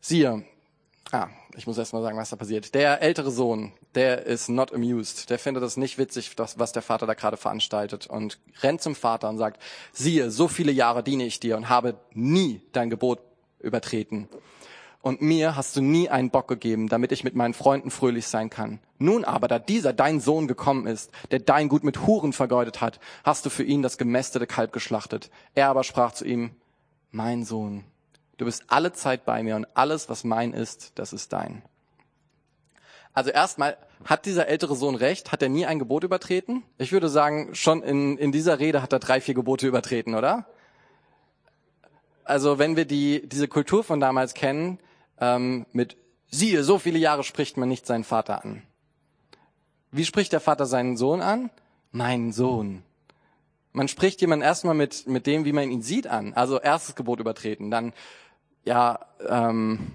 Siehe, 0.00 0.44
ah, 1.10 1.28
ich 1.56 1.66
muss 1.66 1.78
erst 1.78 1.92
mal 1.92 2.00
sagen, 2.00 2.16
was 2.16 2.30
da 2.30 2.36
passiert. 2.36 2.74
Der 2.74 3.02
ältere 3.02 3.32
Sohn, 3.32 3.72
der 3.96 4.24
ist 4.24 4.48
not 4.48 4.72
amused. 4.72 5.30
Der 5.30 5.38
findet 5.40 5.64
es 5.64 5.76
nicht 5.76 5.98
witzig, 5.98 6.38
was 6.38 6.72
der 6.72 6.82
Vater 6.82 7.06
da 7.06 7.14
gerade 7.14 7.36
veranstaltet 7.36 8.06
und 8.06 8.38
rennt 8.62 8.82
zum 8.82 8.94
Vater 8.94 9.28
und 9.28 9.38
sagt, 9.38 9.60
siehe, 9.92 10.30
so 10.30 10.46
viele 10.46 10.70
Jahre 10.70 11.02
diene 11.02 11.24
ich 11.24 11.40
dir 11.40 11.56
und 11.56 11.68
habe 11.68 11.98
nie 12.12 12.62
dein 12.72 12.88
Gebot 12.88 13.18
übertreten 13.58 14.28
und 15.02 15.20
mir 15.20 15.56
hast 15.56 15.76
du 15.76 15.82
nie 15.82 16.08
einen 16.08 16.30
Bock 16.30 16.48
gegeben, 16.48 16.88
damit 16.88 17.12
ich 17.12 17.24
mit 17.24 17.34
meinen 17.34 17.54
Freunden 17.54 17.90
fröhlich 17.90 18.28
sein 18.28 18.50
kann. 18.50 18.78
Nun 18.98 19.24
aber, 19.24 19.48
da 19.48 19.58
dieser 19.58 19.92
dein 19.92 20.20
Sohn 20.20 20.46
gekommen 20.46 20.86
ist, 20.86 21.10
der 21.32 21.40
dein 21.40 21.68
Gut 21.68 21.82
mit 21.82 22.06
Huren 22.06 22.32
vergeudet 22.32 22.80
hat, 22.80 23.00
hast 23.24 23.44
du 23.44 23.50
für 23.50 23.64
ihn 23.64 23.82
das 23.82 23.98
gemästete 23.98 24.46
Kalb 24.46 24.72
geschlachtet. 24.72 25.30
Er 25.54 25.68
aber 25.68 25.82
sprach 25.82 26.12
zu 26.12 26.24
ihm, 26.24 26.52
mein 27.10 27.44
Sohn, 27.44 27.84
du 28.38 28.44
bist 28.44 28.64
alle 28.68 28.92
Zeit 28.92 29.24
bei 29.24 29.42
mir 29.42 29.56
und 29.56 29.66
alles, 29.74 30.08
was 30.08 30.22
mein 30.22 30.52
ist, 30.52 30.92
das 30.94 31.12
ist 31.12 31.32
dein. 31.32 31.62
Also 33.12 33.30
erstmal, 33.30 33.76
hat 34.04 34.24
dieser 34.24 34.46
ältere 34.46 34.74
Sohn 34.74 34.94
recht? 34.94 35.32
Hat 35.32 35.42
er 35.42 35.48
nie 35.48 35.66
ein 35.66 35.78
Gebot 35.78 36.04
übertreten? 36.04 36.62
Ich 36.78 36.92
würde 36.92 37.08
sagen, 37.08 37.54
schon 37.54 37.82
in, 37.82 38.16
in 38.18 38.32
dieser 38.32 38.58
Rede 38.58 38.82
hat 38.82 38.92
er 38.92 39.00
drei, 39.00 39.20
vier 39.20 39.34
Gebote 39.34 39.66
übertreten, 39.66 40.14
oder? 40.14 40.46
Also 42.24 42.58
wenn 42.58 42.76
wir 42.76 42.84
die, 42.84 43.28
diese 43.28 43.48
Kultur 43.48 43.84
von 43.84 44.00
damals 44.00 44.34
kennen, 44.34 44.78
ähm, 45.22 45.66
mit 45.72 45.96
siehe, 46.28 46.64
so 46.64 46.78
viele 46.78 46.98
Jahre 46.98 47.22
spricht 47.22 47.56
man 47.56 47.68
nicht 47.68 47.86
seinen 47.86 48.02
Vater 48.02 48.44
an. 48.44 48.62
Wie 49.92 50.04
spricht 50.04 50.32
der 50.32 50.40
Vater 50.40 50.66
seinen 50.66 50.96
Sohn 50.96 51.20
an? 51.20 51.50
Mein 51.92 52.32
Sohn. 52.32 52.82
Man 53.72 53.86
spricht 53.86 54.20
jemanden 54.20 54.44
erstmal 54.44 54.74
mit, 54.74 55.06
mit 55.06 55.26
dem, 55.26 55.44
wie 55.44 55.52
man 55.52 55.70
ihn 55.70 55.82
sieht, 55.82 56.08
an. 56.08 56.34
Also 56.34 56.58
erstes 56.58 56.96
Gebot 56.96 57.20
übertreten. 57.20 57.70
Dann, 57.70 57.92
ja, 58.64 58.98
ähm, 59.28 59.92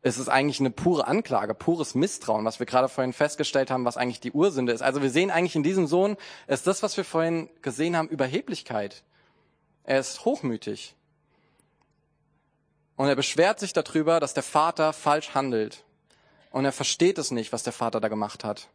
es 0.00 0.18
ist 0.18 0.28
eigentlich 0.28 0.60
eine 0.60 0.70
pure 0.70 1.06
Anklage, 1.06 1.54
pures 1.54 1.94
Misstrauen, 1.94 2.44
was 2.44 2.58
wir 2.58 2.66
gerade 2.66 2.88
vorhin 2.88 3.12
festgestellt 3.12 3.70
haben, 3.70 3.84
was 3.84 3.98
eigentlich 3.98 4.20
die 4.20 4.32
Ursünde 4.32 4.72
ist. 4.72 4.82
Also 4.82 5.02
wir 5.02 5.10
sehen 5.10 5.30
eigentlich 5.30 5.54
in 5.54 5.62
diesem 5.62 5.86
Sohn, 5.86 6.16
ist 6.46 6.66
das, 6.66 6.82
was 6.82 6.96
wir 6.96 7.04
vorhin 7.04 7.50
gesehen 7.60 7.94
haben, 7.94 8.08
Überheblichkeit. 8.08 9.04
Er 9.84 10.00
ist 10.00 10.24
hochmütig. 10.24 10.94
Und 12.96 13.08
er 13.08 13.16
beschwert 13.16 13.58
sich 13.58 13.72
darüber, 13.72 14.20
dass 14.20 14.34
der 14.34 14.42
Vater 14.42 14.92
falsch 14.92 15.34
handelt. 15.34 15.84
Und 16.50 16.64
er 16.64 16.72
versteht 16.72 17.18
es 17.18 17.30
nicht, 17.30 17.52
was 17.52 17.62
der 17.62 17.72
Vater 17.72 18.00
da 18.00 18.08
gemacht 18.08 18.44
hat. 18.44 18.68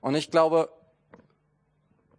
Und 0.00 0.14
ich 0.14 0.30
glaube, 0.30 0.70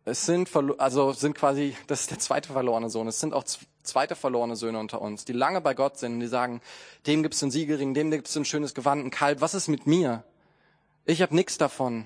es 0.06 0.26
sind, 0.26 0.50
also 0.78 1.14
sind 1.14 1.36
quasi, 1.36 1.76
das 1.88 2.02
ist 2.02 2.12
der 2.12 2.20
zweite 2.20 2.54
verlorene 2.54 2.90
Sohn. 2.90 3.08
Es 3.08 3.20
sind 3.20 3.34
auch 3.34 3.44
zweite 3.84 4.16
verlorene 4.16 4.56
Söhne 4.56 4.80
unter 4.80 5.02
uns, 5.02 5.26
die 5.26 5.34
lange 5.34 5.62
bei 5.62 5.74
Gott 5.74 5.98
sind 5.98 6.14
und 6.14 6.20
die 6.20 6.28
sagen, 6.28 6.62
dem 7.08 7.24
gibt's 7.24 7.42
einen 7.42 7.52
Siegelring, 7.52 7.94
dem 7.94 8.12
gibt's 8.12 8.36
ein 8.36 8.46
schönes 8.46 8.74
Gewand, 8.74 9.06
ein 9.06 9.12
Kalb. 9.12 9.42
Was 9.42 9.54
ist 9.54 9.68
mit 9.68 9.88
mir? 9.88 10.24
Ich 11.06 11.22
habe 11.22 11.34
nichts 11.34 11.58
davon. 11.58 12.06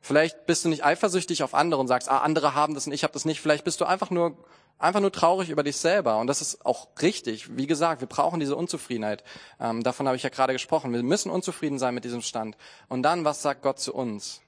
Vielleicht 0.00 0.46
bist 0.46 0.64
du 0.64 0.68
nicht 0.68 0.84
eifersüchtig 0.84 1.42
auf 1.42 1.54
andere 1.54 1.80
und 1.80 1.88
sagst, 1.88 2.08
ah, 2.08 2.18
andere 2.18 2.54
haben 2.54 2.74
das 2.74 2.86
und 2.86 2.92
ich 2.92 3.02
habe 3.02 3.12
das 3.12 3.24
nicht. 3.24 3.40
Vielleicht 3.40 3.64
bist 3.64 3.80
du 3.80 3.84
einfach 3.84 4.10
nur 4.10 4.36
einfach 4.78 5.00
nur 5.00 5.12
traurig 5.12 5.50
über 5.50 5.62
dich 5.62 5.76
selber. 5.76 6.18
Und 6.18 6.28
das 6.28 6.40
ist 6.40 6.64
auch 6.64 6.88
richtig. 7.02 7.56
Wie 7.56 7.66
gesagt, 7.66 8.00
wir 8.00 8.08
brauchen 8.08 8.40
diese 8.40 8.56
Unzufriedenheit. 8.56 9.24
Ähm, 9.60 9.82
davon 9.82 10.06
habe 10.06 10.16
ich 10.16 10.22
ja 10.22 10.30
gerade 10.30 10.52
gesprochen. 10.52 10.92
Wir 10.92 11.02
müssen 11.02 11.30
unzufrieden 11.30 11.78
sein 11.78 11.94
mit 11.94 12.04
diesem 12.04 12.22
Stand. 12.22 12.56
Und 12.88 13.02
dann, 13.02 13.24
was 13.24 13.42
sagt 13.42 13.62
Gott 13.62 13.78
zu 13.80 13.94
uns? 13.94 14.40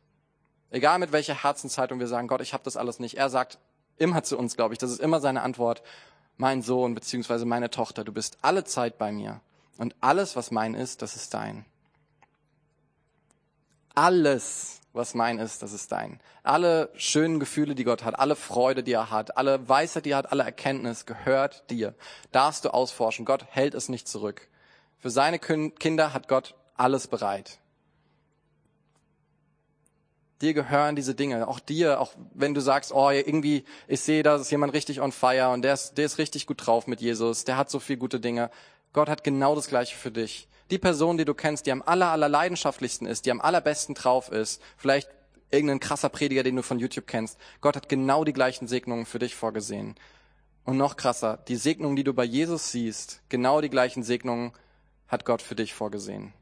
Egal 0.71 0.99
mit 0.99 1.13
welcher 1.13 1.43
Herzenshaltung 1.43 1.99
wir 1.99 2.07
sagen, 2.07 2.29
Gott, 2.29 2.41
ich 2.41 2.53
habe 2.53 2.65
das 2.65 2.77
alles 2.77 3.01
nicht. 3.01 3.17
Er 3.17 3.29
sagt 3.29 3.59
immer 3.97 4.23
zu 4.23 4.39
uns, 4.39 4.57
glaube 4.57 4.75
ich. 4.75 4.79
Das 4.79 4.91
ist 4.91 5.01
immer 5.01 5.21
seine 5.21 5.43
Antwort. 5.43 5.83
Mein 6.37 6.63
Sohn 6.63 6.95
beziehungsweise 6.95 7.45
meine 7.45 7.71
Tochter, 7.71 8.05
du 8.05 8.13
bist 8.13 8.39
alle 8.41 8.65
Zeit 8.65 8.99
bei 8.99 9.13
mir. 9.13 9.41
Und 9.77 9.95
alles, 10.01 10.37
was 10.37 10.51
mein 10.51 10.75
ist, 10.75 11.03
das 11.03 11.17
ist 11.17 11.35
dein. 11.35 11.65
Alles 13.95 14.80
was 14.93 15.15
mein 15.15 15.39
ist, 15.39 15.63
das 15.63 15.73
ist 15.73 15.93
dein. 15.93 16.21
Alle 16.43 16.91
schönen 16.95 17.39
Gefühle, 17.39 17.75
die 17.75 17.85
Gott 17.85 18.05
hat, 18.05 18.19
alle 18.19 18.37
Freude, 18.37 18.83
die 18.83 18.93
er 18.93 19.11
hat, 19.11 19.37
alle 19.37 19.69
Weisheit, 19.69 20.05
die 20.05 20.11
er 20.11 20.19
hat, 20.19 20.33
alle 20.33 20.43
Erkenntnis 20.43 21.07
gehört 21.07 21.71
dir. 21.71 21.95
Darfst 22.33 22.65
du 22.65 22.75
ausforschen. 22.75 23.25
Gott 23.25 23.45
hält 23.51 23.75
es 23.75 23.89
nicht 23.89 24.09
zurück. 24.09 24.49
Für 24.99 25.11
seine 25.11 25.39
Kinder 25.39 26.13
hat 26.13 26.29
Gott 26.29 26.55
alles 26.77 27.07
bereit. 27.07 27.59
Dir 30.41 30.55
gehören 30.55 30.97
diese 30.97 31.15
Dinge, 31.15 31.47
auch 31.49 31.61
dir, 31.61 32.01
auch 32.01 32.13
wenn 32.33 32.55
du 32.55 32.63
sagst, 32.63 32.93
oh, 32.93 33.11
irgendwie, 33.11 33.65
ich 33.89 34.01
sehe, 34.01 34.23
da 34.23 34.37
ist 34.37 34.51
jemand 34.51 34.73
richtig 34.73 35.03
on 35.03 35.13
fire 35.13 35.51
und 35.51 35.61
der 35.63 35.75
ist, 35.75 35.99
der 35.99 36.07
ist 36.07 36.17
richtig 36.17 36.47
gut 36.47 36.67
drauf 36.67 36.87
mit 36.87 37.03
Jesus, 37.03 37.45
der 37.45 37.59
hat 37.59 37.71
so 37.71 37.79
viel 37.79 37.99
gute 37.99 38.21
Dinge. 38.21 38.51
Gott 38.95 39.11
hat 39.11 39.23
genau 39.23 39.55
das 39.55 39.69
Gleiche 39.69 39.97
für 39.97 40.11
dich 40.11 40.49
die 40.71 40.79
Person, 40.79 41.19
die 41.19 41.25
du 41.25 41.35
kennst, 41.35 41.67
die 41.67 41.73
am 41.73 41.83
aller, 41.83 42.09
aller 42.09 42.29
leidenschaftlichsten 42.29 43.07
ist, 43.07 43.27
die 43.27 43.31
am 43.31 43.41
allerbesten 43.41 43.95
drauf 43.95 44.31
ist, 44.31 44.63
vielleicht 44.77 45.09
irgendein 45.51 45.81
krasser 45.81 46.09
Prediger, 46.09 46.43
den 46.43 46.57
du 46.57 46.63
von 46.63 46.79
YouTube 46.79 47.07
kennst. 47.07 47.39
Gott 47.61 47.77
hat 47.77 47.89
genau 47.89 48.25
die 48.25 48.33
gleichen 48.33 48.69
Segnungen 48.69 49.07
für 49.07 49.19
dich 49.19 49.35
vorgesehen. 49.35 49.97
Und 50.65 50.77
noch 50.77 50.97
krasser, 50.97 51.39
die 51.49 51.57
Segnungen, 51.57 51.97
die 51.97 52.05
du 52.05 52.15
bei 52.15 52.25
Jesus 52.25 52.71
siehst, 52.71 53.23
genau 53.29 53.61
die 53.61 53.71
gleichen 53.71 54.03
Segnungen 54.03 54.53
hat 55.09 55.25
Gott 55.25 55.43
für 55.43 55.57
dich 55.57 55.75
vorgesehen. 55.75 56.33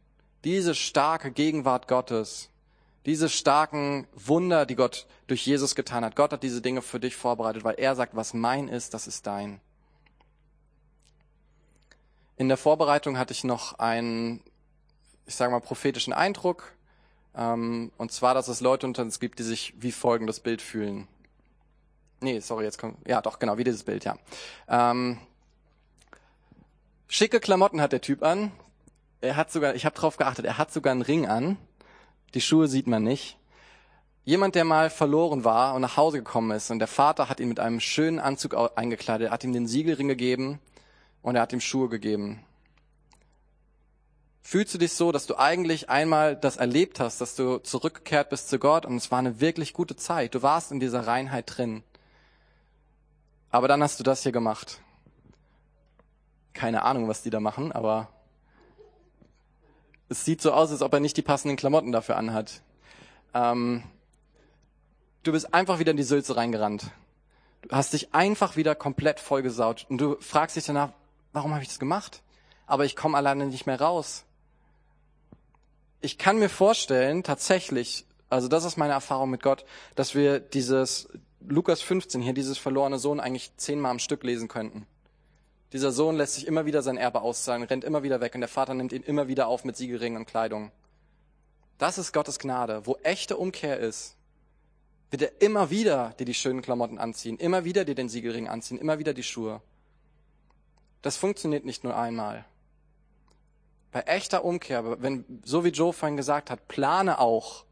Diese 0.45 0.75
starke 0.75 1.31
Gegenwart 1.31 1.89
Gottes, 1.89 2.51
diese 3.07 3.29
starken 3.29 4.07
Wunder, 4.13 4.67
die 4.67 4.77
Gott 4.77 5.07
durch 5.27 5.47
Jesus 5.47 5.75
getan 5.75 6.05
hat. 6.05 6.17
Gott 6.17 6.33
hat 6.33 6.43
diese 6.43 6.61
Dinge 6.61 6.83
für 6.83 7.01
dich 7.01 7.17
vorbereitet, 7.17 7.65
weil 7.65 7.77
er 7.79 7.95
sagt, 7.95 8.15
was 8.15 8.35
mein 8.35 8.69
ist, 8.69 8.93
das 8.93 9.07
ist 9.07 9.27
dein. 9.27 9.61
In 12.39 12.47
der 12.47 12.57
Vorbereitung 12.57 13.19
hatte 13.19 13.33
ich 13.33 13.43
noch 13.43 13.81
einen, 13.81 14.41
ich 15.27 15.35
sage 15.35 15.51
mal, 15.51 15.61
prophetischen 15.61 16.13
Eindruck. 16.13 16.73
Ähm, 17.37 17.91
und 17.99 18.13
zwar, 18.13 18.33
dass 18.33 18.47
es 18.47 18.61
Leute 18.61 18.87
unter 18.87 19.03
uns 19.03 19.19
gibt, 19.19 19.41
die 19.41 19.43
sich 19.43 19.75
wie 19.81 19.91
folgendes 19.91 20.39
Bild 20.39 20.63
fühlen. 20.63 21.09
Nee, 22.21 22.39
sorry, 22.39 22.63
jetzt 22.63 22.79
kommt, 22.79 22.97
ja 23.09 23.21
doch, 23.21 23.41
genau, 23.41 23.59
wie 23.59 23.65
dieses 23.65 23.83
Bild, 23.83 24.05
ja. 24.05 24.17
Ähm, 24.69 25.19
Schicke 27.09 27.41
Klamotten 27.41 27.81
hat 27.81 27.91
der 27.91 28.01
Typ 28.01 28.23
an. 28.23 28.53
Er 29.21 29.35
hat 29.35 29.51
sogar, 29.51 29.75
ich 29.75 29.85
habe 29.85 29.97
drauf 29.97 30.17
geachtet, 30.17 30.45
er 30.45 30.59
hat 30.59 30.73
sogar 30.73 30.93
einen 30.93 31.03
Ring 31.03 31.27
an. 31.27 31.57
Die 32.35 32.41
Schuhe 32.41 32.69
sieht 32.69 32.87
man 32.87 33.03
nicht. 33.03 33.37
Jemand, 34.25 34.55
der 34.55 34.65
mal 34.65 34.91
verloren 34.91 35.43
war 35.43 35.75
und 35.75 35.81
nach 35.81 35.97
Hause 35.97 36.19
gekommen 36.19 36.53
ist 36.53 36.71
und 36.71 36.79
der 36.79 36.87
Vater 36.87 37.29
hat 37.29 37.41
ihn 37.41 37.49
mit 37.49 37.59
einem 37.59 37.81
schönen 37.81 38.21
Anzug 38.21 38.55
eingekleidet, 38.77 39.31
hat 39.33 39.43
ihm 39.43 39.53
den 39.53 39.67
Siegelring 39.67 40.07
gegeben 40.07 40.61
und 41.23 41.37
er 41.37 41.43
hat 41.43 41.53
ihm 41.53 41.61
Schuhe 41.61 41.89
gegeben. 41.89 42.45
Fühlst 44.43 44.73
du 44.73 44.79
dich 44.79 44.95
so, 44.95 45.13
dass 45.13 45.27
du 45.27 45.37
eigentlich 45.37 45.91
einmal 45.91 46.35
das 46.35 46.57
erlebt 46.57 47.01
hast, 47.01 47.21
dass 47.21 47.37
du 47.37 47.59
zurückgekehrt 47.59 48.31
bist 48.31 48.49
zu 48.49 48.59
Gott 48.59 48.87
und 48.87 48.97
es 48.97 49.11
war 49.11 49.19
eine 49.19 49.41
wirklich 49.41 49.75
gute 49.75 49.95
Zeit. 49.95 50.35
Du 50.35 50.43
warst 50.43 50.73
in 50.73 50.81
dieser 50.81 51.07
Reinheit 51.07 51.45
drin. 51.47 51.83
Aber 53.51 53.69
dann 53.69 53.83
hast 53.83 54.01
du 54.01 54.05
das 54.05 54.23
hier 54.23 54.33
gemacht. 54.33 54.81
Keine 56.55 56.83
Ahnung, 56.83 57.09
was 57.09 57.23
die 57.23 57.31
da 57.31 57.41
machen, 57.41 57.73
aber 57.73 58.09
es 60.09 60.25
sieht 60.25 60.41
so 60.41 60.53
aus, 60.53 60.71
als 60.71 60.83
ob 60.83 60.95
er 60.95 61.01
nicht 61.01 61.17
die 61.17 61.23
passenden 61.23 61.57
Klamotten 61.57 61.93
dafür 61.93 62.17
anhat. 62.17 62.63
Ähm, 63.35 63.83
du 65.23 65.33
bist 65.33 65.53
einfach 65.53 65.79
wieder 65.79 65.91
in 65.91 65.99
die 65.99 66.03
Sülze 66.03 66.37
reingerannt. 66.37 66.91
Du 67.63 67.71
hast 67.71 67.93
dich 67.93 68.15
einfach 68.15 68.57
wieder 68.57 68.75
komplett 68.75 69.21
vollgesaut. 69.21 69.87
Und 69.89 69.99
du 69.99 70.17
fragst 70.21 70.57
dich 70.57 70.65
danach, 70.65 70.93
warum 71.33 71.53
habe 71.53 71.63
ich 71.63 71.69
das 71.69 71.79
gemacht? 71.79 72.23
Aber 72.67 72.85
ich 72.85 72.97
komme 72.97 73.17
alleine 73.17 73.47
nicht 73.47 73.67
mehr 73.67 73.81
raus. 73.81 74.25
Ich 76.01 76.19
kann 76.19 76.39
mir 76.39 76.49
vorstellen, 76.49 77.23
tatsächlich, 77.23 78.07
also 78.29 78.49
das 78.49 78.65
ist 78.65 78.77
meine 78.77 78.93
Erfahrung 78.93 79.31
mit 79.31 79.43
Gott, 79.43 79.65
dass 79.95 80.15
wir 80.15 80.39
dieses 80.39 81.09
Lukas 81.41 81.83
15 81.83 82.21
hier, 82.21 82.35
dieses 82.35 82.59
verlorene 82.59 82.99
Sohn 82.99 83.21
eigentlich 83.21 83.57
zehnmal 83.57 83.91
am 83.91 83.99
Stück 83.99 84.23
lesen 84.23 84.49
könnten. 84.49 84.87
Dieser 85.73 85.93
Sohn 85.93 86.17
lässt 86.17 86.35
sich 86.35 86.47
immer 86.47 86.67
wieder 86.67 86.83
sein 86.83 86.97
Erbe 86.97 87.21
auszahlen, 87.21 87.63
rennt 87.63 87.85
immer 87.85 88.03
wieder 88.03 88.21
weg 88.21 88.35
und 88.35 88.41
der 88.41 88.49
Vater 88.49 88.75
nimmt 88.75 88.93
ihn 88.93 89.03
immer 89.03 89.29
wieder 89.29 89.49
auf 89.49 89.65
mit 89.65 89.77
Siegelringen 89.77 90.19
und 90.19 90.27
Kleidung. 90.27 90.73
Das 91.77 91.99
ist 91.99 92.13
Gottes 92.13 92.39
Gnade. 92.39 92.87
Wo 92.87 92.97
echte 93.03 93.37
Umkehr 93.37 93.79
ist, 93.79 94.17
wird 95.11 95.23
er 95.23 95.43
immer 95.43 95.71
wieder 95.71 96.15
dir 96.19 96.25
die 96.25 96.35
schönen 96.35 96.63
Klamotten 96.63 96.99
anziehen, 96.99 97.39
immer 97.39 97.65
wieder 97.65 97.85
dir 97.85 97.95
den 97.95 98.09
Siegelring 98.09 98.49
anziehen, 98.49 98.79
immer 98.79 98.99
wieder 98.99 99.15
die 99.15 99.23
Schuhe. 99.23 99.61
Das 101.03 101.17
funktioniert 101.17 101.65
nicht 101.65 101.85
nur 101.85 101.97
einmal. 101.97 102.45
Bei 103.93 104.01
echter 104.01 104.45
Umkehr, 104.45 105.01
wenn, 105.03 105.25
so 105.45 105.65
wie 105.65 105.71
Joe 105.71 105.93
vorhin 105.93 106.17
gesagt 106.17 106.51
hat, 106.51 106.69
plane 106.69 107.19
auch, 107.19 107.65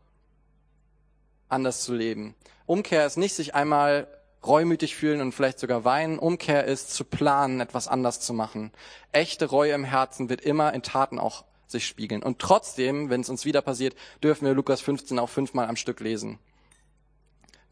anders 1.49 1.83
zu 1.83 1.95
leben. 1.95 2.35
Umkehr 2.65 3.07
ist 3.07 3.17
nicht 3.17 3.35
sich 3.35 3.55
einmal 3.55 4.09
reumütig 4.45 4.97
fühlen 4.97 5.21
und 5.21 5.33
vielleicht 5.33 5.59
sogar 5.59 5.85
weinen. 5.85 6.19
Umkehr 6.19 6.65
ist 6.65 6.95
zu 6.95 7.05
planen, 7.05 7.61
etwas 7.61 7.89
anders 7.89 8.21
zu 8.21 8.33
machen. 8.33 8.73
Echte 9.13 9.47
Reue 9.47 9.73
im 9.73 9.85
Herzen 9.85 10.29
wird 10.29 10.41
immer 10.41 10.73
in 10.73 10.83
Taten 10.83 11.19
auch 11.19 11.45
sich 11.67 11.87
spiegeln. 11.87 12.23
Und 12.23 12.39
trotzdem, 12.39 13.11
wenn 13.11 13.21
es 13.21 13.29
uns 13.29 13.45
wieder 13.45 13.61
passiert, 13.61 13.97
dürfen 14.23 14.47
wir 14.47 14.55
Lukas 14.55 14.81
15 14.81 15.19
auch 15.19 15.29
fünfmal 15.29 15.69
am 15.69 15.77
Stück 15.77 16.01
lesen. 16.01 16.39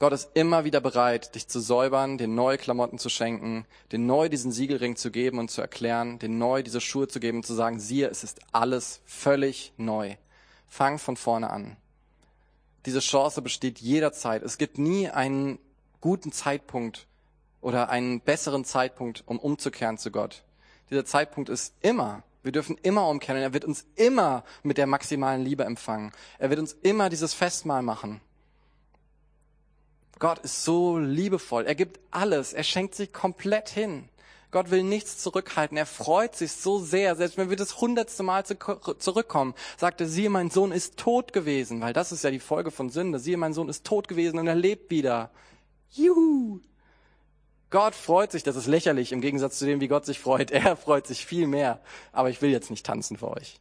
Gott 0.04 0.12
ist 0.12 0.32
immer 0.34 0.64
wieder 0.64 0.82
bereit, 0.82 1.34
dich 1.34 1.48
zu 1.48 1.60
säubern, 1.60 2.18
dir 2.18 2.28
neue 2.28 2.58
Klamotten 2.58 2.98
zu 2.98 3.08
schenken, 3.08 3.64
dir 3.90 3.98
neu 3.98 4.28
diesen 4.28 4.52
Siegelring 4.52 4.96
zu 4.96 5.10
geben 5.10 5.38
und 5.38 5.50
zu 5.50 5.62
erklären, 5.62 6.18
dir 6.18 6.28
neu 6.28 6.62
diese 6.62 6.82
Schuhe 6.82 7.08
zu 7.08 7.20
geben 7.20 7.38
und 7.38 7.46
zu 7.46 7.54
sagen, 7.54 7.80
siehe, 7.80 8.08
es 8.08 8.22
ist 8.22 8.40
alles 8.52 9.00
völlig 9.06 9.72
neu. 9.78 10.16
Fang 10.66 10.98
von 10.98 11.16
vorne 11.16 11.48
an. 11.48 11.78
Diese 12.84 13.00
Chance 13.00 13.40
besteht 13.40 13.78
jederzeit. 13.78 14.42
Es 14.42 14.58
gibt 14.58 14.76
nie 14.76 15.08
einen 15.08 15.58
guten 16.02 16.32
Zeitpunkt 16.32 17.06
oder 17.62 17.88
einen 17.88 18.20
besseren 18.20 18.66
Zeitpunkt, 18.66 19.22
um 19.24 19.38
umzukehren 19.38 19.96
zu 19.96 20.10
Gott. 20.10 20.44
Dieser 20.90 21.06
Zeitpunkt 21.06 21.48
ist 21.48 21.72
immer. 21.80 22.24
Wir 22.42 22.52
dürfen 22.52 22.76
immer 22.82 23.08
umkehren. 23.08 23.40
Er 23.40 23.54
wird 23.54 23.64
uns 23.64 23.86
immer 23.94 24.44
mit 24.62 24.76
der 24.76 24.86
maximalen 24.86 25.42
Liebe 25.42 25.64
empfangen. 25.64 26.12
Er 26.38 26.50
wird 26.50 26.60
uns 26.60 26.74
immer 26.74 27.08
dieses 27.08 27.32
Festmahl 27.32 27.80
machen. 27.80 28.20
Gott 30.18 30.38
ist 30.40 30.64
so 30.64 30.98
liebevoll. 30.98 31.66
Er 31.66 31.74
gibt 31.74 32.00
alles. 32.10 32.52
Er 32.52 32.64
schenkt 32.64 32.94
sich 32.94 33.12
komplett 33.12 33.68
hin. 33.68 34.08
Gott 34.50 34.70
will 34.70 34.84
nichts 34.84 35.18
zurückhalten. 35.18 35.76
Er 35.76 35.86
freut 35.86 36.36
sich 36.36 36.52
so 36.52 36.78
sehr. 36.78 37.16
Selbst 37.16 37.36
wenn 37.36 37.50
wir 37.50 37.56
das 37.56 37.80
hundertste 37.80 38.22
Mal 38.22 38.44
zurückkommen, 38.44 39.54
sagt 39.76 40.00
er, 40.00 40.06
siehe, 40.06 40.30
mein 40.30 40.50
Sohn 40.50 40.70
ist 40.70 40.96
tot 40.96 41.32
gewesen. 41.32 41.80
Weil 41.80 41.92
das 41.92 42.12
ist 42.12 42.22
ja 42.22 42.30
die 42.30 42.38
Folge 42.38 42.70
von 42.70 42.88
Sünde. 42.88 43.18
Siehe, 43.18 43.36
mein 43.36 43.52
Sohn 43.52 43.68
ist 43.68 43.84
tot 43.84 44.06
gewesen 44.06 44.38
und 44.38 44.46
er 44.46 44.54
lebt 44.54 44.90
wieder. 44.90 45.30
Juhu! 45.90 46.60
Gott 47.70 47.96
freut 47.96 48.30
sich, 48.30 48.44
das 48.44 48.54
ist 48.54 48.68
lächerlich 48.68 49.10
im 49.10 49.20
Gegensatz 49.20 49.58
zu 49.58 49.66
dem, 49.66 49.80
wie 49.80 49.88
Gott 49.88 50.06
sich 50.06 50.20
freut. 50.20 50.50
Er 50.52 50.76
freut 50.76 51.08
sich 51.08 51.26
viel 51.26 51.48
mehr. 51.48 51.80
Aber 52.12 52.30
ich 52.30 52.40
will 52.40 52.50
jetzt 52.50 52.70
nicht 52.70 52.86
tanzen 52.86 53.16
für 53.16 53.32
euch. 53.32 53.58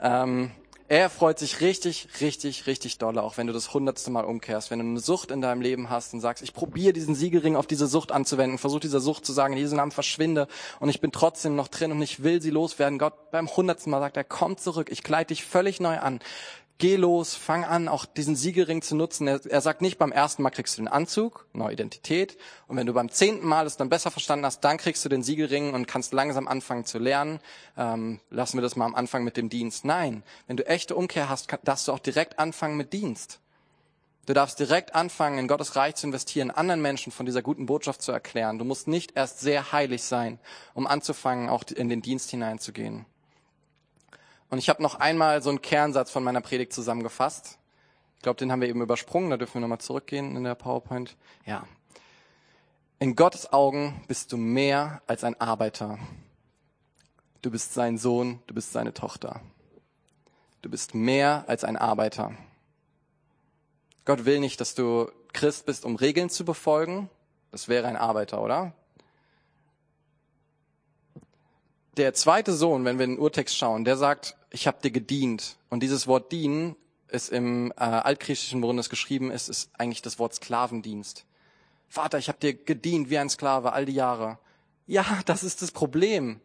Ähm, 0.00 0.50
er 0.92 1.08
freut 1.08 1.38
sich 1.38 1.62
richtig, 1.62 2.06
richtig, 2.20 2.66
richtig 2.66 2.98
doll, 2.98 3.18
auch 3.18 3.38
wenn 3.38 3.46
du 3.46 3.54
das 3.54 3.72
hundertste 3.72 4.10
Mal 4.10 4.26
umkehrst, 4.26 4.70
wenn 4.70 4.78
du 4.78 4.84
eine 4.84 5.00
Sucht 5.00 5.30
in 5.30 5.40
deinem 5.40 5.62
Leben 5.62 5.88
hast 5.88 6.12
und 6.12 6.20
sagst, 6.20 6.42
ich 6.42 6.52
probiere 6.52 6.92
diesen 6.92 7.14
Siegelring 7.14 7.56
auf 7.56 7.66
diese 7.66 7.86
Sucht 7.86 8.12
anzuwenden, 8.12 8.58
versuche 8.58 8.80
dieser 8.80 9.00
Sucht 9.00 9.24
zu 9.24 9.32
sagen, 9.32 9.54
in 9.54 9.58
diesem 9.58 9.78
Namen 9.78 9.90
verschwinde 9.90 10.48
und 10.80 10.90
ich 10.90 11.00
bin 11.00 11.10
trotzdem 11.10 11.56
noch 11.56 11.68
drin 11.68 11.92
und 11.92 12.02
ich 12.02 12.22
will 12.22 12.42
sie 12.42 12.50
loswerden. 12.50 12.98
Gott 12.98 13.30
beim 13.30 13.48
hundertsten 13.48 13.90
Mal 13.90 14.00
sagt 14.00 14.18
er, 14.18 14.24
komm 14.24 14.58
zurück, 14.58 14.88
ich 14.92 15.02
kleide 15.02 15.28
dich 15.28 15.46
völlig 15.46 15.80
neu 15.80 15.98
an 15.98 16.20
geh 16.82 16.96
los, 16.96 17.36
fang 17.36 17.64
an, 17.64 17.86
auch 17.86 18.04
diesen 18.04 18.34
Siegelring 18.34 18.82
zu 18.82 18.96
nutzen. 18.96 19.28
Er, 19.28 19.40
er, 19.46 19.60
sagt 19.60 19.82
nicht, 19.82 19.98
beim 19.98 20.10
ersten 20.10 20.42
Mal 20.42 20.50
kriegst 20.50 20.76
du 20.76 20.82
den 20.82 20.88
Anzug, 20.88 21.46
neue 21.52 21.74
Identität. 21.74 22.36
Und 22.66 22.76
wenn 22.76 22.88
du 22.88 22.92
beim 22.92 23.08
zehnten 23.08 23.46
Mal 23.46 23.66
es 23.66 23.76
dann 23.76 23.88
besser 23.88 24.10
verstanden 24.10 24.44
hast, 24.44 24.62
dann 24.62 24.78
kriegst 24.78 25.04
du 25.04 25.08
den 25.08 25.22
Siegelring 25.22 25.74
und 25.74 25.86
kannst 25.86 26.12
langsam 26.12 26.48
anfangen 26.48 26.84
zu 26.84 26.98
lernen. 26.98 27.38
Ähm, 27.76 28.18
lassen 28.30 28.56
wir 28.56 28.62
das 28.62 28.74
mal 28.74 28.86
am 28.86 28.96
Anfang 28.96 29.22
mit 29.22 29.36
dem 29.36 29.48
Dienst. 29.48 29.84
Nein, 29.84 30.24
wenn 30.48 30.56
du 30.56 30.66
echte 30.66 30.96
Umkehr 30.96 31.28
hast, 31.28 31.46
kann, 31.46 31.60
darfst 31.62 31.86
du 31.86 31.92
auch 31.92 32.00
direkt 32.00 32.40
anfangen 32.40 32.76
mit 32.76 32.92
Dienst. 32.92 33.38
Du 34.26 34.34
darfst 34.34 34.58
direkt 34.58 34.96
anfangen, 34.96 35.38
in 35.38 35.46
Gottes 35.46 35.76
Reich 35.76 35.94
zu 35.94 36.08
investieren, 36.08 36.50
anderen 36.50 36.82
Menschen 36.82 37.12
von 37.12 37.26
dieser 37.26 37.42
guten 37.42 37.66
Botschaft 37.66 38.02
zu 38.02 38.10
erklären. 38.10 38.58
Du 38.58 38.64
musst 38.64 38.88
nicht 38.88 39.16
erst 39.16 39.38
sehr 39.38 39.70
heilig 39.70 40.02
sein, 40.02 40.40
um 40.74 40.88
anzufangen, 40.88 41.48
auch 41.48 41.62
in 41.62 41.88
den 41.88 42.02
Dienst 42.02 42.32
hineinzugehen. 42.32 43.06
Und 44.52 44.58
ich 44.58 44.68
habe 44.68 44.82
noch 44.82 44.96
einmal 44.96 45.42
so 45.42 45.48
einen 45.48 45.62
Kernsatz 45.62 46.10
von 46.10 46.22
meiner 46.22 46.42
Predigt 46.42 46.74
zusammengefasst. 46.74 47.56
Ich 48.16 48.22
glaube, 48.22 48.36
den 48.36 48.52
haben 48.52 48.60
wir 48.60 48.68
eben 48.68 48.82
übersprungen, 48.82 49.30
da 49.30 49.38
dürfen 49.38 49.54
wir 49.54 49.60
nochmal 49.62 49.78
zurückgehen 49.78 50.36
in 50.36 50.44
der 50.44 50.54
PowerPoint. 50.54 51.16
Ja. 51.46 51.66
In 52.98 53.16
Gottes 53.16 53.50
Augen 53.50 54.04
bist 54.08 54.30
du 54.30 54.36
mehr 54.36 55.00
als 55.06 55.24
ein 55.24 55.40
Arbeiter. 55.40 55.98
Du 57.40 57.50
bist 57.50 57.72
sein 57.72 57.96
Sohn, 57.96 58.42
du 58.46 58.52
bist 58.52 58.72
seine 58.72 58.92
Tochter. 58.92 59.40
Du 60.60 60.68
bist 60.68 60.94
mehr 60.94 61.44
als 61.46 61.64
ein 61.64 61.78
Arbeiter. 61.78 62.32
Gott 64.04 64.26
will 64.26 64.38
nicht, 64.38 64.60
dass 64.60 64.74
du 64.74 65.10
Christ 65.32 65.64
bist, 65.64 65.86
um 65.86 65.96
Regeln 65.96 66.28
zu 66.28 66.44
befolgen. 66.44 67.08
Das 67.52 67.68
wäre 67.68 67.88
ein 67.88 67.96
Arbeiter, 67.96 68.42
oder? 68.42 68.74
der 71.96 72.14
zweite 72.14 72.52
Sohn, 72.52 72.84
wenn 72.84 72.98
wir 72.98 73.04
in 73.04 73.12
den 73.12 73.18
Urtext 73.18 73.56
schauen, 73.56 73.84
der 73.84 73.96
sagt, 73.96 74.36
ich 74.52 74.66
habe 74.66 74.78
dir 74.82 74.90
gedient. 74.90 75.56
Und 75.70 75.82
dieses 75.82 76.06
Wort 76.06 76.30
dienen 76.30 76.76
ist 77.08 77.30
im 77.30 77.72
äh, 77.72 77.84
Altgriechischen, 77.84 78.62
worin 78.62 78.78
es 78.78 78.90
geschrieben 78.90 79.30
ist, 79.30 79.48
ist 79.48 79.70
eigentlich 79.78 80.02
das 80.02 80.18
Wort 80.18 80.34
Sklavendienst. 80.34 81.24
Vater, 81.88 82.18
ich 82.18 82.28
habe 82.28 82.38
dir 82.38 82.54
gedient 82.54 83.10
wie 83.10 83.18
ein 83.18 83.28
Sklave 83.28 83.72
all 83.72 83.84
die 83.84 83.92
Jahre. 83.92 84.38
Ja, 84.86 85.04
das 85.26 85.42
ist 85.42 85.62
das 85.62 85.72
Problem. 85.72 86.40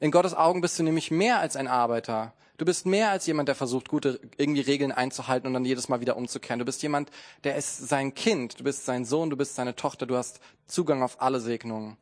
In 0.00 0.10
Gottes 0.10 0.34
Augen 0.34 0.60
bist 0.60 0.78
du 0.78 0.82
nämlich 0.82 1.10
mehr 1.10 1.40
als 1.40 1.56
ein 1.56 1.66
Arbeiter. 1.66 2.32
Du 2.56 2.64
bist 2.64 2.86
mehr 2.86 3.10
als 3.10 3.26
jemand, 3.26 3.48
der 3.48 3.54
versucht, 3.54 3.88
gute 3.88 4.20
irgendwie 4.36 4.60
Regeln 4.60 4.90
einzuhalten 4.90 5.46
und 5.46 5.54
dann 5.54 5.64
jedes 5.64 5.88
Mal 5.88 6.00
wieder 6.00 6.16
umzukehren. 6.16 6.58
Du 6.58 6.64
bist 6.64 6.82
jemand, 6.82 7.10
der 7.44 7.56
ist 7.56 7.88
sein 7.88 8.14
Kind. 8.14 8.58
Du 8.58 8.64
bist 8.64 8.84
sein 8.84 9.04
Sohn, 9.04 9.30
du 9.30 9.36
bist 9.36 9.54
seine 9.54 9.76
Tochter. 9.76 10.06
Du 10.06 10.16
hast 10.16 10.40
Zugang 10.66 11.02
auf 11.02 11.22
alle 11.22 11.40
Segnungen. 11.40 11.96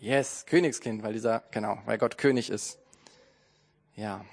Yes, 0.00 0.46
Königskind, 0.46 1.02
weil 1.02 1.12
dieser, 1.12 1.42
genau, 1.50 1.78
weil 1.84 1.98
Gott 1.98 2.16
König 2.16 2.48
ist. 2.48 2.78
Ja. 3.94 4.24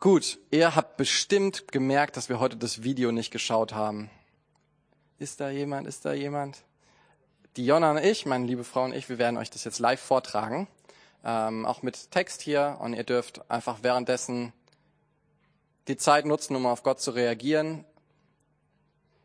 Gut, 0.00 0.38
ihr 0.50 0.74
habt 0.74 0.96
bestimmt 0.96 1.70
gemerkt, 1.72 2.16
dass 2.16 2.30
wir 2.30 2.40
heute 2.40 2.56
das 2.56 2.84
Video 2.84 3.12
nicht 3.12 3.30
geschaut 3.30 3.74
haben. 3.74 4.08
Ist 5.18 5.40
da 5.40 5.50
jemand? 5.50 5.86
Ist 5.86 6.06
da 6.06 6.14
jemand? 6.14 6.62
Die 7.58 7.66
Jonna 7.66 7.90
und 7.90 7.98
ich, 7.98 8.24
meine 8.24 8.46
liebe 8.46 8.64
Frau 8.64 8.84
und 8.84 8.94
ich, 8.94 9.10
wir 9.10 9.18
werden 9.18 9.36
euch 9.36 9.50
das 9.50 9.64
jetzt 9.64 9.78
live 9.78 10.00
vortragen. 10.00 10.68
Ähm, 11.22 11.66
auch 11.66 11.82
mit 11.82 12.10
Text 12.10 12.40
hier. 12.40 12.78
Und 12.80 12.94
ihr 12.94 13.04
dürft 13.04 13.50
einfach 13.50 13.82
währenddessen 13.82 14.54
die 15.86 15.98
Zeit 15.98 16.24
nutzen, 16.24 16.56
um 16.56 16.64
auf 16.64 16.82
Gott 16.82 17.02
zu 17.02 17.10
reagieren. 17.10 17.84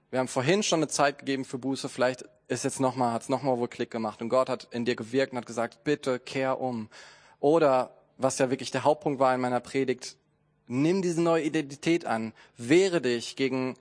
Wir 0.10 0.20
haben 0.20 0.28
vorhin 0.28 0.62
schon 0.62 0.80
eine 0.80 0.90
Zeit 0.90 1.20
gegeben 1.20 1.46
für 1.46 1.58
Buße. 1.58 1.88
Vielleicht 1.88 2.26
ist 2.52 2.66
jetzt 2.66 2.82
nochmal, 2.82 3.14
hat 3.14 3.22
es 3.24 3.30
nochmal 3.30 3.58
wohl 3.58 3.70
Klick 3.70 3.92
gemacht 3.92 4.22
und 4.22 4.28
Gott 4.28 4.50
hat 4.50 4.68
in 4.72 4.84
dir 4.84 4.98
gewirkt 4.98 5.32
und 5.32 5.38
hat 5.38 5.46
gesagt, 5.46 5.86
bitte 5.86 6.20
kehr 6.20 6.60
um. 6.60 6.90
Oder, 7.40 7.96
was 8.18 8.40
ja 8.40 8.50
wirklich 8.50 8.72
der 8.72 8.84
Hauptpunkt 8.84 9.22
war 9.22 9.34
in 9.34 9.40
meiner 9.40 9.62
Predigt, 9.62 10.18
nimm 10.68 11.02
diese 11.02 11.22
neue 11.22 11.44
Identität 11.44 12.06
an. 12.06 12.34
Wehre 12.58 13.02
dich 13.02 13.38
gegen, 13.38 13.76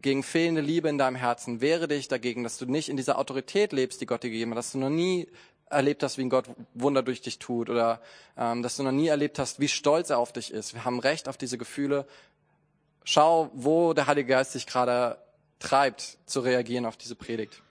gegen 0.00 0.22
fehlende 0.22 0.60
Liebe 0.60 0.88
in 0.88 0.98
deinem 0.98 1.16
Herzen. 1.16 1.60
Wehre 1.60 1.88
dich 1.88 2.06
dagegen, 2.06 2.44
dass 2.44 2.58
du 2.58 2.66
nicht 2.66 2.88
in 2.88 2.96
dieser 2.96 3.18
Autorität 3.18 3.72
lebst, 3.72 4.00
die 4.00 4.06
Gott 4.06 4.22
dir 4.22 4.30
gegeben 4.30 4.52
hat, 4.52 4.58
dass 4.58 4.70
du 4.70 4.78
noch 4.78 4.88
nie 4.88 5.26
erlebt 5.68 6.04
hast, 6.04 6.16
wie 6.16 6.22
ein 6.22 6.30
Gott 6.30 6.44
Wunder 6.74 7.02
durch 7.02 7.22
dich 7.22 7.40
tut 7.40 7.70
oder 7.70 8.00
ähm, 8.36 8.62
dass 8.62 8.76
du 8.76 8.84
noch 8.84 8.92
nie 8.92 9.08
erlebt 9.08 9.40
hast, 9.40 9.58
wie 9.58 9.68
stolz 9.68 10.10
er 10.10 10.18
auf 10.18 10.32
dich 10.32 10.52
ist. 10.52 10.74
Wir 10.74 10.84
haben 10.84 11.00
Recht 11.00 11.28
auf 11.28 11.38
diese 11.38 11.58
Gefühle. 11.58 12.06
Schau, 13.02 13.50
wo 13.52 13.94
der 13.94 14.06
Heilige 14.06 14.28
Geist 14.28 14.54
dich 14.54 14.66
gerade 14.66 15.18
treibt, 15.58 16.18
zu 16.26 16.38
reagieren 16.38 16.86
auf 16.86 16.96
diese 16.96 17.16
Predigt. 17.16 17.60